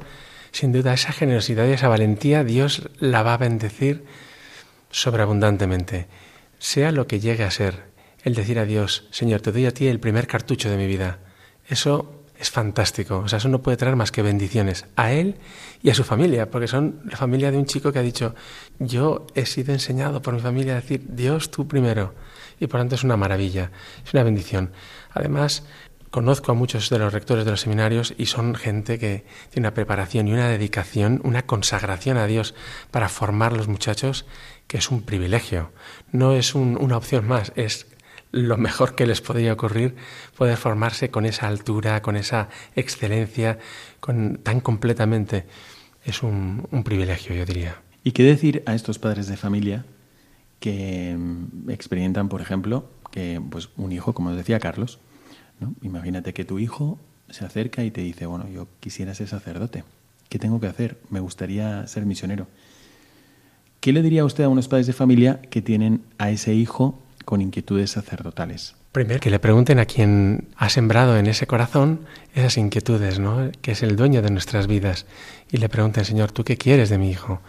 sin 0.52 0.70
duda 0.70 0.94
esa 0.94 1.12
generosidad 1.12 1.66
y 1.66 1.72
esa 1.72 1.88
valentía 1.88 2.44
Dios 2.44 2.88
la 3.00 3.24
va 3.24 3.34
a 3.34 3.38
bendecir 3.38 4.04
sobreabundantemente. 4.92 6.06
Sea 6.60 6.92
lo 6.92 7.08
que 7.08 7.18
llegue 7.18 7.42
a 7.42 7.50
ser, 7.50 7.82
el 8.22 8.36
decir 8.36 8.60
a 8.60 8.64
Dios, 8.64 9.08
Señor, 9.10 9.40
te 9.40 9.50
doy 9.50 9.66
a 9.66 9.72
ti 9.72 9.88
el 9.88 9.98
primer 9.98 10.28
cartucho 10.28 10.70
de 10.70 10.76
mi 10.76 10.86
vida. 10.86 11.18
Eso 11.68 12.22
es 12.38 12.50
fantástico. 12.50 13.18
O 13.18 13.28
sea, 13.28 13.38
eso 13.38 13.48
no 13.48 13.62
puede 13.62 13.76
traer 13.76 13.96
más 13.96 14.12
que 14.12 14.22
bendiciones 14.22 14.86
a 14.96 15.12
él 15.12 15.36
y 15.82 15.90
a 15.90 15.94
su 15.94 16.04
familia, 16.04 16.50
porque 16.50 16.68
son 16.68 17.00
la 17.04 17.16
familia 17.16 17.50
de 17.50 17.58
un 17.58 17.66
chico 17.66 17.92
que 17.92 17.98
ha 17.98 18.02
dicho, 18.02 18.34
yo 18.78 19.26
he 19.34 19.46
sido 19.46 19.72
enseñado 19.72 20.22
por 20.22 20.34
mi 20.34 20.40
familia 20.40 20.72
a 20.72 20.76
decir, 20.76 21.04
Dios 21.08 21.50
tú 21.50 21.66
primero. 21.66 22.14
Y 22.60 22.66
por 22.66 22.80
tanto 22.80 22.94
es 22.94 23.04
una 23.04 23.16
maravilla, 23.16 23.70
es 24.04 24.14
una 24.14 24.22
bendición. 24.22 24.72
Además, 25.12 25.64
conozco 26.10 26.52
a 26.52 26.54
muchos 26.54 26.88
de 26.88 26.98
los 26.98 27.12
rectores 27.12 27.44
de 27.44 27.50
los 27.50 27.60
seminarios 27.60 28.14
y 28.16 28.26
son 28.26 28.54
gente 28.54 28.98
que 28.98 29.24
tiene 29.50 29.68
una 29.68 29.74
preparación 29.74 30.28
y 30.28 30.32
una 30.32 30.48
dedicación, 30.48 31.20
una 31.24 31.44
consagración 31.44 32.16
a 32.16 32.26
Dios 32.26 32.54
para 32.90 33.08
formar 33.08 33.52
a 33.52 33.56
los 33.56 33.68
muchachos, 33.68 34.24
que 34.66 34.78
es 34.78 34.90
un 34.90 35.02
privilegio. 35.02 35.72
No 36.12 36.32
es 36.32 36.54
una 36.54 36.96
opción 36.96 37.26
más, 37.26 37.52
es 37.56 37.86
lo 38.32 38.56
mejor 38.56 38.94
que 38.94 39.06
les 39.06 39.20
podría 39.20 39.52
ocurrir 39.52 39.94
poder 40.36 40.56
formarse 40.56 41.10
con 41.10 41.26
esa 41.26 41.48
altura, 41.48 42.02
con 42.02 42.16
esa 42.16 42.48
excelencia, 42.74 43.58
con, 44.00 44.38
tan 44.42 44.60
completamente. 44.60 45.46
Es 46.04 46.22
un, 46.22 46.66
privilegio, 46.84 47.34
yo 47.34 47.44
diría. 47.44 47.82
¿Y 48.04 48.12
qué 48.12 48.22
decir 48.22 48.62
a 48.66 48.74
estos 48.74 48.98
padres 48.98 49.26
de 49.26 49.36
familia 49.36 49.84
que 50.60 51.16
mm, 51.18 51.70
experimentan, 51.70 52.28
por 52.28 52.40
ejemplo, 52.40 52.88
que 53.10 53.40
pues 53.50 53.70
un 53.76 53.92
hijo, 53.92 54.14
como 54.14 54.32
decía 54.32 54.60
Carlos, 54.60 55.00
¿no? 55.58 55.74
imagínate 55.82 56.32
que 56.32 56.44
tu 56.44 56.58
hijo 56.58 56.98
se 57.30 57.44
acerca 57.44 57.82
y 57.82 57.90
te 57.90 58.02
dice, 58.02 58.26
bueno, 58.26 58.48
yo 58.48 58.68
quisiera 58.78 59.14
ser 59.14 59.28
sacerdote, 59.28 59.84
¿qué 60.28 60.38
tengo 60.38 60.60
que 60.60 60.68
hacer? 60.68 60.98
Me 61.10 61.20
gustaría 61.20 61.86
ser 61.86 62.06
misionero. 62.06 62.46
¿Qué 63.80 63.92
le 63.92 64.02
diría 64.02 64.24
usted 64.24 64.44
a 64.44 64.48
unos 64.48 64.68
padres 64.68 64.86
de 64.86 64.92
familia 64.92 65.40
que 65.40 65.62
tienen 65.62 66.02
a 66.18 66.30
ese 66.30 66.54
hijo 66.54 67.00
con 67.26 67.42
inquietudes 67.42 67.90
sacerdotales. 67.90 68.76
Primero, 68.92 69.20
que 69.20 69.30
le 69.30 69.40
pregunten 69.40 69.78
a 69.78 69.84
quien 69.84 70.48
ha 70.56 70.70
sembrado 70.70 71.18
en 71.18 71.26
ese 71.26 71.46
corazón 71.46 72.06
esas 72.34 72.56
inquietudes, 72.56 73.18
¿no? 73.18 73.50
que 73.60 73.72
es 73.72 73.82
el 73.82 73.96
dueño 73.96 74.22
de 74.22 74.30
nuestras 74.30 74.68
vidas, 74.68 75.04
y 75.50 75.58
le 75.58 75.68
pregunten, 75.68 76.06
Señor, 76.06 76.32
¿tú 76.32 76.44
qué 76.44 76.56
quieres 76.56 76.88
de 76.88 76.96
mi 76.96 77.10
hijo? 77.10 77.42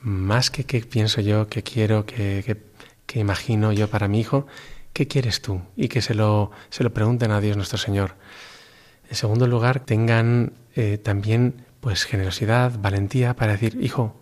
Más 0.00 0.50
que 0.50 0.64
qué 0.64 0.80
pienso 0.80 1.20
yo, 1.20 1.48
qué 1.48 1.62
quiero, 1.62 2.06
qué, 2.06 2.56
qué, 3.04 3.18
imagino 3.18 3.72
yo 3.72 3.90
para 3.90 4.08
mi 4.08 4.20
hijo, 4.20 4.46
¿qué 4.92 5.08
quieres 5.08 5.42
tú? 5.42 5.60
Y 5.76 5.88
que 5.88 6.00
se 6.00 6.14
lo, 6.14 6.52
se 6.70 6.84
lo 6.84 6.94
pregunten 6.94 7.32
a 7.32 7.40
Dios 7.40 7.56
nuestro 7.56 7.78
Señor. 7.78 8.14
En 9.10 9.16
segundo 9.16 9.46
lugar, 9.48 9.80
tengan 9.80 10.52
eh, 10.76 10.98
también 10.98 11.66
pues 11.80 12.04
generosidad, 12.04 12.78
valentía 12.78 13.34
para 13.34 13.52
decir, 13.52 13.76
hijo, 13.82 14.16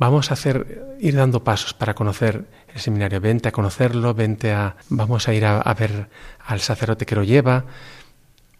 vamos 0.00 0.30
a 0.30 0.34
hacer, 0.34 0.96
ir 0.98 1.14
dando 1.14 1.44
pasos 1.44 1.74
para 1.74 1.94
conocer 1.94 2.46
el 2.74 2.80
seminario. 2.80 3.20
Vente 3.20 3.50
a 3.50 3.52
conocerlo, 3.52 4.14
vente 4.14 4.50
a, 4.50 4.76
vamos 4.88 5.28
a 5.28 5.34
ir 5.34 5.44
a, 5.44 5.74
ver 5.74 6.08
al 6.46 6.60
sacerdote 6.60 7.04
que 7.04 7.14
lo 7.14 7.22
lleva. 7.22 7.66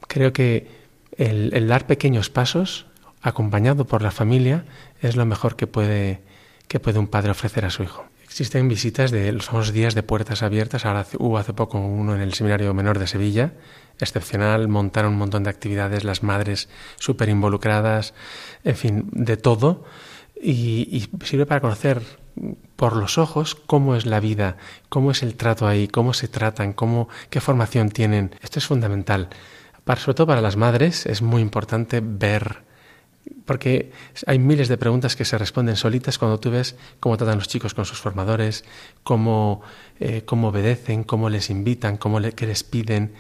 Creo 0.07 0.35
que 0.35 0.69
el, 1.17 1.67
dar 1.67 1.87
pequeños 1.87 2.29
pasos, 2.29 2.87
acompañado 3.23 3.87
por 3.87 4.03
la 4.03 4.11
familia, 4.11 4.67
es 5.01 5.17
lo 5.17 5.25
mejor 5.25 5.57
que 5.57 5.67
puede, 5.67 6.21
que 6.69 6.79
puede 6.79 6.99
un 6.99 7.09
padre 7.09 7.31
ofrecer 7.31 7.65
a 7.65 7.71
su 7.71 7.85
hijo. 7.85 8.05
Existen 8.23 8.69
visitas 8.69 9.11
de 9.11 9.33
los 9.33 9.47
famosos 9.47 9.73
días 9.73 9.95
de 9.95 10.03
puertas 10.03 10.43
abiertas. 10.43 10.85
Ahora 10.85 11.07
hubo 11.19 11.39
hace 11.39 11.55
poco 11.55 11.79
uno 11.79 12.15
en 12.15 12.21
el 12.21 12.35
Seminario 12.35 12.75
Menor 12.75 12.99
de 12.99 13.07
Sevilla, 13.07 13.55
excepcional. 13.99 14.69
Montaron 14.69 15.15
un 15.15 15.19
montón 15.19 15.45
de 15.45 15.51
actividades, 15.51 16.05
las 16.05 16.23
madres 16.23 16.69
súper 16.99 17.31
involucradas, 17.31 18.13
en 18.63 18.77
fin, 18.77 19.09
de 19.13 19.39
todo 19.39 19.87
y, 20.43 21.09
sirve 21.25 21.47
para 21.47 21.61
conocer 21.61 22.03
por 22.77 22.97
los 22.97 23.19
ojos 23.19 23.55
cómo 23.55 23.95
es 23.95 24.07
la 24.07 24.21
vida, 24.21 24.57
cómo 24.89 25.11
es 25.11 25.23
el 25.23 25.35
trato 25.35 25.67
ahí, 25.67 25.89
cómo 25.89 26.15
se 26.15 26.29
tratan, 26.29 26.73
cómo, 26.73 27.09
qué 27.29 27.41
formación 27.41 27.91
tienen. 27.91 28.35
Esto 28.41 28.59
es 28.59 28.67
fundamental. 28.67 29.29
Para, 29.85 30.01
sobre 30.01 30.15
todo 30.15 30.27
para 30.29 30.41
las 30.41 30.57
madres 30.57 31.07
es 31.07 31.23
muy 31.23 31.43
importante 31.43 32.01
ver, 32.03 32.63
porque 33.45 33.93
hay 34.27 34.39
miles 34.39 34.69
de 34.69 34.79
preguntas 34.79 35.17
que 35.17 35.25
se 35.25 35.37
responden 35.37 35.77
solitas 35.77 36.19
cuando 36.19 36.41
tú 36.41 36.51
ves 36.51 36.77
cómo 37.01 37.17
tratan 37.17 37.39
los 37.39 37.49
chicos 37.49 37.75
con 37.75 37.85
sus 37.85 37.99
formadores, 37.99 38.65
cómo, 39.03 39.63
eh, 39.99 40.23
cómo 40.25 40.49
obedecen, 40.49 41.05
cómo 41.05 41.29
les 41.29 41.51
invitan, 41.51 41.97
cómo 41.97 42.21
le, 42.21 42.33
qué 42.33 42.47
les 42.47 42.65
piden. 42.65 43.13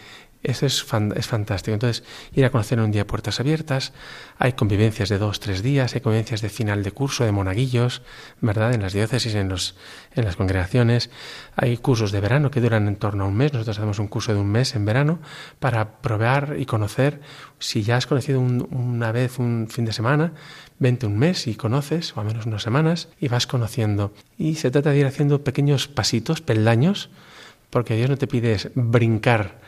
Eso 0.42 0.64
es, 0.64 0.86
es 1.16 1.26
fantástico. 1.26 1.74
Entonces, 1.74 2.02
ir 2.32 2.46
a 2.46 2.50
conocer 2.50 2.80
un 2.80 2.90
día 2.90 3.06
puertas 3.06 3.40
abiertas, 3.40 3.92
hay 4.38 4.54
convivencias 4.54 5.10
de 5.10 5.18
dos, 5.18 5.38
tres 5.38 5.62
días, 5.62 5.94
hay 5.94 6.00
convivencias 6.00 6.40
de 6.40 6.48
final 6.48 6.82
de 6.82 6.92
curso, 6.92 7.24
de 7.24 7.32
monaguillos, 7.32 8.00
¿verdad? 8.40 8.72
En 8.72 8.80
las 8.80 8.94
diócesis, 8.94 9.34
en, 9.34 9.50
los, 9.50 9.76
en 10.14 10.24
las 10.24 10.36
congregaciones. 10.36 11.10
Hay 11.56 11.76
cursos 11.76 12.10
de 12.10 12.20
verano 12.20 12.50
que 12.50 12.62
duran 12.62 12.88
en 12.88 12.96
torno 12.96 13.24
a 13.24 13.26
un 13.26 13.36
mes. 13.36 13.52
Nosotros 13.52 13.78
hacemos 13.78 13.98
un 13.98 14.08
curso 14.08 14.32
de 14.32 14.40
un 14.40 14.50
mes 14.50 14.74
en 14.74 14.86
verano 14.86 15.18
para 15.58 16.00
probar 16.00 16.56
y 16.58 16.64
conocer. 16.64 17.20
Si 17.58 17.82
ya 17.82 17.98
has 17.98 18.06
conocido 18.06 18.40
una 18.40 19.12
vez 19.12 19.38
un 19.38 19.68
fin 19.68 19.84
de 19.84 19.92
semana, 19.92 20.32
vente 20.78 21.04
un 21.04 21.18
mes 21.18 21.46
y 21.48 21.54
conoces, 21.54 22.16
o 22.16 22.20
al 22.20 22.26
menos 22.26 22.46
unas 22.46 22.62
semanas, 22.62 23.08
y 23.20 23.28
vas 23.28 23.46
conociendo. 23.46 24.14
Y 24.38 24.54
se 24.54 24.70
trata 24.70 24.90
de 24.90 25.00
ir 25.00 25.06
haciendo 25.06 25.44
pequeños 25.44 25.86
pasitos, 25.86 26.40
peldaños, 26.40 27.10
porque 27.68 27.94
Dios 27.94 28.08
no 28.08 28.16
te 28.16 28.26
pide 28.26 28.56
brincar 28.74 29.60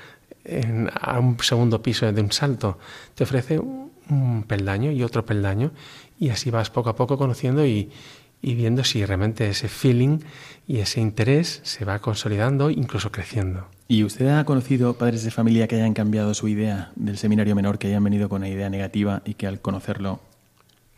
en, 0.45 0.91
a 1.01 1.19
un 1.19 1.39
segundo 1.41 1.83
piso 1.83 2.11
de 2.11 2.21
un 2.21 2.33
salto, 2.33 2.79
te 3.15 3.25
ofrece 3.25 3.59
un 3.59 4.45
peldaño 4.47 4.91
y 4.91 5.03
otro 5.03 5.25
peldaño 5.25 5.73
y 6.19 6.31
así 6.31 6.51
vas 6.51 6.71
poco 6.71 6.91
a 6.91 6.97
poco 6.97 7.17
conociendo 7.17 7.67
y, 7.67 7.91
y 8.43 8.55
viendo 8.55 8.85
si 8.85 9.05
realmente 9.07 9.49
ese 9.49 9.69
feeling 9.69 10.19
y 10.67 10.79
ese 10.79 11.01
interés 11.01 11.61
se 11.63 11.85
va 11.85 12.01
consolidando, 12.01 12.71
incluso 12.71 13.13
creciendo. 13.13 13.69
¿Y 13.89 14.05
usted 14.05 14.29
ha 14.29 14.45
conocido 14.45 14.95
padres 14.95 15.23
de 15.23 15.31
familia 15.31 15.69
que 15.69 15.77
hayan 15.77 15.95
cambiado 15.95 16.35
su 16.35 16.49
idea 16.49 16.93
del 16.97 17.19
seminario 17.19 17.55
menor, 17.55 17.79
que 17.79 17.89
hayan 17.89 18.03
venido 18.03 18.29
con 18.29 18.43
una 18.43 18.49
idea 18.49 18.69
negativa 18.69 19.23
y 19.25 19.35
que 19.35 19.47
al 19.47 19.61
conocerlo 19.61 20.21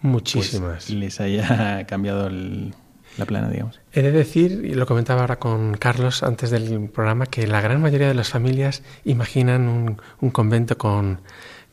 pues, 0.00 0.12
Muchísimas. 0.12 0.90
les 0.90 1.20
haya 1.20 1.84
cambiado 1.88 2.28
el, 2.28 2.74
la 3.16 3.26
plana, 3.26 3.48
digamos. 3.48 3.80
He 3.92 4.02
de 4.02 4.10
decir, 4.10 4.64
y 4.64 4.74
lo 4.74 4.86
comentaba 4.86 5.22
ahora 5.22 5.38
con 5.38 5.76
Carlos 5.76 6.22
antes 6.22 6.50
del 6.50 6.88
programa, 6.88 7.26
que 7.26 7.46
la 7.46 7.60
gran 7.60 7.80
mayoría 7.80 8.08
de 8.08 8.14
las 8.14 8.28
familias 8.28 8.82
imaginan 9.04 9.98
un, 10.20 10.30
convento 10.30 10.76
con, 10.76 11.20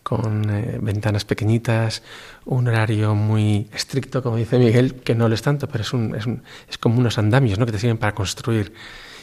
con 0.04 0.50
eh, 0.50 0.78
ventanas 0.82 1.26
pequeñitas, 1.26 2.04
un 2.46 2.68
horario 2.68 3.16
muy 3.16 3.70
estricto, 3.74 4.22
como 4.22 4.38
dice 4.38 4.58
Miguel, 4.60 4.96
que 4.96 5.16
no 5.16 5.28
lo 5.28 5.36
es 5.36 5.42
tanto, 5.42 5.68
pero 5.68 5.84
es, 5.84 5.94
un, 5.94 6.16
es, 6.16 6.26
un, 6.26 6.44
es 6.70 6.78
como 6.78 7.00
unos 7.00 7.18
andamios 7.18 7.58
¿no? 7.58 7.66
que 7.66 7.72
te 7.72 7.80
sirven 7.80 7.98
para 7.98 8.14
construir 8.14 8.74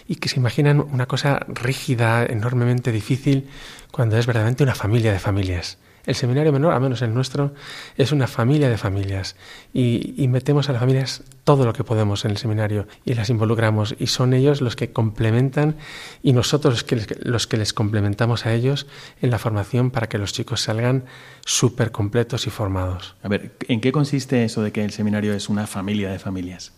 y 0.08 0.16
que 0.16 0.28
se 0.28 0.40
imaginan 0.40 0.80
una 0.80 1.06
cosa 1.06 1.40
rígida, 1.48 2.24
enormemente 2.24 2.90
difícil, 2.90 3.48
cuando 3.92 4.16
es 4.16 4.26
verdaderamente 4.26 4.64
una 4.64 4.74
familia 4.74 5.12
de 5.12 5.18
familias. 5.18 5.78
El 6.08 6.14
seminario 6.14 6.54
menor, 6.54 6.72
al 6.72 6.80
menos 6.80 7.02
el 7.02 7.12
nuestro, 7.12 7.52
es 7.98 8.12
una 8.12 8.26
familia 8.26 8.70
de 8.70 8.78
familias 8.78 9.36
y, 9.74 10.26
metemos 10.28 10.70
a 10.70 10.72
las 10.72 10.80
familias 10.80 11.22
todo 11.44 11.66
lo 11.66 11.74
que 11.74 11.84
podemos 11.84 12.24
en 12.24 12.30
el 12.30 12.38
seminario 12.38 12.88
y 13.04 13.12
las 13.12 13.28
involucramos 13.28 13.94
y 13.98 14.06
son 14.06 14.32
ellos 14.32 14.62
los 14.62 14.74
que 14.74 14.90
complementan 14.90 15.76
y 16.22 16.32
nosotros 16.32 16.72
los 16.72 16.84
que 16.84 16.96
les, 16.96 17.26
los 17.26 17.46
que 17.46 17.58
les 17.58 17.74
complementamos 17.74 18.46
a 18.46 18.54
ellos 18.54 18.86
en 19.20 19.30
la 19.30 19.38
formación 19.38 19.90
para 19.90 20.08
que 20.08 20.16
los 20.16 20.32
chicos 20.32 20.62
salgan 20.62 21.04
súper 21.44 21.90
completos 21.90 22.46
y 22.46 22.50
formados. 22.50 23.14
A 23.22 23.28
ver, 23.28 23.52
¿en 23.68 23.82
qué 23.82 23.92
consiste 23.92 24.44
eso 24.44 24.62
de 24.62 24.72
que 24.72 24.82
el 24.82 24.92
seminario 24.92 25.34
es 25.34 25.50
una 25.50 25.66
familia 25.66 26.10
de 26.10 26.18
familias? 26.18 26.72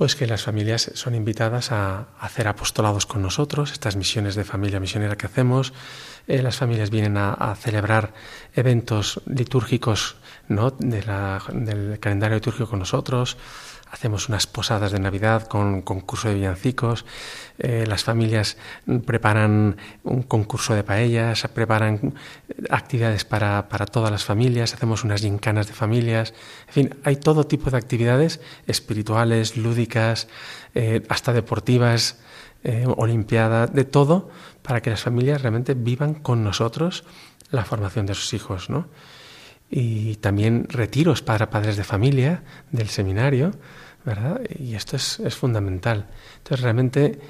Pues 0.00 0.16
que 0.16 0.26
las 0.26 0.44
familias 0.44 0.92
son 0.94 1.14
invitadas 1.14 1.72
a 1.72 2.06
hacer 2.18 2.48
apostolados 2.48 3.04
con 3.04 3.20
nosotros, 3.20 3.70
estas 3.70 3.96
misiones 3.96 4.34
de 4.34 4.44
familia 4.44 4.80
misionera 4.80 5.14
que 5.16 5.26
hacemos. 5.26 5.74
Eh, 6.26 6.40
las 6.40 6.56
familias 6.56 6.88
vienen 6.88 7.18
a, 7.18 7.54
celebrar 7.60 8.14
eventos 8.54 9.20
litúrgicos 9.26 10.16
¿no? 10.48 10.70
de 10.70 11.04
del 11.52 12.00
calendario 12.00 12.36
litúrgico 12.36 12.70
con 12.70 12.78
nosotros 12.78 13.36
hacemos 13.90 14.28
unas 14.28 14.46
posadas 14.46 14.92
de 14.92 15.00
Navidad 15.00 15.46
con 15.46 15.82
concurso 15.82 16.28
de 16.28 16.34
villancicos, 16.34 17.04
eh, 17.58 17.84
las 17.86 18.04
familias 18.04 18.56
preparan 19.04 19.76
un 20.04 20.22
concurso 20.22 20.74
de 20.74 20.84
paellas, 20.84 21.46
preparan 21.52 22.14
actividades 22.70 23.24
para, 23.24 23.66
todas 23.90 24.10
las 24.10 24.24
familias, 24.24 24.74
hacemos 24.74 25.04
unas 25.04 25.20
gincanas 25.20 25.66
de 25.66 25.74
familias, 25.74 26.34
en 26.68 26.72
fin, 26.72 26.94
hay 27.04 27.16
todo 27.16 27.44
tipo 27.44 27.70
de 27.70 27.76
actividades 27.76 28.40
espirituales, 28.66 29.56
lúdicas, 29.56 30.28
eh, 30.74 31.02
hasta 31.08 31.32
deportivas, 31.32 32.18
eh, 32.62 32.86
olimpiadas, 32.96 33.72
de 33.72 33.84
todo, 33.84 34.30
para 34.62 34.80
que 34.82 34.90
las 34.90 35.02
familias 35.02 35.42
realmente 35.42 35.74
vivan 35.74 36.14
con 36.14 36.44
nosotros 36.44 37.04
la 37.50 37.64
formación 37.64 38.06
de 38.06 38.14
sus 38.14 38.34
hijos, 38.34 38.70
¿no? 38.70 38.86
Y 39.70 40.16
también 40.16 40.66
retiros 40.68 41.22
para 41.22 41.50
padres 41.50 41.76
de 41.76 41.84
familia 41.84 42.42
del 42.72 42.88
seminario, 42.88 43.52
¿verdad? 44.04 44.40
Y 44.58 44.74
esto 44.74 44.96
es, 44.96 45.20
es 45.20 45.36
fundamental. 45.36 46.06
Entonces, 46.38 46.62
realmente, 46.62 47.20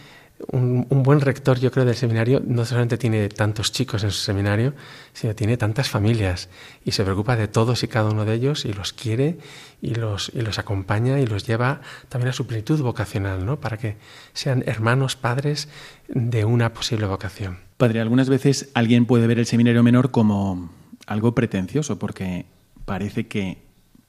un, 0.48 0.86
un, 0.88 1.02
buen 1.02 1.20
rector, 1.20 1.60
yo 1.60 1.70
creo, 1.70 1.84
del 1.84 1.96
seminario 1.96 2.40
no 2.42 2.64
solamente 2.64 2.96
tiene 2.96 3.28
tantos 3.28 3.72
chicos 3.72 4.04
en 4.04 4.10
su 4.10 4.20
seminario, 4.20 4.72
sino 5.12 5.34
tiene 5.34 5.58
tantas 5.58 5.90
familias 5.90 6.48
y 6.82 6.92
se 6.92 7.04
preocupa 7.04 7.36
de 7.36 7.46
todos 7.46 7.82
y 7.82 7.88
cada 7.88 8.08
uno 8.08 8.24
de 8.24 8.34
ellos 8.34 8.64
y 8.64 8.72
los 8.72 8.94
quiere 8.94 9.36
y 9.82 9.94
los, 9.94 10.32
y 10.34 10.40
los 10.40 10.58
acompaña 10.58 11.20
y 11.20 11.26
los 11.26 11.46
lleva 11.46 11.82
también 12.08 12.30
a 12.30 12.32
su 12.32 12.46
plenitud 12.46 12.80
vocacional, 12.80 13.44
¿no? 13.44 13.60
Para 13.60 13.76
que 13.76 13.96
sean 14.32 14.64
hermanos, 14.66 15.14
padres 15.14 15.68
de 16.08 16.46
una 16.46 16.72
posible 16.72 17.04
vocación. 17.04 17.58
Padre, 17.76 18.00
algunas 18.00 18.30
veces 18.30 18.70
alguien 18.72 19.04
puede 19.04 19.26
ver 19.26 19.38
el 19.38 19.46
seminario 19.46 19.82
menor 19.82 20.10
como 20.10 20.70
algo 21.10 21.34
pretencioso 21.34 21.98
porque 21.98 22.46
parece 22.84 23.26
que 23.26 23.58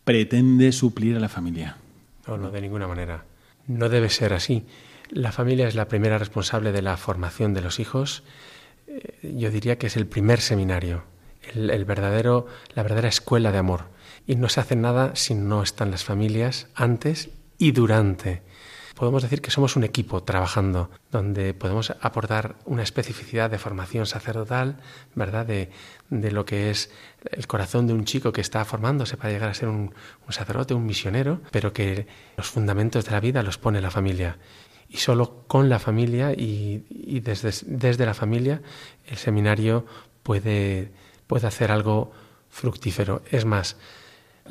pretende 0.03 0.71
suplir 0.71 1.17
a 1.17 1.19
la 1.19 1.29
familia. 1.29 1.77
No, 2.27 2.37
no, 2.37 2.51
de 2.51 2.61
ninguna 2.61 2.87
manera. 2.87 3.25
No 3.65 3.89
debe 3.89 4.07
ser 4.09 4.33
así. 4.33 4.67
La 5.09 5.31
familia 5.31 5.67
es 5.67 5.73
la 5.73 5.87
primera 5.87 6.19
responsable 6.19 6.71
de 6.71 6.83
la 6.83 6.97
formación 6.97 7.55
de 7.55 7.61
los 7.61 7.79
hijos. 7.79 8.21
Eh, 8.85 9.33
yo 9.35 9.49
diría 9.49 9.79
que 9.79 9.87
es 9.87 9.97
el 9.97 10.05
primer 10.05 10.41
seminario, 10.41 11.03
el, 11.55 11.85
verdadero, 11.85 12.45
la 12.75 12.83
verdadera 12.83 13.09
escuela 13.09 13.51
de 13.51 13.57
amor. 13.57 13.85
Y 14.27 14.35
no 14.35 14.47
se 14.47 14.59
hace 14.59 14.75
nada 14.75 15.15
si 15.15 15.33
no 15.33 15.63
están 15.63 15.89
las 15.89 16.03
familias 16.03 16.67
antes 16.75 17.31
y 17.57 17.71
durante 17.71 18.43
podemos 19.01 19.23
decir 19.23 19.41
que 19.41 19.49
somos 19.49 19.75
un 19.75 19.83
equipo 19.83 20.21
trabajando, 20.21 20.91
donde 21.09 21.55
podemos 21.55 21.91
aportar 22.01 22.57
una 22.65 22.83
especificidad 22.83 23.49
de 23.49 23.57
formación 23.57 24.05
sacerdotal, 24.05 24.77
¿verdad? 25.15 25.43
De, 25.43 25.71
lo 26.11 26.45
que 26.45 26.69
es 26.69 26.91
el 27.31 27.47
corazón 27.47 27.87
de 27.87 27.93
un 27.93 28.05
chico 28.05 28.31
que 28.31 28.41
está 28.41 28.63
formándose 28.63 29.17
para 29.17 29.31
llegar 29.31 29.49
a 29.49 29.55
ser 29.55 29.69
un, 29.69 29.95
sacerdote, 30.29 30.75
un 30.75 30.85
misionero, 30.85 31.41
pero 31.49 31.73
que 31.73 32.05
los 32.37 32.51
fundamentos 32.51 33.03
de 33.03 33.09
la 33.09 33.19
vida 33.19 33.41
los 33.41 33.57
pone 33.57 33.81
la 33.81 33.89
familia. 33.89 34.37
Y 34.87 34.97
solo 34.97 35.45
con 35.47 35.67
la 35.67 35.79
familia 35.79 36.33
y, 36.33 37.21
desde, 37.21 37.53
desde 37.65 38.05
la 38.05 38.13
familia 38.13 38.61
el 39.07 39.17
seminario 39.17 39.87
puede, 40.21 40.91
puede 41.25 41.47
hacer 41.47 41.71
algo 41.71 42.11
fructífero. 42.51 43.23
Es 43.31 43.45
más, 43.45 43.77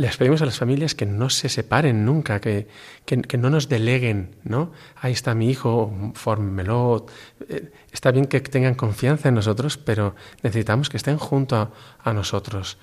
les 0.00 0.16
pedimos 0.16 0.40
a 0.40 0.46
las 0.46 0.56
familias 0.56 0.94
que 0.94 1.04
no 1.04 1.28
se 1.28 1.50
separen 1.50 2.06
nunca, 2.06 2.40
que, 2.40 2.68
que, 3.04 3.36
no 3.36 3.50
nos 3.50 3.68
deleguen, 3.68 4.34
¿no? 4.44 4.72
Ahí 4.96 5.12
está 5.12 5.34
mi 5.34 5.50
hijo, 5.50 5.92
fórmelo. 6.14 7.04
Eh, 7.50 7.70
está 7.92 8.10
bien 8.10 8.24
que 8.24 8.40
tengan 8.40 8.74
confianza 8.74 9.28
en 9.28 9.34
nosotros, 9.34 9.76
pero 9.76 10.14
necesitamos 10.42 10.88
que 10.88 10.96
estén 10.96 11.18
junto 11.18 11.70
a, 12.02 12.12
nosotros, 12.14 12.78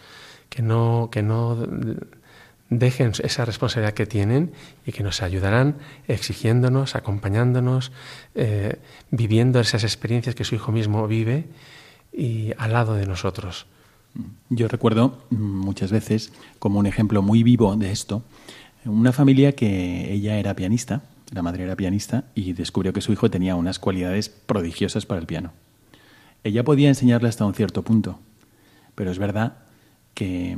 que 0.49 0.61
no, 0.61 1.09
que 1.11 1.23
no 1.23 1.57
dejen 2.69 3.13
esa 3.23 3.45
responsabilidad 3.45 3.95
que 3.95 4.05
tienen 4.05 4.51
y 4.85 4.91
que 4.91 5.01
nos 5.01 5.23
ayudarán 5.23 5.77
exigiéndonos, 6.07 6.95
acompañándonos, 6.95 7.91
eh, 8.35 8.77
viviendo 9.09 9.59
esas 9.59 9.83
experiencias 9.83 10.35
que 10.35 10.43
su 10.43 10.53
hijo 10.53 10.71
mismo 10.71 11.07
vive 11.07 11.45
y 12.13 12.53
al 12.59 12.73
lado 12.73 12.93
de 12.93 13.07
nosotros. 13.07 13.65
Yo 14.49 14.67
recuerdo 14.67 15.23
muchas 15.29 15.91
veces, 15.91 16.31
como 16.59 16.79
un 16.79 16.85
ejemplo 16.85 17.21
muy 17.21 17.43
vivo 17.43 17.75
de 17.75 17.91
esto, 17.91 18.23
una 18.85 19.11
familia 19.11 19.53
que 19.53 20.13
ella 20.13 20.37
era 20.37 20.55
pianista, 20.55 21.03
la 21.31 21.41
madre 21.41 21.63
era 21.63 21.75
pianista, 21.75 22.25
y 22.35 22.53
descubrió 22.53 22.93
que 22.93 23.01
su 23.01 23.11
hijo 23.11 23.29
tenía 23.29 23.55
unas 23.55 23.79
cualidades 23.79 24.29
prodigiosas 24.29 25.05
para 25.05 25.19
el 25.19 25.27
piano. 25.27 25.51
Ella 26.43 26.63
podía 26.63 26.87
enseñarle 26.87 27.27
hasta 27.27 27.45
un 27.45 27.53
cierto 27.53 27.83
punto, 27.83 28.19
pero 28.95 29.11
es 29.11 29.19
verdad 29.19 29.57
que 30.13 30.57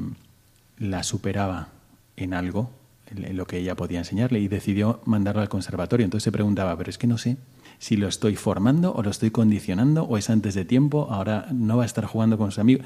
la 0.78 1.04
superaba 1.04 1.70
en 2.16 2.34
algo, 2.34 2.70
en 3.08 3.36
lo 3.36 3.48
que 3.48 3.58
ella 3.58 3.76
podía 3.76 3.98
enseñarle, 3.98 4.40
y 4.40 4.48
decidió 4.48 5.02
mandarlo 5.06 5.42
al 5.42 5.50
conservatorio. 5.50 6.04
Entonces 6.04 6.26
se 6.26 6.32
preguntaba, 6.32 6.78
pero 6.78 6.92
es 6.92 7.00
que 7.00 7.08
no 7.08 7.18
sé 7.18 7.38
si 7.80 7.98
lo 7.98 8.08
estoy 8.08 8.36
formando 8.36 8.94
o 8.94 9.02
lo 9.02 9.10
estoy 9.10 9.32
condicionando 9.32 10.04
o 10.04 10.18
es 10.18 10.30
antes 10.30 10.54
de 10.54 10.66
tiempo, 10.66 11.08
ahora 11.10 11.48
no 11.52 11.78
va 11.78 11.84
a 11.84 11.86
estar 11.86 12.06
jugando 12.06 12.38
con 12.38 12.52
sus 12.52 12.60
amigos 12.60 12.86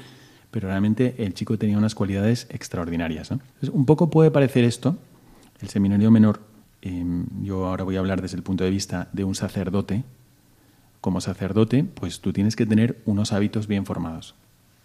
pero 0.54 0.68
realmente 0.68 1.16
el 1.18 1.34
chico 1.34 1.58
tenía 1.58 1.76
unas 1.76 1.96
cualidades 1.96 2.46
extraordinarias. 2.48 3.28
un 3.72 3.86
poco 3.86 4.08
puede 4.08 4.30
parecer 4.30 4.62
esto, 4.62 4.96
el 5.60 5.68
seminario 5.68 6.12
menor, 6.12 6.42
em, 6.80 7.26
yo 7.42 7.66
ahora 7.66 7.82
voy 7.82 7.96
a 7.96 7.98
hablar 7.98 8.22
desde 8.22 8.36
el 8.36 8.44
punto 8.44 8.62
de 8.62 8.70
vista 8.70 9.08
de 9.12 9.24
un 9.24 9.34
sacerdote. 9.34 10.04
Como 11.00 11.20
sacerdote, 11.20 11.82
pues 11.82 12.20
tú 12.20 12.32
tienes 12.32 12.54
que 12.54 12.66
tener 12.66 13.02
unos 13.04 13.32
hábitos 13.32 13.66
bien 13.66 13.84
formados. 13.84 14.36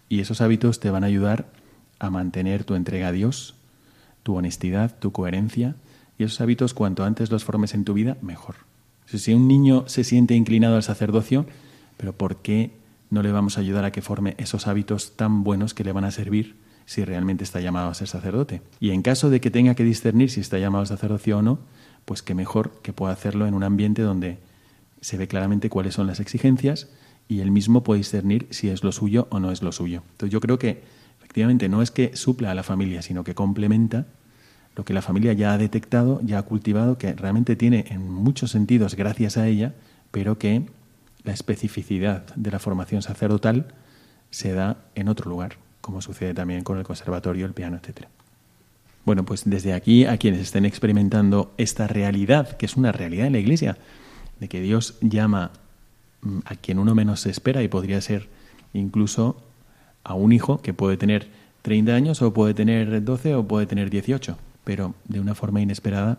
Y 0.08 0.18
esos 0.18 0.40
hábitos 0.40 0.80
te 0.80 0.90
van 0.90 1.04
a 1.04 1.06
ayudar 1.06 1.46
a 2.00 2.10
mantener 2.10 2.64
tu 2.64 2.74
entrega 2.74 3.06
a 3.06 3.12
Dios, 3.12 3.54
tu 4.24 4.34
honestidad, 4.34 4.98
tu 4.98 5.12
coherencia. 5.12 5.76
Y 6.18 6.24
esos 6.24 6.40
hábitos, 6.40 6.74
cuanto 6.74 7.04
antes 7.04 7.30
los 7.30 7.44
formes 7.44 7.74
en 7.74 7.84
tu 7.84 7.94
vida, 7.94 8.16
mejor. 8.22 8.56
Si 9.06 9.32
un 9.34 9.46
niño 9.46 9.84
se 9.86 10.02
siente 10.02 10.34
inclinado 10.34 10.74
al 10.74 10.82
sacerdocio, 10.82 11.46
pero 11.96 12.12
¿por 12.12 12.38
qué 12.38 12.72
no 13.10 13.22
le 13.22 13.32
vamos 13.32 13.58
a 13.58 13.60
ayudar 13.60 13.84
a 13.84 13.92
que 13.92 14.02
forme 14.02 14.34
esos 14.38 14.66
hábitos 14.66 15.16
tan 15.16 15.44
buenos 15.44 15.74
que 15.74 15.84
le 15.84 15.92
van 15.92 16.04
a 16.04 16.10
servir 16.10 16.56
si 16.86 17.04
realmente 17.04 17.44
está 17.44 17.60
llamado 17.60 17.88
a 17.88 17.94
ser 17.94 18.08
sacerdote. 18.08 18.62
Y 18.80 18.90
en 18.90 19.02
caso 19.02 19.30
de 19.30 19.40
que 19.40 19.50
tenga 19.50 19.74
que 19.74 19.84
discernir 19.84 20.30
si 20.30 20.40
está 20.40 20.58
llamado 20.58 20.84
a 20.84 20.86
sacerdocio 20.86 21.38
o 21.38 21.42
no, 21.42 21.60
pues 22.04 22.22
que 22.22 22.34
mejor 22.34 22.72
que 22.82 22.92
pueda 22.92 23.12
hacerlo 23.12 23.46
en 23.46 23.54
un 23.54 23.62
ambiente 23.62 24.02
donde 24.02 24.38
se 25.00 25.16
ve 25.16 25.28
claramente 25.28 25.70
cuáles 25.70 25.94
son 25.94 26.06
las 26.06 26.20
exigencias 26.20 26.88
y 27.28 27.40
él 27.40 27.50
mismo 27.50 27.84
puede 27.84 27.98
discernir 27.98 28.48
si 28.50 28.68
es 28.68 28.82
lo 28.82 28.92
suyo 28.92 29.28
o 29.30 29.38
no 29.38 29.52
es 29.52 29.62
lo 29.62 29.72
suyo. 29.72 30.02
Entonces 30.12 30.32
yo 30.32 30.40
creo 30.40 30.58
que 30.58 30.82
efectivamente 31.18 31.68
no 31.68 31.80
es 31.80 31.90
que 31.90 32.16
supla 32.16 32.50
a 32.50 32.54
la 32.54 32.62
familia, 32.62 33.02
sino 33.02 33.22
que 33.22 33.34
complementa 33.34 34.06
lo 34.74 34.84
que 34.84 34.92
la 34.92 35.02
familia 35.02 35.32
ya 35.32 35.52
ha 35.52 35.58
detectado, 35.58 36.20
ya 36.24 36.38
ha 36.38 36.42
cultivado, 36.42 36.98
que 36.98 37.12
realmente 37.12 37.56
tiene 37.56 37.84
en 37.88 38.10
muchos 38.10 38.50
sentidos 38.50 38.94
gracias 38.94 39.36
a 39.36 39.46
ella, 39.46 39.74
pero 40.10 40.38
que 40.38 40.66
la 41.24 41.32
especificidad 41.32 42.34
de 42.34 42.50
la 42.50 42.58
formación 42.58 43.02
sacerdotal 43.02 43.74
se 44.30 44.52
da 44.52 44.78
en 44.94 45.08
otro 45.08 45.30
lugar, 45.30 45.56
como 45.80 46.00
sucede 46.00 46.34
también 46.34 46.62
con 46.64 46.78
el 46.78 46.84
conservatorio, 46.84 47.46
el 47.46 47.52
piano, 47.52 47.76
etc. 47.76 48.06
Bueno, 49.04 49.24
pues 49.24 49.42
desde 49.44 49.72
aquí 49.72 50.04
a 50.04 50.16
quienes 50.18 50.40
estén 50.40 50.64
experimentando 50.64 51.52
esta 51.56 51.86
realidad, 51.86 52.56
que 52.56 52.66
es 52.66 52.76
una 52.76 52.92
realidad 52.92 53.26
en 53.26 53.32
la 53.32 53.38
Iglesia, 53.38 53.78
de 54.38 54.48
que 54.48 54.60
Dios 54.60 54.96
llama 55.00 55.52
mm, 56.22 56.38
a 56.44 56.54
quien 56.56 56.78
uno 56.78 56.94
menos 56.94 57.26
espera 57.26 57.62
y 57.62 57.68
podría 57.68 58.00
ser 58.00 58.28
incluso 58.72 59.42
a 60.04 60.14
un 60.14 60.32
hijo 60.32 60.60
que 60.62 60.72
puede 60.72 60.96
tener 60.96 61.28
30 61.62 61.94
años 61.94 62.22
o 62.22 62.32
puede 62.32 62.54
tener 62.54 63.04
12 63.04 63.34
o 63.34 63.46
puede 63.46 63.66
tener 63.66 63.90
18, 63.90 64.38
pero 64.64 64.94
de 65.08 65.20
una 65.20 65.34
forma 65.34 65.60
inesperada 65.60 66.18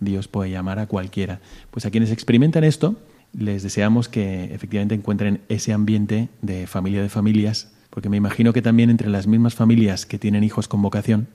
Dios 0.00 0.28
puede 0.28 0.50
llamar 0.50 0.78
a 0.78 0.86
cualquiera. 0.86 1.40
Pues 1.70 1.86
a 1.86 1.90
quienes 1.90 2.10
experimentan 2.10 2.64
esto, 2.64 2.96
les 3.32 3.62
deseamos 3.62 4.08
que 4.08 4.52
efectivamente 4.54 4.94
encuentren 4.94 5.40
ese 5.48 5.72
ambiente 5.72 6.28
de 6.42 6.66
familia 6.66 7.02
de 7.02 7.08
familias 7.08 7.72
porque 7.92 8.08
me 8.08 8.16
imagino 8.16 8.54
que 8.54 8.62
también 8.62 8.88
entre 8.88 9.10
las 9.10 9.26
mismas 9.26 9.54
familias 9.54 10.06
que 10.06 10.18
tienen 10.18 10.44
hijos 10.44 10.66
con 10.66 10.80
vocación 10.80 11.28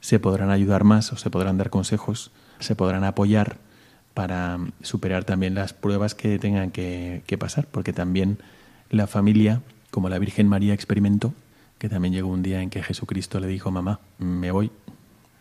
se 0.00 0.18
podrán 0.18 0.50
ayudar 0.50 0.82
más 0.82 1.12
o 1.12 1.18
se 1.18 1.28
podrán 1.28 1.58
dar 1.58 1.68
consejos, 1.68 2.30
se 2.58 2.74
podrán 2.74 3.04
apoyar 3.04 3.58
para 4.14 4.58
superar 4.80 5.24
también 5.24 5.54
las 5.54 5.74
pruebas 5.74 6.14
que 6.14 6.38
tengan 6.38 6.70
que, 6.70 7.22
que 7.26 7.36
pasar, 7.36 7.66
porque 7.70 7.92
también 7.92 8.38
la 8.88 9.06
familia, 9.06 9.60
como 9.90 10.08
la 10.08 10.18
Virgen 10.18 10.48
María 10.48 10.72
experimentó, 10.72 11.34
que 11.78 11.90
también 11.90 12.14
llegó 12.14 12.28
un 12.28 12.42
día 12.42 12.62
en 12.62 12.70
que 12.70 12.82
Jesucristo 12.82 13.38
le 13.38 13.46
dijo, 13.46 13.70
mamá, 13.70 14.00
me 14.18 14.50
voy 14.50 14.70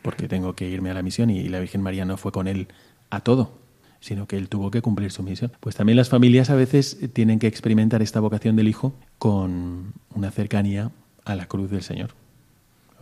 porque 0.01 0.27
tengo 0.27 0.55
que 0.55 0.67
irme 0.69 0.91
a 0.91 0.93
la 0.93 1.01
misión 1.01 1.29
y 1.29 1.47
la 1.47 1.59
Virgen 1.59 1.81
María 1.81 2.03
no 2.03 2.17
fue 2.17 2.33
con 2.33 2.47
él 2.49 2.67
a 3.09 3.21
todo, 3.21 3.57
sino 3.99 4.27
que 4.27 4.37
él 4.37 4.49
tuvo 4.49 4.71
que 4.71 4.81
cumplir 4.81 5.11
su 5.11 5.23
misión. 5.23 5.51
Pues 5.59 5.75
también 5.75 5.97
las 5.97 6.09
familias 6.09 6.49
a 6.49 6.55
veces 6.55 6.97
tienen 7.13 7.39
que 7.39 7.47
experimentar 7.47 8.01
esta 8.01 8.19
vocación 8.19 8.55
del 8.55 8.67
Hijo 8.67 8.93
con 9.17 9.93
una 10.13 10.31
cercanía 10.31 10.91
a 11.25 11.35
la 11.35 11.47
cruz 11.47 11.69
del 11.69 11.83
Señor. 11.83 12.11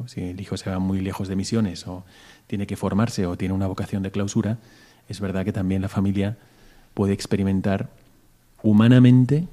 Si 0.06 0.22
el 0.22 0.40
Hijo 0.40 0.58
se 0.58 0.70
va 0.70 0.80
muy 0.80 1.02
lejos 1.02 1.28
de 1.28 1.36
misiones 1.36 1.88
o 1.88 2.04
tiene 2.46 2.68
que 2.68 2.76
formarse 2.76 3.26
o 3.26 3.38
tiene 3.38 3.54
una 3.54 3.68
vocación 3.68 4.04
de 4.04 4.12
clausura, 4.12 4.58
es 5.10 5.20
verdad 5.20 5.46
que 5.46 5.54
también 5.54 5.82
la 5.82 5.90
familia 5.90 6.38
puede 6.94 7.14
experimentar 7.14 7.90
humanamente 8.64 9.48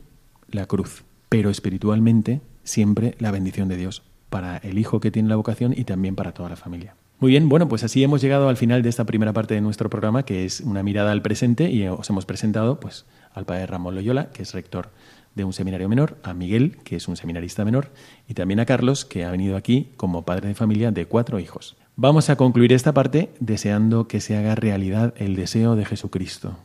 la 0.51 0.67
cruz, 0.67 1.05
pero 1.29 1.51
espiritualmente 1.51 2.41
siempre 2.63 3.15
la 3.19 3.31
bendición 3.31 3.69
de 3.69 3.77
Dios 3.77 4.03
para 4.31 4.57
el 4.59 4.79
hijo 4.79 5.01
que 5.01 5.11
tiene 5.11 5.29
la 5.29 5.37
vocación 5.37 5.75
y 5.77 5.85
también 5.85 6.17
para 6.17 6.33
toda 6.33 6.49
la 6.49 6.57
familia. 6.57 6.95
Muy 7.21 7.31
bien, 7.31 7.49
bueno, 7.49 7.69
pues 7.69 7.85
así 7.85 8.03
hemos 8.03 8.21
llegado 8.21 8.49
al 8.49 8.57
final 8.57 8.83
de 8.83 8.89
esta 8.89 9.05
primera 9.05 9.33
parte 9.33 9.55
de 9.55 9.61
nuestro 9.61 9.89
programa, 9.89 10.25
que 10.25 10.45
es 10.45 10.61
una 10.61 10.83
mirada 10.83 11.13
al 11.13 11.23
presente, 11.23 11.71
y 11.71 11.87
os 11.87 12.11
hemos 12.11 12.27
presentado 12.27 12.81
pues, 12.81 13.07
al 13.33 13.45
padre 13.45 13.67
Ramón 13.67 13.95
Loyola, 13.95 14.31
que 14.31 14.43
es 14.43 14.53
rector 14.53 14.91
de 15.35 15.45
un 15.45 15.53
seminario 15.53 15.89
menor, 15.89 16.19
a 16.23 16.35
Miguel, 16.35 16.77
que 16.85 16.97
es 16.97 17.09
un 17.09 17.17
seminarista 17.17 17.65
menor, 17.65 17.91
y 18.29 18.35
también 18.35 18.61
a 18.61 18.67
Carlos, 18.67 19.05
que 19.05 19.25
ha 19.25 19.31
venido 19.31 19.57
aquí 19.57 19.93
como 19.97 20.25
padre 20.25 20.49
de 20.49 20.55
familia 20.55 20.91
de 20.91 21.07
cuatro 21.07 21.39
hijos. 21.39 21.77
Vamos 21.97 22.29
a 22.31 22.37
concluir 22.37 22.73
esta 22.73 22.93
parte 22.93 23.31
deseando 23.39 24.09
que 24.09 24.21
se 24.21 24.37
haga 24.37 24.55
realidad 24.55 25.15
el 25.17 25.37
deseo 25.37 25.77
de 25.77 25.85
Jesucristo, 25.85 26.59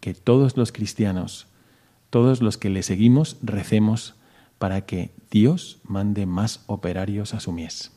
que 0.00 0.14
todos 0.14 0.56
los 0.56 0.72
cristianos, 0.72 1.46
todos 2.10 2.40
los 2.40 2.56
que 2.56 2.70
le 2.70 2.82
seguimos, 2.82 3.36
recemos 3.42 4.14
para 4.58 4.82
que 4.82 5.10
Dios 5.30 5.80
mande 5.84 6.24
más 6.24 6.64
operarios 6.66 7.34
a 7.34 7.40
su 7.40 7.52
mies. 7.52 7.92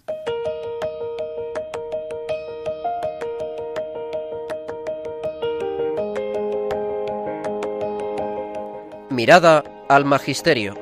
Mirada 9.16 9.64
al 9.88 10.04
Magisterio. 10.04 10.76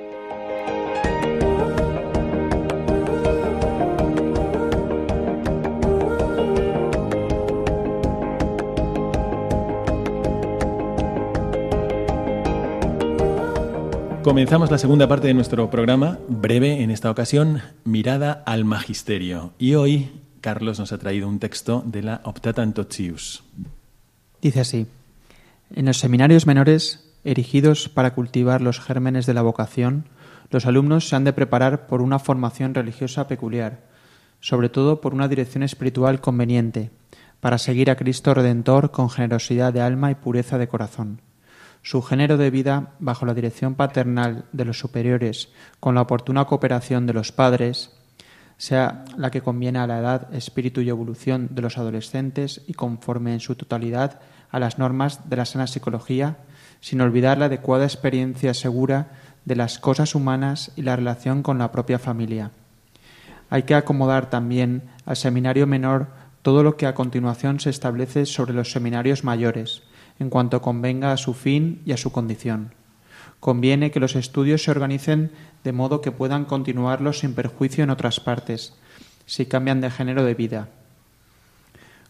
Comenzamos 14.24 14.72
la 14.72 14.80
segunda 14.80 15.08
parte 15.08 15.28
de 15.28 15.36
nuestro 15.36 15.70
programa, 15.70 16.18
breve 16.28 16.82
en 16.82 16.90
esta 16.90 17.12
ocasión, 17.12 17.62
Mirada 17.84 18.42
al 18.48 18.66
Magisterio. 18.66 19.54
Y 19.60 19.76
hoy 19.76 20.10
Carlos 20.42 20.80
nos 20.80 20.92
ha 20.92 20.98
traído 20.98 21.28
un 21.28 21.38
texto 21.38 21.84
de 21.86 22.02
la 22.02 22.22
Optata 22.24 22.64
Antochius. 22.64 23.44
Dice 24.42 24.60
así, 24.60 24.88
en 25.76 25.86
los 25.86 25.98
seminarios 25.98 26.48
menores, 26.48 27.13
erigidos 27.24 27.90
para 27.90 28.14
cultivar 28.14 28.62
los 28.62 28.80
gérmenes 28.80 29.26
de 29.26 29.34
la 29.34 29.42
vocación, 29.42 30.06
los 30.50 30.66
alumnos 30.66 31.08
se 31.10 31.16
han 31.16 31.24
de 31.24 31.34
preparar 31.34 31.88
por 31.88 32.02
una 32.02 32.20
formación 32.20 32.74
religiosa 32.74 33.28
peculiar, 33.28 33.82
sobre 34.40 34.70
todo 34.70 35.02
por 35.02 35.14
una 35.14 35.28
dirección 35.28 35.64
espiritual 35.64 36.22
conveniente, 36.22 36.92
para 37.40 37.58
seguir 37.58 37.90
a 37.90 37.96
Cristo 37.96 38.34
Redentor 38.34 38.92
con 38.92 39.10
generosidad 39.10 39.74
de 39.74 39.82
alma 39.82 40.12
y 40.12 40.16
pureza 40.16 40.58
de 40.58 40.68
corazón. 40.68 41.22
Su 41.82 42.02
género 42.02 42.38
de 42.38 42.50
vida 42.50 42.94
bajo 43.00 43.26
la 43.26 43.34
dirección 43.34 43.76
paternal 43.76 44.46
de 44.54 44.66
los 44.66 44.80
superiores, 44.80 45.50
con 45.80 45.96
la 45.96 46.02
oportuna 46.02 46.46
cooperación 46.46 47.08
de 47.08 47.14
los 47.14 47.32
padres, 47.32 47.92
sea 48.58 49.04
la 49.18 49.32
que 49.32 49.42
conviene 49.42 49.80
a 49.80 49.88
la 49.88 50.00
edad, 50.00 50.34
espíritu 50.34 50.82
y 50.82 50.90
evolución 50.90 51.50
de 51.52 51.62
los 51.62 51.78
adolescentes 51.78 52.62
y 52.68 52.74
conforme 52.74 53.34
en 53.34 53.40
su 53.40 53.56
totalidad 53.56 54.22
a 54.50 54.60
las 54.60 54.78
normas 54.78 55.30
de 55.30 55.36
la 55.36 55.46
sana 55.46 55.68
psicología, 55.68 56.38
sin 56.84 57.00
olvidar 57.00 57.38
la 57.38 57.46
adecuada 57.46 57.86
experiencia 57.86 58.54
segura 58.54 59.08
de 59.46 59.56
las 59.56 59.80
cosas 59.80 60.16
humanas 60.16 60.74
y 60.76 60.82
la 60.82 60.98
relación 60.98 61.42
con 61.42 61.58
la 61.58 61.72
propia 61.72 61.98
familia. 61.98 62.52
Hay 63.50 63.64
que 63.64 63.74
acomodar 63.74 64.30
también 64.30 64.84
al 65.06 65.16
seminario 65.16 65.66
menor 65.66 66.08
todo 66.42 66.62
lo 66.62 66.76
que 66.76 66.86
a 66.86 66.94
continuación 66.94 67.62
se 67.62 67.70
establece 67.70 68.26
sobre 68.26 68.52
los 68.52 68.74
seminarios 68.74 69.24
mayores, 69.24 69.84
en 70.20 70.30
cuanto 70.30 70.62
convenga 70.62 71.14
a 71.14 71.18
su 71.18 71.34
fin 71.34 71.82
y 71.86 71.94
a 71.94 71.98
su 71.98 72.12
condición. 72.12 72.74
Conviene 73.40 73.90
que 73.90 74.02
los 74.02 74.18
estudios 74.18 74.64
se 74.64 74.72
organicen 74.72 75.32
de 75.64 75.72
modo 75.72 76.02
que 76.02 76.12
puedan 76.12 76.44
continuarlos 76.44 77.20
sin 77.20 77.34
perjuicio 77.34 77.86
en 77.86 77.92
otras 77.92 78.20
partes, 78.20 78.74
si 79.26 79.46
cambian 79.46 79.80
de 79.80 79.90
género 79.90 80.26
de 80.26 80.34
vida. 80.34 80.68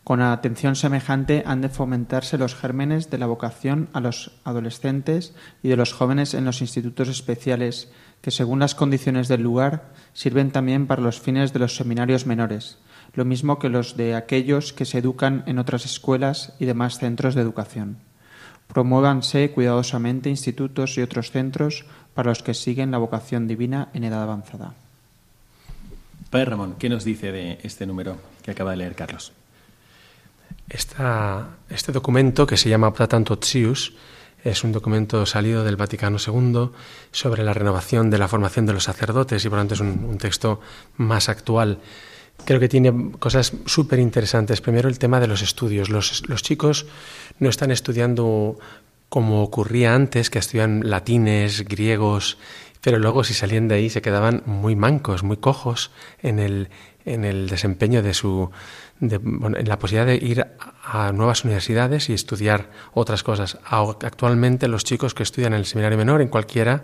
Con 0.03 0.21
atención 0.21 0.75
semejante 0.75 1.43
han 1.45 1.61
de 1.61 1.69
fomentarse 1.69 2.37
los 2.37 2.55
gérmenes 2.55 3.09
de 3.09 3.17
la 3.17 3.25
vocación 3.25 3.87
a 3.93 4.01
los 4.01 4.31
adolescentes 4.43 5.33
y 5.61 5.69
de 5.69 5.77
los 5.77 5.93
jóvenes 5.93 6.33
en 6.33 6.43
los 6.43 6.59
institutos 6.59 7.07
especiales, 7.07 7.89
que 8.21 8.31
según 8.31 8.59
las 8.59 8.75
condiciones 8.75 9.29
del 9.29 9.43
lugar 9.43 9.93
sirven 10.11 10.51
también 10.51 10.87
para 10.87 11.01
los 11.01 11.21
fines 11.21 11.53
de 11.53 11.59
los 11.59 11.77
seminarios 11.77 12.25
menores, 12.25 12.79
lo 13.13 13.23
mismo 13.23 13.59
que 13.59 13.69
los 13.69 13.95
de 13.95 14.15
aquellos 14.15 14.73
que 14.73 14.83
se 14.83 14.97
educan 14.97 15.43
en 15.45 15.57
otras 15.57 15.85
escuelas 15.85 16.53
y 16.59 16.65
demás 16.65 16.99
centros 16.99 17.33
de 17.33 17.41
educación. 17.41 17.97
Promuévanse 18.67 19.51
cuidadosamente 19.51 20.29
institutos 20.29 20.97
y 20.97 21.01
otros 21.01 21.31
centros 21.31 21.85
para 22.13 22.29
los 22.29 22.43
que 22.43 22.53
siguen 22.53 22.91
la 22.91 22.97
vocación 22.97 23.47
divina 23.47 23.87
en 23.93 24.03
edad 24.03 24.23
avanzada. 24.23 24.73
Padre 26.29 26.45
Ramón, 26.45 26.75
¿qué 26.77 26.89
nos 26.89 27.05
dice 27.05 27.31
de 27.31 27.59
este 27.63 27.85
número 27.85 28.17
que 28.41 28.51
acaba 28.51 28.71
de 28.71 28.77
leer 28.77 28.95
Carlos? 28.95 29.31
Este 30.73 31.91
documento, 31.91 32.45
que 32.47 32.57
se 32.57 32.69
llama 32.69 32.87
Optatanto 32.87 33.39
es 34.43 34.63
un 34.65 34.73
documento 34.73 35.25
salido 35.25 35.63
del 35.63 35.77
Vaticano 35.77 36.17
II 36.17 36.71
sobre 37.11 37.43
la 37.43 37.53
renovación 37.53 38.09
de 38.09 38.17
la 38.17 38.27
formación 38.27 38.65
de 38.65 38.73
los 38.73 38.83
sacerdotes 38.83 39.45
y 39.45 39.49
por 39.49 39.57
lo 39.57 39.61
tanto 39.61 39.75
es 39.75 39.79
un 39.79 40.17
texto 40.17 40.59
más 40.97 41.29
actual 41.29 41.79
creo 42.45 42.59
que 42.59 42.69
tiene 42.69 43.11
cosas 43.19 43.53
súper 43.65 43.99
interesantes. 43.99 44.61
Primero, 44.61 44.89
el 44.89 44.99
tema 44.99 45.19
de 45.19 45.27
los 45.27 45.41
estudios. 45.41 45.89
Los, 45.89 46.27
los, 46.27 46.43
chicos 46.43 46.85
no 47.39 47.49
están 47.49 47.71
estudiando 47.71 48.57
como 49.09 49.43
ocurría 49.43 49.93
antes, 49.93 50.29
que 50.29 50.39
estudian 50.39 50.81
latines, 50.89 51.65
griegos, 51.65 52.37
pero 52.83 52.99
luego 52.99 53.23
si 53.23 53.33
salían 53.33 53.69
de 53.69 53.75
ahí 53.75 53.89
se 53.89 54.01
quedaban 54.01 54.43
muy 54.45 54.75
mancos, 54.75 55.23
muy 55.23 55.37
cojos 55.37 55.89
en 56.21 56.37
el, 56.37 56.69
en 57.05 57.23
el 57.23 57.47
desempeño 57.47 58.03
de 58.03 58.13
su. 58.13 58.51
En 58.99 59.67
la 59.67 59.79
posibilidad 59.79 60.05
de 60.05 60.15
ir 60.15 60.45
a 60.83 61.13
nuevas 61.13 61.45
universidades 61.45 62.09
y 62.09 62.13
estudiar 62.13 62.69
otras 62.93 63.23
cosas. 63.23 63.57
Actualmente 63.63 64.67
los 64.67 64.83
chicos 64.83 65.13
que 65.13 65.23
estudian 65.23 65.53
en 65.53 65.59
el 65.59 65.65
seminario 65.65 65.97
menor, 65.97 66.21
en 66.21 66.27
cualquiera, 66.27 66.83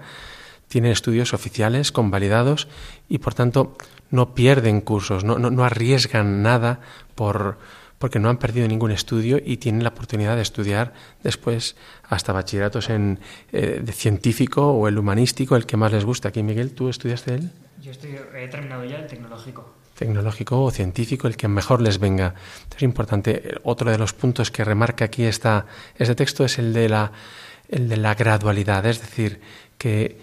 tienen 0.70 0.92
estudios 0.92 1.34
oficiales, 1.34 1.92
convalidados, 1.92 2.70
y 3.10 3.18
por 3.18 3.34
tanto 3.34 3.76
no 4.10 4.34
pierden 4.34 4.80
cursos, 4.80 5.26
no, 5.26 5.38
no, 5.38 5.64
arriesgan 5.66 6.42
nada 6.42 6.80
por, 7.16 7.58
porque 8.00 8.18
no 8.18 8.30
han 8.30 8.38
perdido 8.38 8.68
ningún 8.68 8.92
estudio 8.92 9.40
y 9.44 9.58
tienen 9.58 9.84
la 9.84 9.90
oportunidad 9.90 10.36
de 10.36 10.42
estudiar 10.42 10.94
después 11.22 11.76
hasta 12.04 12.34
bachilleratos 12.34 12.90
en 12.90 13.20
eh, 13.52 13.82
de 13.84 13.92
científico 13.92 14.72
o 14.72 14.88
el 14.88 14.98
humanístico, 14.98 15.56
el 15.56 15.66
que 15.66 15.78
más 15.78 15.92
les 15.92 16.06
gusta. 16.06 16.30
Aquí, 16.30 16.42
Miguel, 16.42 16.72
¿tú 16.72 16.90
estudiaste 16.90 17.36
él? 17.36 17.52
Yo 17.82 17.92
estoy, 17.92 18.18
he 18.36 18.48
terminado 18.48 18.86
ya 18.86 18.98
el 18.98 19.08
tecnológico. 19.08 19.76
Tecnológico 19.96 20.64
o 20.64 20.72
científico, 20.72 21.28
el 21.28 21.36
que 21.36 21.50
mejor 21.50 21.82
les 21.82 22.00
venga. 22.00 22.36
Es 22.76 22.82
importante. 22.82 23.56
Otro 23.64 23.92
de 23.92 23.98
los 23.98 24.14
puntos 24.14 24.50
que 24.50 24.64
remarca 24.64 25.06
aquí 25.06 25.26
esta, 25.26 25.66
este 25.96 26.16
texto 26.16 26.46
es 26.46 26.58
el 26.58 26.74
de, 26.74 26.88
la, 26.88 27.12
el 27.68 27.90
de 27.90 27.98
la 27.98 28.16
gradualidad, 28.16 28.86
es 28.86 29.02
decir, 29.02 29.42
que 29.78 30.18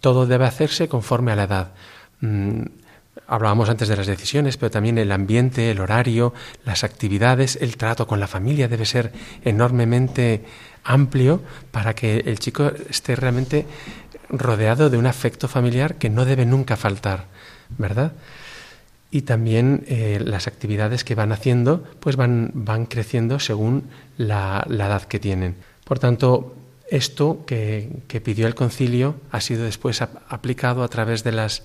todo 0.00 0.26
debe 0.26 0.44
hacerse 0.44 0.86
conforme 0.86 1.32
a 1.32 1.36
la 1.36 1.44
edad. 1.44 1.72
Mm, 2.20 2.62
Hablábamos 3.28 3.68
antes 3.68 3.88
de 3.88 3.96
las 3.96 4.06
decisiones, 4.06 4.56
pero 4.56 4.70
también 4.70 4.98
el 4.98 5.10
ambiente, 5.10 5.70
el 5.70 5.80
horario, 5.80 6.32
las 6.64 6.84
actividades, 6.84 7.58
el 7.60 7.76
trato 7.76 8.06
con 8.06 8.20
la 8.20 8.28
familia 8.28 8.68
debe 8.68 8.86
ser 8.86 9.12
enormemente 9.44 10.44
amplio 10.84 11.42
para 11.72 11.94
que 11.94 12.18
el 12.18 12.38
chico 12.38 12.70
esté 12.88 13.16
realmente 13.16 13.66
rodeado 14.28 14.90
de 14.90 14.98
un 14.98 15.06
afecto 15.06 15.48
familiar 15.48 15.96
que 15.96 16.08
no 16.08 16.24
debe 16.24 16.46
nunca 16.46 16.76
faltar, 16.76 17.26
¿verdad? 17.78 18.12
Y 19.10 19.22
también 19.22 19.84
eh, 19.88 20.20
las 20.24 20.46
actividades 20.46 21.02
que 21.02 21.14
van 21.16 21.32
haciendo, 21.32 21.84
pues 21.98 22.16
van, 22.16 22.50
van 22.54 22.86
creciendo 22.86 23.40
según 23.40 23.88
la, 24.18 24.64
edad 24.68 25.02
que 25.02 25.18
tienen. 25.18 25.56
Por 25.84 25.98
tanto, 25.98 26.54
esto 26.90 27.44
que, 27.44 28.02
que 28.06 28.20
pidió 28.20 28.46
el 28.46 28.54
concilio 28.54 29.16
ha 29.32 29.40
sido 29.40 29.64
después 29.64 30.00
aplicado 30.02 30.84
a 30.84 30.88
través 30.88 31.24
de 31.24 31.32
las 31.32 31.64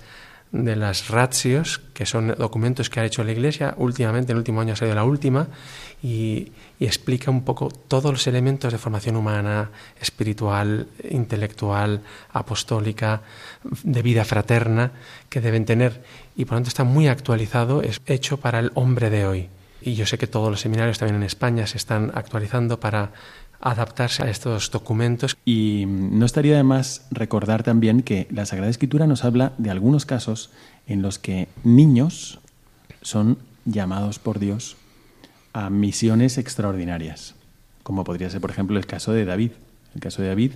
de 0.52 0.76
las 0.76 1.08
ratios, 1.08 1.80
que 1.94 2.04
son 2.04 2.34
documentos 2.38 2.90
que 2.90 3.00
ha 3.00 3.04
hecho 3.04 3.24
la 3.24 3.32
Iglesia. 3.32 3.74
Últimamente, 3.78 4.32
en 4.32 4.36
el 4.36 4.40
último 4.40 4.60
año 4.60 4.74
ha 4.74 4.76
sido 4.76 4.94
la 4.94 5.04
última, 5.04 5.48
y, 6.02 6.52
explica 6.78 7.30
un 7.30 7.44
poco 7.44 7.68
todos 7.68 8.10
los 8.10 8.26
elementos 8.26 8.72
de 8.72 8.78
formación 8.78 9.14
humana, 9.14 9.70
espiritual, 10.00 10.88
intelectual, 11.08 12.02
apostólica, 12.32 13.22
de 13.84 14.02
vida 14.02 14.24
fraterna 14.24 14.90
que 15.28 15.40
deben 15.40 15.64
tener. 15.64 16.02
Y 16.36 16.44
por 16.44 16.54
lo 16.54 16.56
tanto 16.58 16.68
está 16.68 16.82
muy 16.82 17.06
actualizado, 17.06 17.82
es 17.82 18.00
hecho 18.06 18.38
para 18.38 18.58
el 18.58 18.72
hombre 18.74 19.10
de 19.10 19.26
hoy. 19.26 19.48
Y 19.80 19.94
yo 19.94 20.06
sé 20.06 20.18
que 20.18 20.26
todos 20.26 20.50
los 20.50 20.60
seminarios 20.60 20.98
también 20.98 21.16
en 21.16 21.22
España 21.22 21.66
se 21.66 21.76
están 21.76 22.10
actualizando 22.14 22.80
para 22.80 23.12
adaptarse 23.62 24.22
a 24.24 24.28
estos 24.28 24.70
documentos. 24.70 25.36
Y 25.44 25.84
no 25.86 26.26
estaría 26.26 26.56
de 26.56 26.64
más 26.64 27.06
recordar 27.10 27.62
también 27.62 28.02
que 28.02 28.26
la 28.30 28.44
Sagrada 28.44 28.70
Escritura 28.70 29.06
nos 29.06 29.24
habla 29.24 29.52
de 29.56 29.70
algunos 29.70 30.04
casos 30.04 30.50
en 30.86 31.00
los 31.00 31.18
que 31.18 31.48
niños 31.64 32.40
son 33.00 33.38
llamados 33.64 34.18
por 34.18 34.38
Dios 34.38 34.76
a 35.52 35.70
misiones 35.70 36.38
extraordinarias, 36.38 37.34
como 37.82 38.04
podría 38.04 38.30
ser, 38.30 38.40
por 38.40 38.50
ejemplo, 38.50 38.78
el 38.78 38.86
caso 38.86 39.12
de 39.12 39.24
David. 39.24 39.52
El 39.94 40.00
caso 40.00 40.22
de 40.22 40.28
David, 40.28 40.52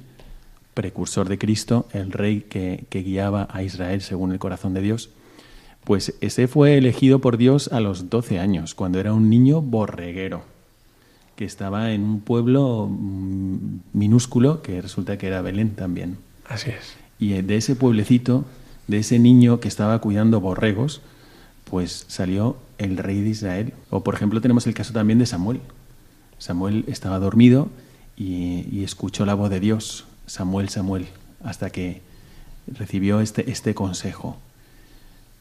precursor 0.74 1.28
de 1.28 1.38
Cristo, 1.38 1.86
el 1.92 2.10
rey 2.10 2.40
que, 2.40 2.86
que 2.88 3.02
guiaba 3.02 3.48
a 3.50 3.62
Israel 3.62 4.00
según 4.00 4.32
el 4.32 4.38
corazón 4.38 4.72
de 4.72 4.80
Dios, 4.80 5.10
pues 5.84 6.14
ese 6.22 6.48
fue 6.48 6.78
elegido 6.78 7.20
por 7.20 7.36
Dios 7.36 7.68
a 7.70 7.80
los 7.80 8.08
12 8.08 8.40
años, 8.40 8.74
cuando 8.74 8.98
era 8.98 9.12
un 9.12 9.28
niño 9.28 9.60
borreguero 9.60 10.55
que 11.36 11.44
estaba 11.44 11.92
en 11.92 12.02
un 12.02 12.20
pueblo 12.20 12.88
mm, 12.90 13.80
minúsculo 13.92 14.62
que 14.62 14.80
resulta 14.80 15.18
que 15.18 15.26
era 15.26 15.42
Belén 15.42 15.74
también. 15.74 16.16
Así 16.48 16.70
es. 16.70 16.96
Y 17.18 17.34
eh, 17.34 17.42
de 17.42 17.56
ese 17.56 17.76
pueblecito, 17.76 18.44
de 18.88 18.98
ese 18.98 19.18
niño 19.18 19.60
que 19.60 19.68
estaba 19.68 20.00
cuidando 20.00 20.40
borregos, 20.40 21.02
pues 21.64 22.06
salió 22.08 22.56
el 22.78 22.96
rey 22.96 23.20
de 23.20 23.28
Israel. 23.28 23.74
O 23.90 24.02
por 24.02 24.14
ejemplo 24.14 24.40
tenemos 24.40 24.66
el 24.66 24.74
caso 24.74 24.92
también 24.92 25.18
de 25.18 25.26
Samuel. 25.26 25.60
Samuel 26.38 26.84
estaba 26.88 27.18
dormido 27.18 27.68
y, 28.16 28.66
y 28.72 28.82
escuchó 28.82 29.26
la 29.26 29.34
voz 29.34 29.50
de 29.50 29.60
Dios, 29.60 30.06
Samuel, 30.26 30.70
Samuel, 30.70 31.06
hasta 31.44 31.70
que 31.70 32.00
recibió 32.66 33.20
este, 33.20 33.50
este 33.50 33.74
consejo. 33.74 34.38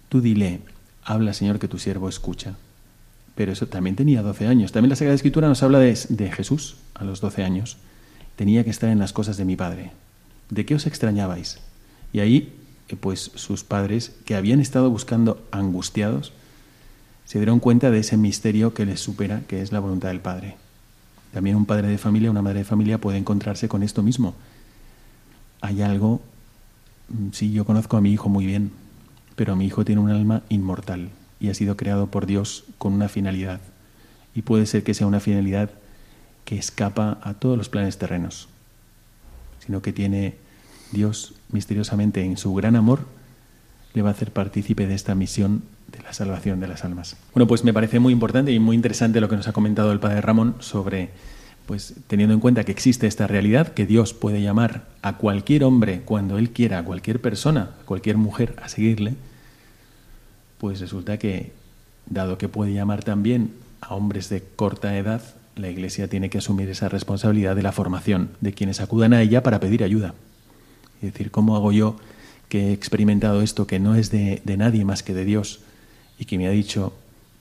Tú 0.09 0.21
dile, 0.21 0.59
habla 1.03 1.33
Señor 1.33 1.59
que 1.59 1.67
tu 1.67 1.79
siervo 1.79 2.09
escucha 2.09 2.55
pero 3.36 3.51
eso 3.51 3.67
también 3.67 3.95
tenía 3.95 4.21
12 4.21 4.47
años. 4.47 4.71
También 4.71 4.89
la 4.89 4.95
Sagrada 4.95 5.15
Escritura 5.15 5.47
nos 5.47 5.61
habla 5.61 5.79
de, 5.79 6.31
Jesús 6.31 6.77
a 6.93 7.03
los 7.03 7.19
12 7.21 7.43
años. 7.43 7.77
Tenía 8.38 8.63
que 8.63 8.69
estar 8.69 8.89
en 8.89 8.99
las 8.99 9.13
cosas 9.13 9.38
de 9.38 9.45
mi 9.45 9.55
Padre. 9.55 9.91
¿De 10.49 10.65
qué 10.65 10.75
os 10.75 10.88
extrañabais? 10.88 11.59
Y 12.13 12.19
ahí, 12.21 12.53
eh, 12.88 12.95
pues 12.95 13.31
sus 13.36 13.63
padres, 13.63 14.13
que 14.25 14.36
habían 14.36 14.61
estado 14.61 14.89
buscando 14.89 15.45
angustiados, 15.51 16.31
se 17.25 17.39
dieron 17.39 17.59
cuenta 17.59 17.91
de 17.91 17.99
ese 17.99 18.17
misterio 18.17 18.73
que 18.73 18.86
les 18.86 19.01
supera, 19.01 19.41
que 19.47 19.61
es 19.61 19.71
la 19.71 19.79
voluntad 19.79 20.09
del 20.09 20.21
Padre. 20.21 20.55
También 21.33 21.57
un 21.57 21.65
padre 21.65 21.89
de 21.89 21.97
familia, 21.97 22.31
una 22.31 22.41
madre 22.41 22.59
de 22.59 22.65
familia 22.65 23.01
puede 23.01 23.17
encontrarse 23.17 23.67
con 23.67 23.83
esto 23.83 24.01
mismo. 24.01 24.36
Hay 25.59 25.81
algo, 25.81 26.21
mm, 27.09 27.31
sí, 27.33 27.51
yo 27.51 27.65
conozco 27.65 27.97
a 27.97 28.01
mi 28.01 28.13
hijo 28.13 28.29
muy 28.29 28.45
bien, 28.45 28.71
pero 29.36 29.57
mi 29.57 29.65
hijo 29.65 29.83
tiene 29.83 29.99
un 29.99 30.11
alma 30.11 30.43
inmortal, 30.47 31.09
y 31.39 31.49
ha 31.49 31.53
sido 31.53 31.77
creado 31.77 32.07
por 32.07 32.25
Dios 32.25 32.65
con 32.77 32.93
una 32.93 33.09
finalidad. 33.09 33.61
Y 34.33 34.41
puede 34.41 34.65
ser 34.65 34.83
que 34.83 34.93
sea 34.93 35.07
una 35.07 35.19
finalidad 35.19 35.69
que 36.43 36.57
escapa 36.57 37.19
a 37.21 37.33
todos 37.33 37.57
los 37.57 37.69
planes 37.69 37.97
terrenos, 37.97 38.47
sino 39.65 39.81
que 39.81 39.93
tiene 39.93 40.36
Dios 40.91 41.33
misteriosamente 41.51 42.23
en 42.23 42.38
su 42.38 42.53
gran 42.53 42.75
amor, 42.75 43.05
le 43.93 44.01
va 44.01 44.09
a 44.09 44.11
hacer 44.11 44.31
partícipe 44.31 44.88
de 44.88 44.93
esta 44.93 45.15
misión 45.15 45.63
de 45.91 46.01
la 46.03 46.13
salvación 46.13 46.59
de 46.59 46.67
las 46.67 46.83
almas. 46.83 47.17
Bueno, 47.33 47.47
pues 47.47 47.63
me 47.63 47.73
parece 47.73 47.99
muy 47.99 48.13
importante 48.13 48.51
y 48.51 48.59
muy 48.59 48.75
interesante 48.75 49.21
lo 49.21 49.29
que 49.29 49.38
nos 49.38 49.47
ha 49.47 49.53
comentado 49.53 49.91
el 49.91 49.99
Padre 49.99 50.21
Ramón 50.21 50.55
sobre, 50.59 51.09
pues 51.65 51.95
teniendo 52.07 52.33
en 52.33 52.39
cuenta 52.39 52.63
que 52.63 52.71
existe 52.71 53.07
esta 53.07 53.27
realidad, 53.27 53.73
que 53.73 53.86
Dios 53.86 54.13
puede 54.13 54.41
llamar 54.41 54.88
a 55.01 55.17
cualquier 55.17 55.63
hombre 55.63 56.01
cuando 56.03 56.38
Él 56.38 56.51
quiera, 56.51 56.79
a 56.79 56.83
cualquier 56.83 57.21
persona, 57.21 57.71
a 57.81 57.86
cualquier 57.86 58.17
mujer 58.17 58.55
a 58.61 58.67
seguirle, 58.67 59.15
pues 60.66 60.80
resulta 60.80 61.20
que, 61.20 61.51
dado 62.07 62.39
que 62.39 62.49
puede 62.49 62.74
llamar 62.74 63.03
también 63.03 63.53
a 63.82 63.93
hombres 63.93 64.30
de 64.30 64.41
corta 64.41 64.97
edad, 64.97 65.22
la 65.55 65.70
Iglesia 65.70 66.07
tiene 66.07 66.32
que 66.32 66.39
asumir 66.39 66.68
esa 66.70 66.89
responsabilidad 66.89 67.55
de 67.55 67.61
la 67.61 67.72
formación 67.72 68.32
de 68.41 68.51
quienes 68.51 68.82
acudan 68.82 69.13
a 69.13 69.22
ella 69.22 69.43
para 69.43 69.59
pedir 69.59 69.84
ayuda. 69.84 70.16
Es 71.03 71.13
decir, 71.13 71.30
¿cómo 71.30 71.55
hago 71.55 71.72
yo 71.72 71.97
que 72.49 72.70
he 72.70 72.74
experimentado 72.74 73.43
esto 73.43 73.68
que 73.68 73.80
no 73.80 73.93
es 73.93 74.09
de, 74.09 74.41
de 74.43 74.57
nadie 74.57 74.84
más 74.86 75.03
que 75.03 75.13
de 75.13 75.24
Dios 75.24 75.59
y 76.18 76.26
que 76.26 76.39
me 76.39 76.47
ha 76.47 76.49
dicho, 76.49 76.93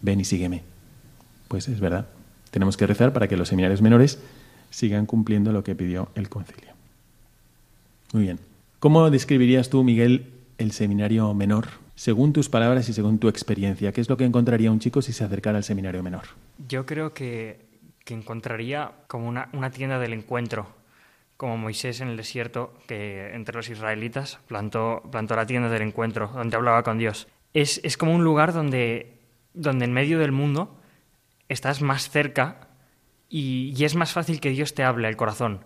ven 0.03 0.20
y 0.20 0.27
sígueme? 0.27 0.61
Pues 1.49 1.66
es 1.68 1.81
verdad. 1.81 2.09
Tenemos 2.51 2.77
que 2.77 2.87
rezar 2.87 3.14
para 3.14 3.27
que 3.27 3.39
los 3.39 3.49
seminarios 3.49 3.81
menores 3.81 4.18
sigan 4.68 5.07
cumpliendo 5.07 5.51
lo 5.51 5.64
que 5.64 5.75
pidió 5.75 6.11
el 6.14 6.29
concilio. 6.29 6.72
Muy 8.12 8.25
bien. 8.25 8.39
¿Cómo 8.81 9.09
describirías 9.09 9.70
tú, 9.70 9.83
Miguel, 9.83 10.27
el 10.59 10.72
seminario 10.72 11.33
menor 11.33 11.84
según 11.95 12.32
tus 12.32 12.49
palabras 12.49 12.88
y 12.88 12.92
según 12.92 13.18
tu 13.18 13.28
experiencia, 13.28 13.92
¿qué 13.92 14.01
es 14.01 14.09
lo 14.09 14.16
que 14.16 14.24
encontraría 14.24 14.70
un 14.70 14.80
chico 14.80 15.03
si 15.03 15.12
se 15.12 15.24
acercara 15.24 15.59
al 15.59 15.64
seminario 15.64 16.03
menor? 16.03 16.24
Yo 16.68 16.86
creo 16.86 17.14
que, 17.14 17.64
encontraría 18.07 18.92
como 19.07 19.28
una, 19.28 19.70
tienda 19.70 19.99
del 19.99 20.12
encuentro, 20.12 20.68
como 21.36 21.57
Moisés 21.57 22.01
en 22.01 22.09
el 22.09 22.16
desierto, 22.16 22.74
que 22.86 23.34
entre 23.34 23.55
los 23.55 23.68
israelitas 23.70 24.38
plantó, 24.47 25.03
plantó 25.11 25.36
la 25.36 25.47
tienda 25.47 25.68
del 25.68 25.82
encuentro, 25.82 26.30
donde 26.34 26.57
hablaba 26.57 26.82
con 26.82 26.99
Dios. 26.99 27.28
Es, 27.55 27.97
como 27.97 28.14
un 28.14 28.24
lugar 28.24 28.53
donde, 28.53 29.18
donde 29.53 29.84
en 29.84 29.92
medio 29.92 30.18
del 30.18 30.32
mundo 30.32 30.76
estás 31.49 31.80
más 31.80 32.11
cerca 32.11 32.68
y, 33.28 33.72
y 33.76 33.84
es 33.84 33.95
más 33.95 34.12
fácil 34.12 34.40
que 34.40 34.51
Dios 34.51 34.74
te 34.74 34.82
hable 34.82 35.07
al 35.07 35.16
corazón 35.16 35.61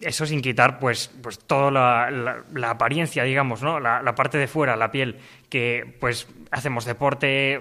eso 0.00 0.26
sin 0.26 0.42
quitar 0.42 0.78
pues, 0.78 1.10
pues 1.22 1.38
toda 1.38 1.70
la, 1.70 2.68
apariencia, 2.68 3.24
digamos, 3.24 3.62
¿no? 3.62 3.80
La, 3.80 4.14
parte 4.14 4.38
de 4.38 4.46
fuera, 4.46 4.76
la 4.76 4.90
piel, 4.90 5.18
que 5.48 5.96
pues 6.00 6.28
hacemos 6.50 6.84
deporte, 6.84 7.60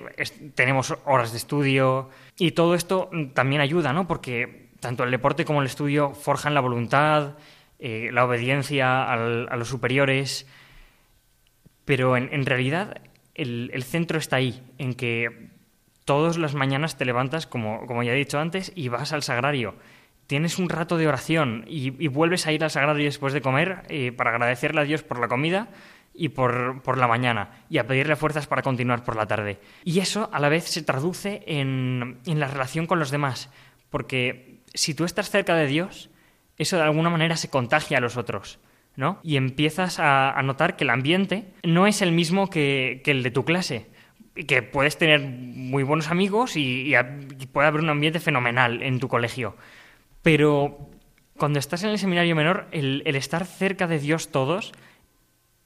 tenemos 0.53 0.95
horas 1.05 1.31
de 1.31 1.37
estudio 1.37 2.09
y 2.37 2.51
todo 2.51 2.75
esto 2.75 3.09
también 3.33 3.61
ayuda, 3.61 3.93
¿no? 3.93 4.07
Porque 4.07 4.69
tanto 4.79 5.03
el 5.03 5.11
deporte 5.11 5.45
como 5.45 5.61
el 5.61 5.67
estudio 5.67 6.13
forjan 6.13 6.53
la 6.53 6.61
voluntad, 6.61 7.37
eh, 7.79 8.09
la 8.11 8.25
obediencia 8.25 9.11
a 9.11 9.55
los 9.55 9.67
superiores, 9.67 10.45
pero 11.85 12.17
en, 12.17 12.45
realidad 12.45 13.01
el, 13.33 13.69
el, 13.73 13.83
centro 13.83 14.17
está 14.17 14.37
ahí, 14.37 14.61
en 14.77 14.93
que 14.93 15.49
todas 16.03 16.37
las 16.37 16.53
mañanas 16.53 16.97
te 16.97 17.05
levantas, 17.05 17.47
como, 17.47 17.85
como 17.87 18.03
ya 18.03 18.11
he 18.11 18.15
dicho 18.15 18.39
antes, 18.39 18.71
y 18.75 18.89
vas 18.89 19.13
al 19.13 19.23
sagrario 19.23 19.75
tienes 20.27 20.59
un 20.59 20.69
rato 20.69 20.97
de 20.97 21.07
oración 21.07 21.65
y, 21.67 22.07
vuelves 22.07 22.47
a 22.47 22.51
ir 22.51 22.63
al 22.63 22.71
sagrario 22.71 23.05
después 23.05 23.33
de 23.33 23.41
comer 23.41 23.83
eh, 23.89 24.11
para 24.11 24.31
agradecerle 24.31 24.81
a 24.81 24.85
Dios 24.85 25.03
por 25.03 25.19
la 25.19 25.27
comida 25.27 25.69
y 26.13 26.29
por, 26.29 26.81
por, 26.81 26.97
la 26.97 27.07
mañana 27.07 27.49
y 27.69 27.77
a 27.77 27.87
pedirle 27.87 28.15
fuerzas 28.15 28.47
para 28.47 28.61
continuar 28.61 29.03
por 29.03 29.15
la 29.15 29.27
tarde. 29.27 29.59
Y 29.83 29.99
eso 29.99 30.29
a 30.31 30.39
la 30.39 30.49
vez 30.49 30.65
se 30.65 30.81
traduce 30.81 31.43
en, 31.45 32.19
en 32.25 32.39
la 32.39 32.47
relación 32.47 32.87
con 32.87 32.99
los 32.99 33.11
demás, 33.11 33.49
porque 33.89 34.61
si 34.73 34.93
tú 34.93 35.03
estás 35.03 35.29
cerca 35.29 35.55
de 35.55 35.67
Dios, 35.67 36.09
eso 36.57 36.77
de 36.77 36.83
alguna 36.83 37.09
manera 37.09 37.37
se 37.37 37.49
contagia 37.49 37.97
a 37.97 38.01
los 38.01 38.17
otros. 38.17 38.59
¿no? 38.95 39.19
Y 39.23 39.35
empiezas 39.35 39.99
a, 39.99 40.41
notar 40.43 40.77
que 40.77 40.85
el 40.85 40.89
ambiente 40.89 41.45
no 41.63 41.87
es 41.87 42.01
el 42.01 42.11
mismo 42.11 42.49
que, 42.49 43.01
que 43.03 43.11
el 43.11 43.23
de 43.23 43.31
tu 43.31 43.43
clase, 43.43 43.87
que 44.47 44.61
puedes 44.61 44.97
tener 44.97 45.21
muy 45.21 45.83
buenos 45.83 46.09
amigos 46.09 46.55
y, 46.55 46.93
y, 46.93 47.45
puede 47.47 47.67
haber 47.67 47.81
un 47.81 47.89
ambiente 47.89 48.19
fenomenal 48.19 48.81
en 48.81 48.99
tu 48.99 49.07
colegio. 49.07 49.55
Pero 50.25 50.89
cuando 51.37 51.59
estás 51.59 51.83
en 51.83 51.91
el 51.91 51.99
seminario 51.99 52.35
menor, 52.35 52.65
el, 52.71 53.03
estar 53.05 53.45
cerca 53.45 53.85
de 53.85 53.99
Dios 53.99 54.31
todos 54.31 54.71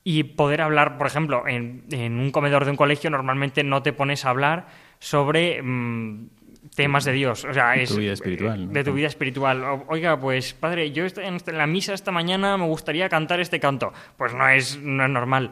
y 0.03 0.23
poder 0.23 0.59
hablar, 0.59 0.97
por 0.97 1.07
ejemplo, 1.07 1.47
en, 1.47 1.85
un 2.19 2.29
comedor 2.31 2.65
de 2.65 2.71
un 2.71 2.75
colegio 2.75 3.09
normalmente 3.09 3.63
no 3.63 3.81
te 3.83 3.93
pones 3.93 4.25
a 4.25 4.31
hablar 4.31 4.67
sobre 4.99 5.61
mm, 5.63 6.27
temas 6.75 7.05
de 7.05 7.13
Dios, 7.13 7.45
o 7.45 7.53
sea, 7.53 7.71
de 7.71 7.87
tu 7.87 7.95
vida 7.95 8.11
espiritual. 8.11 8.73
De 8.73 8.83
tu 8.83 8.91
vida 8.91 9.07
espiritual. 9.07 9.63
Oiga, 9.87 10.19
pues 10.19 10.53
padre, 10.53 10.91
yo 10.91 11.05
en 11.05 11.39
la 11.53 11.65
misa 11.65 11.93
esta 11.93 12.11
mañana 12.11 12.57
me 12.57 12.65
gustaría 12.65 13.07
cantar 13.07 13.39
este 13.39 13.61
canto. 13.61 13.93
Pues 14.17 14.33
no 14.33 14.45
es, 14.49 14.77
no 14.77 15.05
es 15.05 15.09
normal 15.09 15.51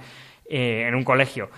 eh, 0.49 0.83
en 0.85 0.95
un 0.95 1.05
colegio. 1.05 1.49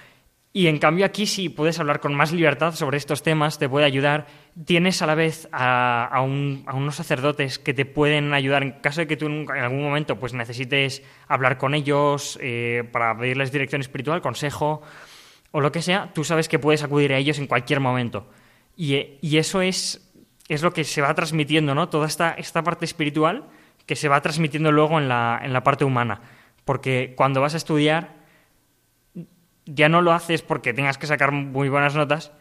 Y 0.52 0.68
en 0.68 0.80
cambio 0.80 1.06
aquí 1.06 1.26
sí 1.26 1.50
puedes 1.50 1.80
hablar 1.80 2.00
con 2.00 2.14
más 2.16 2.32
libertad 2.32 2.74
sobre 2.74 2.98
estos 2.98 3.22
temas, 3.22 3.60
te 3.60 3.70
puede 3.70 3.86
ayudar. 3.86 4.28
Tienes 4.66 5.02
a 5.02 5.06
la 5.06 5.16
vez 5.16 5.48
a, 5.52 6.22
unos 6.22 6.96
sacerdotes 6.96 7.60
que 7.60 7.74
te 7.74 7.86
pueden 7.86 8.34
ayudar 8.34 8.64
en 8.64 8.72
caso 8.72 9.02
de 9.02 9.08
que 9.08 9.18
tú 9.18 9.28
en 9.28 9.50
algún 9.50 9.82
momento 9.82 10.20
pues, 10.20 10.34
necesites 10.34 11.04
hablar 11.28 11.58
con 11.58 11.76
ellos 11.76 12.38
eh, 12.42 12.88
para 12.92 13.18
pedirles 13.18 13.52
dirección 13.52 13.82
espiritual, 13.82 14.22
consejo 14.22 14.82
o 15.52 15.62
lo 15.62 15.72
que 15.72 15.82
sea, 15.82 16.12
tú 16.14 16.24
sabes 16.24 16.48
que 16.48 16.60
puedes 16.60 16.84
acudir 16.84 17.14
a 17.14 17.18
ellos 17.18 17.40
en 17.40 17.48
cualquier 17.48 17.80
momento. 17.80 18.28
Y, 18.76 19.38
eso 19.38 19.62
es, 19.62 20.10
es, 20.48 20.62
lo 20.62 20.72
que 20.72 20.84
se 20.84 21.02
va 21.02 21.14
transmitiendo, 21.14 21.76
¿no? 21.76 21.90
Toda 21.90 22.08
esta, 22.08 22.32
esta 22.32 22.64
parte 22.64 22.86
espiritual 22.86 23.46
que 23.86 23.96
se 23.96 24.08
va 24.08 24.22
transmitiendo 24.22 24.72
luego 24.72 25.00
en 25.00 25.10
la, 25.10 25.40
en 25.44 25.52
la 25.52 25.64
parte 25.64 25.84
humana. 25.84 26.22
Porque 26.66 27.14
cuando 27.18 27.42
vas 27.42 27.56
a 27.56 27.58
estudiar 27.58 28.20
ya 29.66 29.90
no 29.90 30.02
lo 30.02 30.14
haces 30.14 30.42
porque 30.42 30.74
tengas 30.74 30.98
que 30.98 31.08
sacar 31.08 31.32
muy 31.32 31.70
buenas 31.70 31.96
notas, 31.96 32.32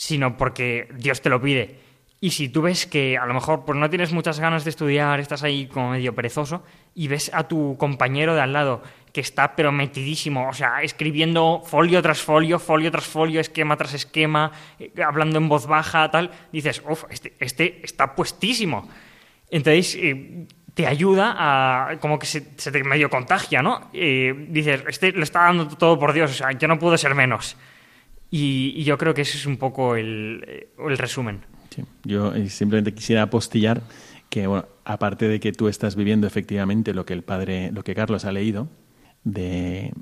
sino 0.00 0.38
porque 0.38 0.88
Dios 0.94 1.20
te 1.20 1.28
lo 1.28 1.42
pide. 1.42 1.76
Y 2.20 2.30
si 2.30 2.48
tú 2.48 2.62
ves 2.62 2.86
que 2.86 3.18
a 3.18 3.26
lo 3.26 3.34
mejor 3.34 3.66
pues 3.66 3.78
no 3.78 3.90
tienes 3.90 4.14
muchas 4.14 4.40
ganas 4.40 4.64
de 4.64 4.70
estudiar, 4.70 5.20
estás 5.20 5.42
ahí 5.42 5.66
como 5.66 5.90
medio 5.90 6.14
perezoso, 6.14 6.64
y 6.94 7.08
ves 7.08 7.30
a 7.34 7.48
tu 7.48 7.76
compañero 7.76 8.34
de 8.34 8.40
al 8.40 8.54
lado 8.54 8.82
que 9.12 9.20
está 9.20 9.54
pero 9.54 9.72
metidísimo, 9.72 10.48
o 10.48 10.54
sea, 10.54 10.80
escribiendo 10.80 11.62
folio 11.66 12.00
tras 12.00 12.22
folio, 12.22 12.58
folio 12.58 12.90
tras 12.90 13.04
folio, 13.04 13.42
esquema 13.42 13.76
tras 13.76 13.92
esquema, 13.92 14.52
eh, 14.78 14.90
hablando 15.06 15.36
en 15.36 15.50
voz 15.50 15.66
baja, 15.66 16.10
tal, 16.10 16.30
dices, 16.50 16.82
uff, 16.88 17.04
este, 17.10 17.34
este 17.38 17.80
está 17.84 18.14
puestísimo. 18.14 18.88
Entonces, 19.50 19.98
eh, 20.00 20.46
te 20.72 20.86
ayuda 20.86 21.34
a, 21.36 21.98
como 21.98 22.18
que 22.18 22.24
se, 22.24 22.40
te 22.40 22.84
medio 22.84 23.10
contagia, 23.10 23.60
¿no? 23.60 23.90
Eh, 23.92 24.46
dices, 24.48 24.82
este 24.88 25.12
le 25.12 25.24
está 25.24 25.40
dando 25.40 25.68
todo 25.68 25.98
por 25.98 26.14
Dios, 26.14 26.30
o 26.30 26.34
sea, 26.34 26.52
yo 26.52 26.68
no 26.68 26.78
puedo 26.78 26.96
ser 26.96 27.14
menos. 27.14 27.58
Y, 28.30 28.82
yo 28.84 28.96
creo 28.98 29.14
que 29.14 29.22
ese 29.22 29.36
es 29.36 29.46
un 29.46 29.56
poco 29.56 29.96
el, 29.96 30.68
el 30.78 30.98
resumen. 30.98 31.40
Yo 32.04 32.32
simplemente 32.48 32.94
quisiera 32.94 33.22
apostillar 33.22 33.82
que, 34.28 34.46
bueno, 34.46 34.66
aparte 34.84 35.28
de 35.28 35.40
que 35.40 35.52
tú 35.52 35.68
estás 35.68 35.96
viviendo 35.96 36.26
efectivamente 36.26 36.94
lo 36.94 37.04
que 37.04 37.12
el 37.12 37.22
padre, 37.22 37.70
lo 37.72 37.82
que 37.82 37.94
Carlos 37.94 38.24
ha 38.24 38.32
leído, 38.32 38.68
de 39.24 39.92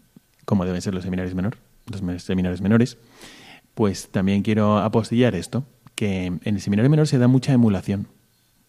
cómo 0.45 0.65
deben 0.65 0.83
ser 0.83 0.95
los 0.95 1.05
seminarios 1.05 1.35
menores, 1.35 1.59
los 1.87 2.23
seminarios 2.23 2.61
menores, 2.61 2.99
pues 3.75 4.09
también 4.09 4.43
quiero 4.43 4.79
apostillar 4.79 5.35
esto, 5.35 5.65
que 5.95 6.27
en 6.27 6.41
el 6.43 6.61
seminario 6.61 6.91
menor 6.91 7.07
se 7.07 7.19
da 7.19 7.29
mucha 7.29 7.53
emulación, 7.53 8.09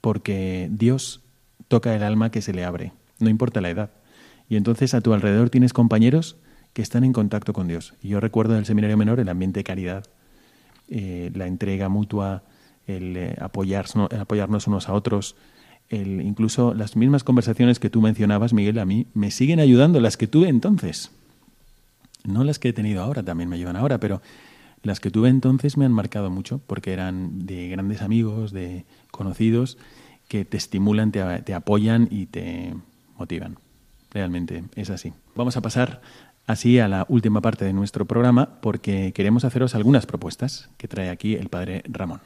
porque 0.02 0.68
Dios 0.72 1.22
toca 1.68 1.96
el 1.96 2.04
alma 2.04 2.32
que 2.32 2.42
se 2.42 2.54
le 2.54 2.64
abre, 2.64 2.94
no 3.20 3.30
importa 3.30 3.62
la 3.62 3.70
edad. 3.70 3.92
Y 4.48 4.56
entonces 4.56 4.94
a 4.94 5.02
tu 5.02 5.14
alrededor 5.14 5.50
tienes 5.50 5.74
compañeros 5.74 6.38
que 6.80 6.84
están 6.84 7.04
en 7.04 7.12
contacto 7.12 7.52
con 7.52 7.68
Dios. 7.68 7.94
Yo 8.02 8.22
recuerdo 8.22 8.54
en 8.54 8.60
el 8.60 8.66
seminario 8.66 8.96
menor 8.96 9.20
el 9.20 9.28
ambiente 9.28 9.60
de 9.60 9.64
caridad, 9.66 10.06
eh, 10.88 11.30
la 11.36 11.46
entrega 11.46 11.90
mutua, 11.90 12.44
el 12.88 13.18
eh, 13.18 13.36
apoyarnos 13.38 14.66
unos 14.66 14.88
a 14.88 14.94
otros, 14.94 15.36
incluso 15.92 16.74
las 16.74 16.96
mismas 16.96 17.26
conversaciones 17.26 17.80
que 17.80 17.90
tú 17.90 18.00
mencionabas, 18.00 18.54
Miguel, 18.54 18.80
a 18.80 18.86
mí 18.86 19.08
me 19.14 19.30
siguen 19.30 19.60
ayudando, 19.60 20.00
las 20.00 20.16
que 20.16 20.28
tuve 20.28 20.48
entonces. 20.48 21.12
No 22.24 22.46
las 22.46 22.60
que 22.60 22.70
he 22.70 22.74
tenido 22.74 23.04
ahora, 23.04 23.24
también 23.24 23.50
me 23.50 23.58
ayudan 23.58 23.76
ahora, 23.76 24.00
pero 24.00 24.22
las 24.82 25.02
que 25.02 25.12
tuve 25.12 25.28
entonces 25.28 25.76
me 25.76 25.84
han 25.84 25.92
marcado 25.92 26.30
mucho 26.30 26.62
porque 26.66 26.94
eran 26.94 27.46
de 27.46 27.68
grandes 27.68 28.02
amigos, 28.02 28.54
de 28.54 28.86
conocidos, 29.12 29.78
que 30.30 30.46
te 30.46 30.56
estimulan, 30.56 31.12
te, 31.12 31.42
te 31.42 31.54
apoyan 31.54 32.08
y 32.10 32.28
te 32.28 32.74
motivan. 33.18 33.58
Realmente 34.12 34.64
es 34.78 34.90
así. 34.90 35.12
Vamos 35.36 35.58
a 35.58 35.62
pasar 35.62 36.02
así 36.50 36.80
a 36.80 36.88
la 36.88 37.06
última 37.10 37.42
parte 37.42 37.64
de 37.64 37.74
nuestro 37.74 38.06
programa 38.06 38.60
porque 38.60 39.14
queremos 39.14 39.46
haceros 39.46 39.76
algunas 39.76 40.08
propuestas 40.08 40.70
que 40.78 40.88
trae 40.88 41.10
aquí 41.10 41.36
el 41.36 41.48
padre 41.48 41.84
Ramón. 41.88 42.22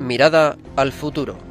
Mirada 0.00 0.56
al 0.76 0.92
futuro. 0.92 1.45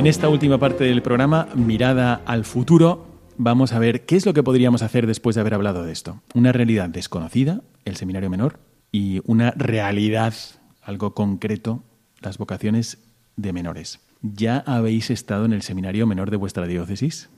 En 0.00 0.06
esta 0.06 0.30
última 0.30 0.56
parte 0.56 0.84
del 0.84 1.02
programa, 1.02 1.46
mirada 1.54 2.22
al 2.24 2.46
futuro, 2.46 3.04
vamos 3.36 3.74
a 3.74 3.78
ver 3.78 4.06
qué 4.06 4.16
es 4.16 4.24
lo 4.24 4.32
que 4.32 4.42
podríamos 4.42 4.80
hacer 4.80 5.06
después 5.06 5.34
de 5.34 5.42
haber 5.42 5.52
hablado 5.52 5.84
de 5.84 5.92
esto. 5.92 6.22
Una 6.32 6.52
realidad 6.52 6.88
desconocida, 6.88 7.60
el 7.84 7.96
seminario 7.96 8.30
menor, 8.30 8.60
y 8.90 9.20
una 9.26 9.50
realidad, 9.50 10.32
algo 10.80 11.12
concreto, 11.12 11.84
las 12.22 12.38
vocaciones 12.38 12.96
de 13.36 13.52
menores. 13.52 14.00
¿Ya 14.22 14.60
habéis 14.60 15.10
estado 15.10 15.44
en 15.44 15.52
el 15.52 15.60
seminario 15.60 16.06
menor 16.06 16.30
de 16.30 16.38
vuestra 16.38 16.66
diócesis? 16.66 17.28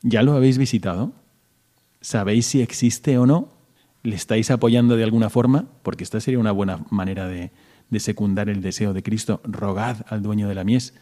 ¿Ya 0.00 0.22
lo 0.22 0.34
habéis 0.34 0.58
visitado? 0.58 1.10
¿Sabéis 2.00 2.46
si 2.46 2.62
existe 2.62 3.18
o 3.18 3.26
no? 3.26 3.48
¿Le 4.04 4.14
estáis 4.14 4.52
apoyando 4.52 4.94
de 4.96 5.02
alguna 5.02 5.28
forma? 5.28 5.66
Porque 5.82 6.04
esta 6.04 6.20
sería 6.20 6.38
una 6.38 6.52
buena 6.52 6.84
manera 6.88 7.26
de, 7.26 7.50
secundar 7.98 8.48
el 8.48 8.62
deseo 8.62 8.92
de 8.92 9.02
Cristo. 9.02 9.40
Rogad 9.42 10.06
al 10.08 10.22
dueño 10.22 10.46
de 10.46 10.54
la 10.54 10.62
mies 10.62 10.94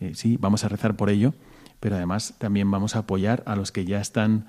eh, 0.00 0.12
sí, 0.14 0.36
vamos 0.40 0.64
a 0.64 0.68
rezar 0.68 0.96
por 0.96 1.10
ello, 1.10 1.34
pero 1.80 1.96
además 1.96 2.34
también 2.38 2.70
vamos 2.70 2.96
a 2.96 3.00
apoyar 3.00 3.42
a 3.46 3.56
los 3.56 3.72
que 3.72 3.84
ya 3.84 4.00
están 4.00 4.46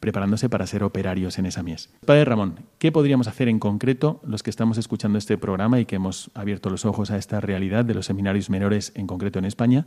preparándose 0.00 0.48
para 0.48 0.66
ser 0.66 0.82
operarios 0.82 1.38
en 1.38 1.46
esa 1.46 1.62
mies. 1.62 1.90
Padre 2.04 2.24
Ramón, 2.24 2.60
¿qué 2.78 2.90
podríamos 2.90 3.28
hacer 3.28 3.48
en 3.48 3.58
concreto 3.58 4.20
los 4.24 4.42
que 4.42 4.50
estamos 4.50 4.78
escuchando 4.78 5.18
este 5.18 5.38
programa 5.38 5.78
y 5.78 5.86
que 5.86 5.96
hemos 5.96 6.30
abierto 6.34 6.70
los 6.70 6.84
ojos 6.84 7.10
a 7.10 7.18
esta 7.18 7.40
realidad 7.40 7.84
de 7.84 7.94
los 7.94 8.06
seminarios 8.06 8.50
menores 8.50 8.92
en 8.96 9.06
concreto 9.06 9.38
en 9.38 9.44
España? 9.44 9.86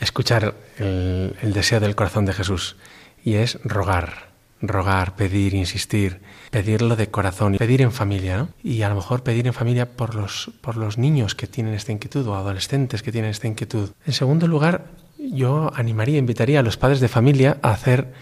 Escuchar 0.00 0.54
el 0.78 1.52
deseo 1.52 1.78
del 1.78 1.94
corazón 1.94 2.24
de 2.24 2.32
Jesús 2.32 2.76
y 3.22 3.34
es 3.34 3.62
rogar, 3.64 4.33
rogar, 4.68 5.16
pedir, 5.16 5.54
insistir, 5.54 6.20
pedirlo 6.50 6.96
de 6.96 7.10
corazón, 7.10 7.56
pedir 7.56 7.82
en 7.82 7.92
familia. 7.92 8.48
Y 8.62 8.82
a 8.82 8.88
lo 8.88 8.96
mejor 8.96 9.22
pedir 9.22 9.46
en 9.46 9.52
familia 9.52 9.96
por 9.96 10.14
los, 10.14 10.50
por 10.60 10.76
los 10.76 10.98
niños 10.98 11.34
que 11.34 11.46
tienen 11.46 11.74
esta 11.74 11.92
inquietud 11.92 12.26
o 12.26 12.34
adolescentes 12.34 13.02
que 13.02 13.12
tienen 13.12 13.30
esta 13.30 13.48
inquietud. 13.48 13.90
En 14.06 14.12
segundo 14.12 14.46
lugar, 14.46 14.86
yo 15.18 15.70
animaría, 15.74 16.18
invitaría 16.18 16.60
a 16.60 16.62
los 16.62 16.76
padres 16.76 17.00
de 17.00 17.08
familia 17.08 17.58
a 17.62 17.70
hacer, 17.70 18.12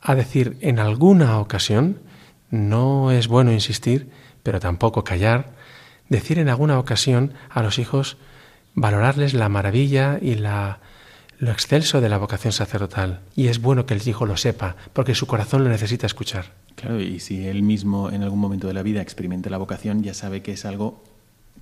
a 0.00 0.14
decir 0.14 0.56
en 0.60 0.78
alguna 0.78 1.38
ocasión, 1.38 2.00
no 2.50 3.10
es 3.10 3.28
bueno 3.28 3.52
insistir, 3.52 4.10
pero 4.42 4.60
tampoco 4.60 5.04
callar, 5.04 5.54
decir 6.08 6.38
en 6.38 6.48
alguna 6.48 6.78
ocasión 6.78 7.34
a 7.50 7.62
los 7.62 7.78
hijos, 7.78 8.16
valorarles 8.74 9.34
la 9.34 9.48
maravilla 9.48 10.18
y 10.20 10.36
la 10.36 10.80
lo 11.38 11.50
excelso 11.50 12.00
de 12.00 12.08
la 12.08 12.18
vocación 12.18 12.52
sacerdotal. 12.52 13.20
Y 13.34 13.48
es 13.48 13.60
bueno 13.60 13.86
que 13.86 13.94
el 13.94 14.06
hijo 14.06 14.26
lo 14.26 14.36
sepa, 14.36 14.76
porque 14.92 15.14
su 15.14 15.26
corazón 15.26 15.64
lo 15.64 15.70
necesita 15.70 16.06
escuchar. 16.06 16.52
Claro, 16.74 17.00
y 17.00 17.20
si 17.20 17.46
él 17.46 17.62
mismo 17.62 18.10
en 18.10 18.22
algún 18.22 18.38
momento 18.38 18.66
de 18.66 18.74
la 18.74 18.82
vida 18.82 19.00
experimenta 19.00 19.50
la 19.50 19.58
vocación, 19.58 20.02
ya 20.02 20.14
sabe 20.14 20.42
que 20.42 20.52
es 20.52 20.64
algo 20.64 21.02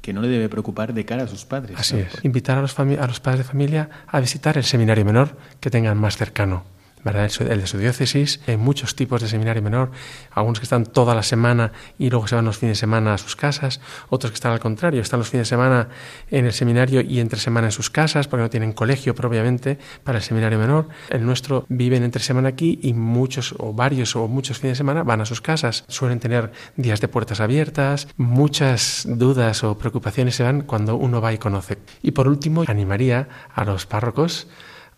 que 0.00 0.12
no 0.12 0.20
le 0.20 0.28
debe 0.28 0.48
preocupar 0.48 0.92
de 0.92 1.04
cara 1.04 1.24
a 1.24 1.28
sus 1.28 1.44
padres. 1.44 1.78
Así 1.78 1.96
es. 1.96 2.24
Invitar 2.24 2.58
a 2.58 2.60
los, 2.60 2.78
a 2.78 2.84
los 2.84 3.20
padres 3.20 3.38
de 3.38 3.44
familia 3.44 3.88
a 4.06 4.20
visitar 4.20 4.58
el 4.58 4.64
seminario 4.64 5.04
menor 5.04 5.36
que 5.60 5.70
tengan 5.70 5.96
más 5.98 6.16
cercano. 6.16 6.64
¿Verdad? 7.04 7.30
El 7.40 7.60
de 7.60 7.66
su 7.66 7.78
diócesis, 7.78 8.40
hay 8.46 8.56
muchos 8.56 8.96
tipos 8.96 9.20
de 9.20 9.28
seminario 9.28 9.62
menor, 9.62 9.90
algunos 10.30 10.58
que 10.58 10.64
están 10.64 10.86
toda 10.86 11.14
la 11.14 11.22
semana 11.22 11.72
y 11.98 12.10
luego 12.10 12.26
se 12.26 12.34
van 12.34 12.44
los 12.44 12.58
fines 12.58 12.78
de 12.78 12.80
semana 12.80 13.14
a 13.14 13.18
sus 13.18 13.36
casas, 13.36 13.80
otros 14.08 14.30
que 14.30 14.34
están 14.34 14.52
al 14.52 14.60
contrario, 14.60 15.02
están 15.02 15.20
los 15.20 15.28
fines 15.28 15.46
de 15.46 15.50
semana 15.50 15.88
en 16.30 16.46
el 16.46 16.52
seminario 16.52 17.00
y 17.02 17.20
entre 17.20 17.38
semana 17.38 17.68
en 17.68 17.72
sus 17.72 17.90
casas, 17.90 18.26
porque 18.26 18.42
no 18.42 18.50
tienen 18.50 18.72
colegio 18.72 19.14
propiamente 19.14 19.78
para 20.02 20.18
el 20.18 20.24
seminario 20.24 20.58
menor. 20.58 20.88
El 21.10 21.24
nuestro 21.24 21.66
viven 21.68 22.02
entre 22.02 22.22
semana 22.22 22.48
aquí 22.48 22.78
y 22.82 22.94
muchos 22.94 23.54
o 23.58 23.72
varios 23.72 24.16
o 24.16 24.26
muchos 24.28 24.58
fines 24.58 24.72
de 24.72 24.78
semana 24.78 25.02
van 25.02 25.20
a 25.20 25.26
sus 25.26 25.40
casas. 25.40 25.84
Suelen 25.88 26.20
tener 26.20 26.52
días 26.76 27.00
de 27.00 27.08
puertas 27.08 27.40
abiertas, 27.40 28.08
muchas 28.16 29.06
dudas 29.08 29.62
o 29.64 29.76
preocupaciones 29.76 30.36
se 30.36 30.42
van 30.42 30.62
cuando 30.62 30.96
uno 30.96 31.20
va 31.20 31.32
y 31.32 31.38
conoce. 31.38 31.78
Y 32.02 32.12
por 32.12 32.28
último, 32.28 32.64
animaría 32.66 33.28
a 33.54 33.64
los 33.64 33.86
párrocos 33.86 34.48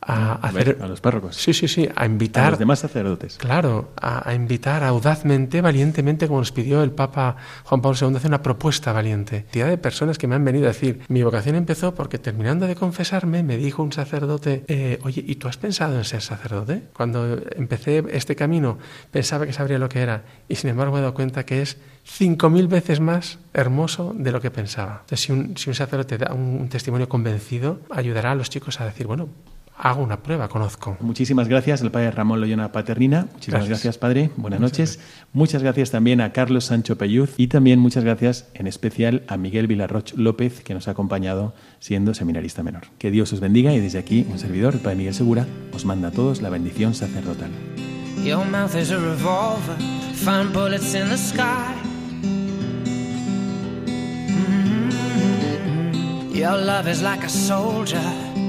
a, 0.00 0.34
hacer, 0.34 0.78
a 0.80 0.86
los 0.86 1.00
párrocos. 1.00 1.36
Sí, 1.36 1.52
sí, 1.52 1.68
sí, 1.68 1.88
a 1.94 2.06
invitar. 2.06 2.46
A 2.46 2.50
los 2.50 2.58
demás 2.58 2.78
sacerdotes. 2.78 3.38
Claro, 3.38 3.90
a, 4.00 4.32
invitar 4.34 4.84
audazmente, 4.84 5.60
valientemente, 5.60 6.26
como 6.28 6.40
nos 6.40 6.52
pidió 6.52 6.82
el 6.82 6.92
Papa 6.92 7.36
Juan 7.64 7.80
Pablo 7.82 7.98
II, 8.00 8.16
hacer 8.16 8.30
una 8.30 8.42
propuesta 8.42 8.92
valiente. 8.92 9.42
Cantidad 9.42 9.68
de 9.68 9.78
personas 9.78 10.18
que 10.18 10.26
me 10.26 10.34
han 10.34 10.44
venido 10.44 10.66
a 10.66 10.68
decir, 10.68 11.00
mi 11.08 11.22
vocación 11.22 11.56
empezó 11.56 11.94
porque 11.94 12.18
terminando 12.18 12.66
de 12.66 12.76
confesarme, 12.76 13.42
me 13.42 13.56
dijo 13.56 13.82
un 13.82 13.92
sacerdote, 13.92 14.64
eh, 14.68 14.98
oye, 15.02 15.24
¿y 15.26 15.36
tú 15.36 15.48
has 15.48 15.56
pensado 15.56 15.96
en 15.96 16.04
ser 16.04 16.22
sacerdote? 16.22 16.82
Cuando 16.92 17.38
empecé 17.56 18.04
este 18.10 18.36
camino, 18.36 18.78
pensaba 19.10 19.46
que 19.46 19.52
sabría 19.52 19.78
lo 19.78 19.88
que 19.88 20.00
era, 20.00 20.24
y 20.48 20.56
sin 20.56 20.70
embargo 20.70 20.92
me 20.92 20.98
he 20.98 21.02
dado 21.02 21.14
cuenta 21.14 21.44
que 21.44 21.62
es 21.62 21.78
cinco 22.04 22.50
mil 22.50 22.68
veces 22.68 23.00
más 23.00 23.38
hermoso 23.52 24.14
de 24.16 24.30
lo 24.30 24.40
que 24.40 24.50
pensaba. 24.50 25.00
Entonces, 25.00 25.20
si 25.20 25.32
un, 25.32 25.56
si 25.56 25.70
un 25.70 25.74
sacerdote 25.74 26.18
da 26.18 26.32
un 26.32 26.68
testimonio 26.68 27.08
convencido, 27.08 27.80
ayudará 27.90 28.32
a 28.32 28.34
los 28.34 28.50
chicos 28.50 28.80
a 28.80 28.84
decir, 28.84 29.06
bueno, 29.06 29.28
hago 29.78 30.02
una 30.02 30.22
prueba, 30.22 30.48
conozco. 30.48 30.96
Muchísimas 31.00 31.48
gracias 31.48 31.82
al 31.82 31.90
padre 31.90 32.10
Ramón 32.10 32.40
Loyona 32.40 32.72
Paternina. 32.72 33.26
Muchísimas 33.32 33.68
gracias, 33.68 33.98
padre. 33.98 34.30
Buenas 34.36 34.60
noches. 34.60 34.98
Muchas 35.32 35.62
gracias 35.62 35.90
también 35.90 36.20
a 36.20 36.32
Carlos 36.32 36.64
Sancho 36.64 36.96
Pelluz 36.96 37.34
y 37.36 37.48
también 37.48 37.78
muchas 37.78 38.04
gracias 38.04 38.48
en 38.54 38.66
especial 38.66 39.22
a 39.28 39.36
Miguel 39.36 39.66
Vilarroch 39.66 40.12
López, 40.16 40.62
que 40.62 40.74
nos 40.74 40.88
ha 40.88 40.92
acompañado 40.92 41.54
siendo 41.78 42.14
seminarista 42.14 42.62
menor. 42.62 42.84
Que 42.98 43.10
Dios 43.10 43.32
os 43.32 43.40
bendiga 43.40 43.72
y 43.72 43.80
desde 43.80 43.98
aquí, 43.98 44.26
un 44.30 44.38
servidor, 44.38 44.74
el 44.74 44.80
padre 44.80 44.96
Miguel 44.96 45.14
Segura, 45.14 45.46
os 45.72 45.84
manda 45.84 46.08
a 46.08 46.10
todos 46.12 46.42
la 46.42 46.50
bendición 46.50 46.94
sacerdotal. 46.94 47.50
Your 48.24 48.44
mouth 48.46 48.74
is 48.74 48.90
a 48.90 48.98
revolver, 48.98 49.76
find 50.14 50.52
bullets 50.52 50.94
in 50.94 51.08
the 51.08 51.18
sky. 51.18 51.74
Mm-hmm. 54.46 56.34
Your 56.34 56.56
love 56.56 56.88
is 56.88 57.02
like 57.02 57.22
a 57.24 57.28
soldier, 57.28 58.02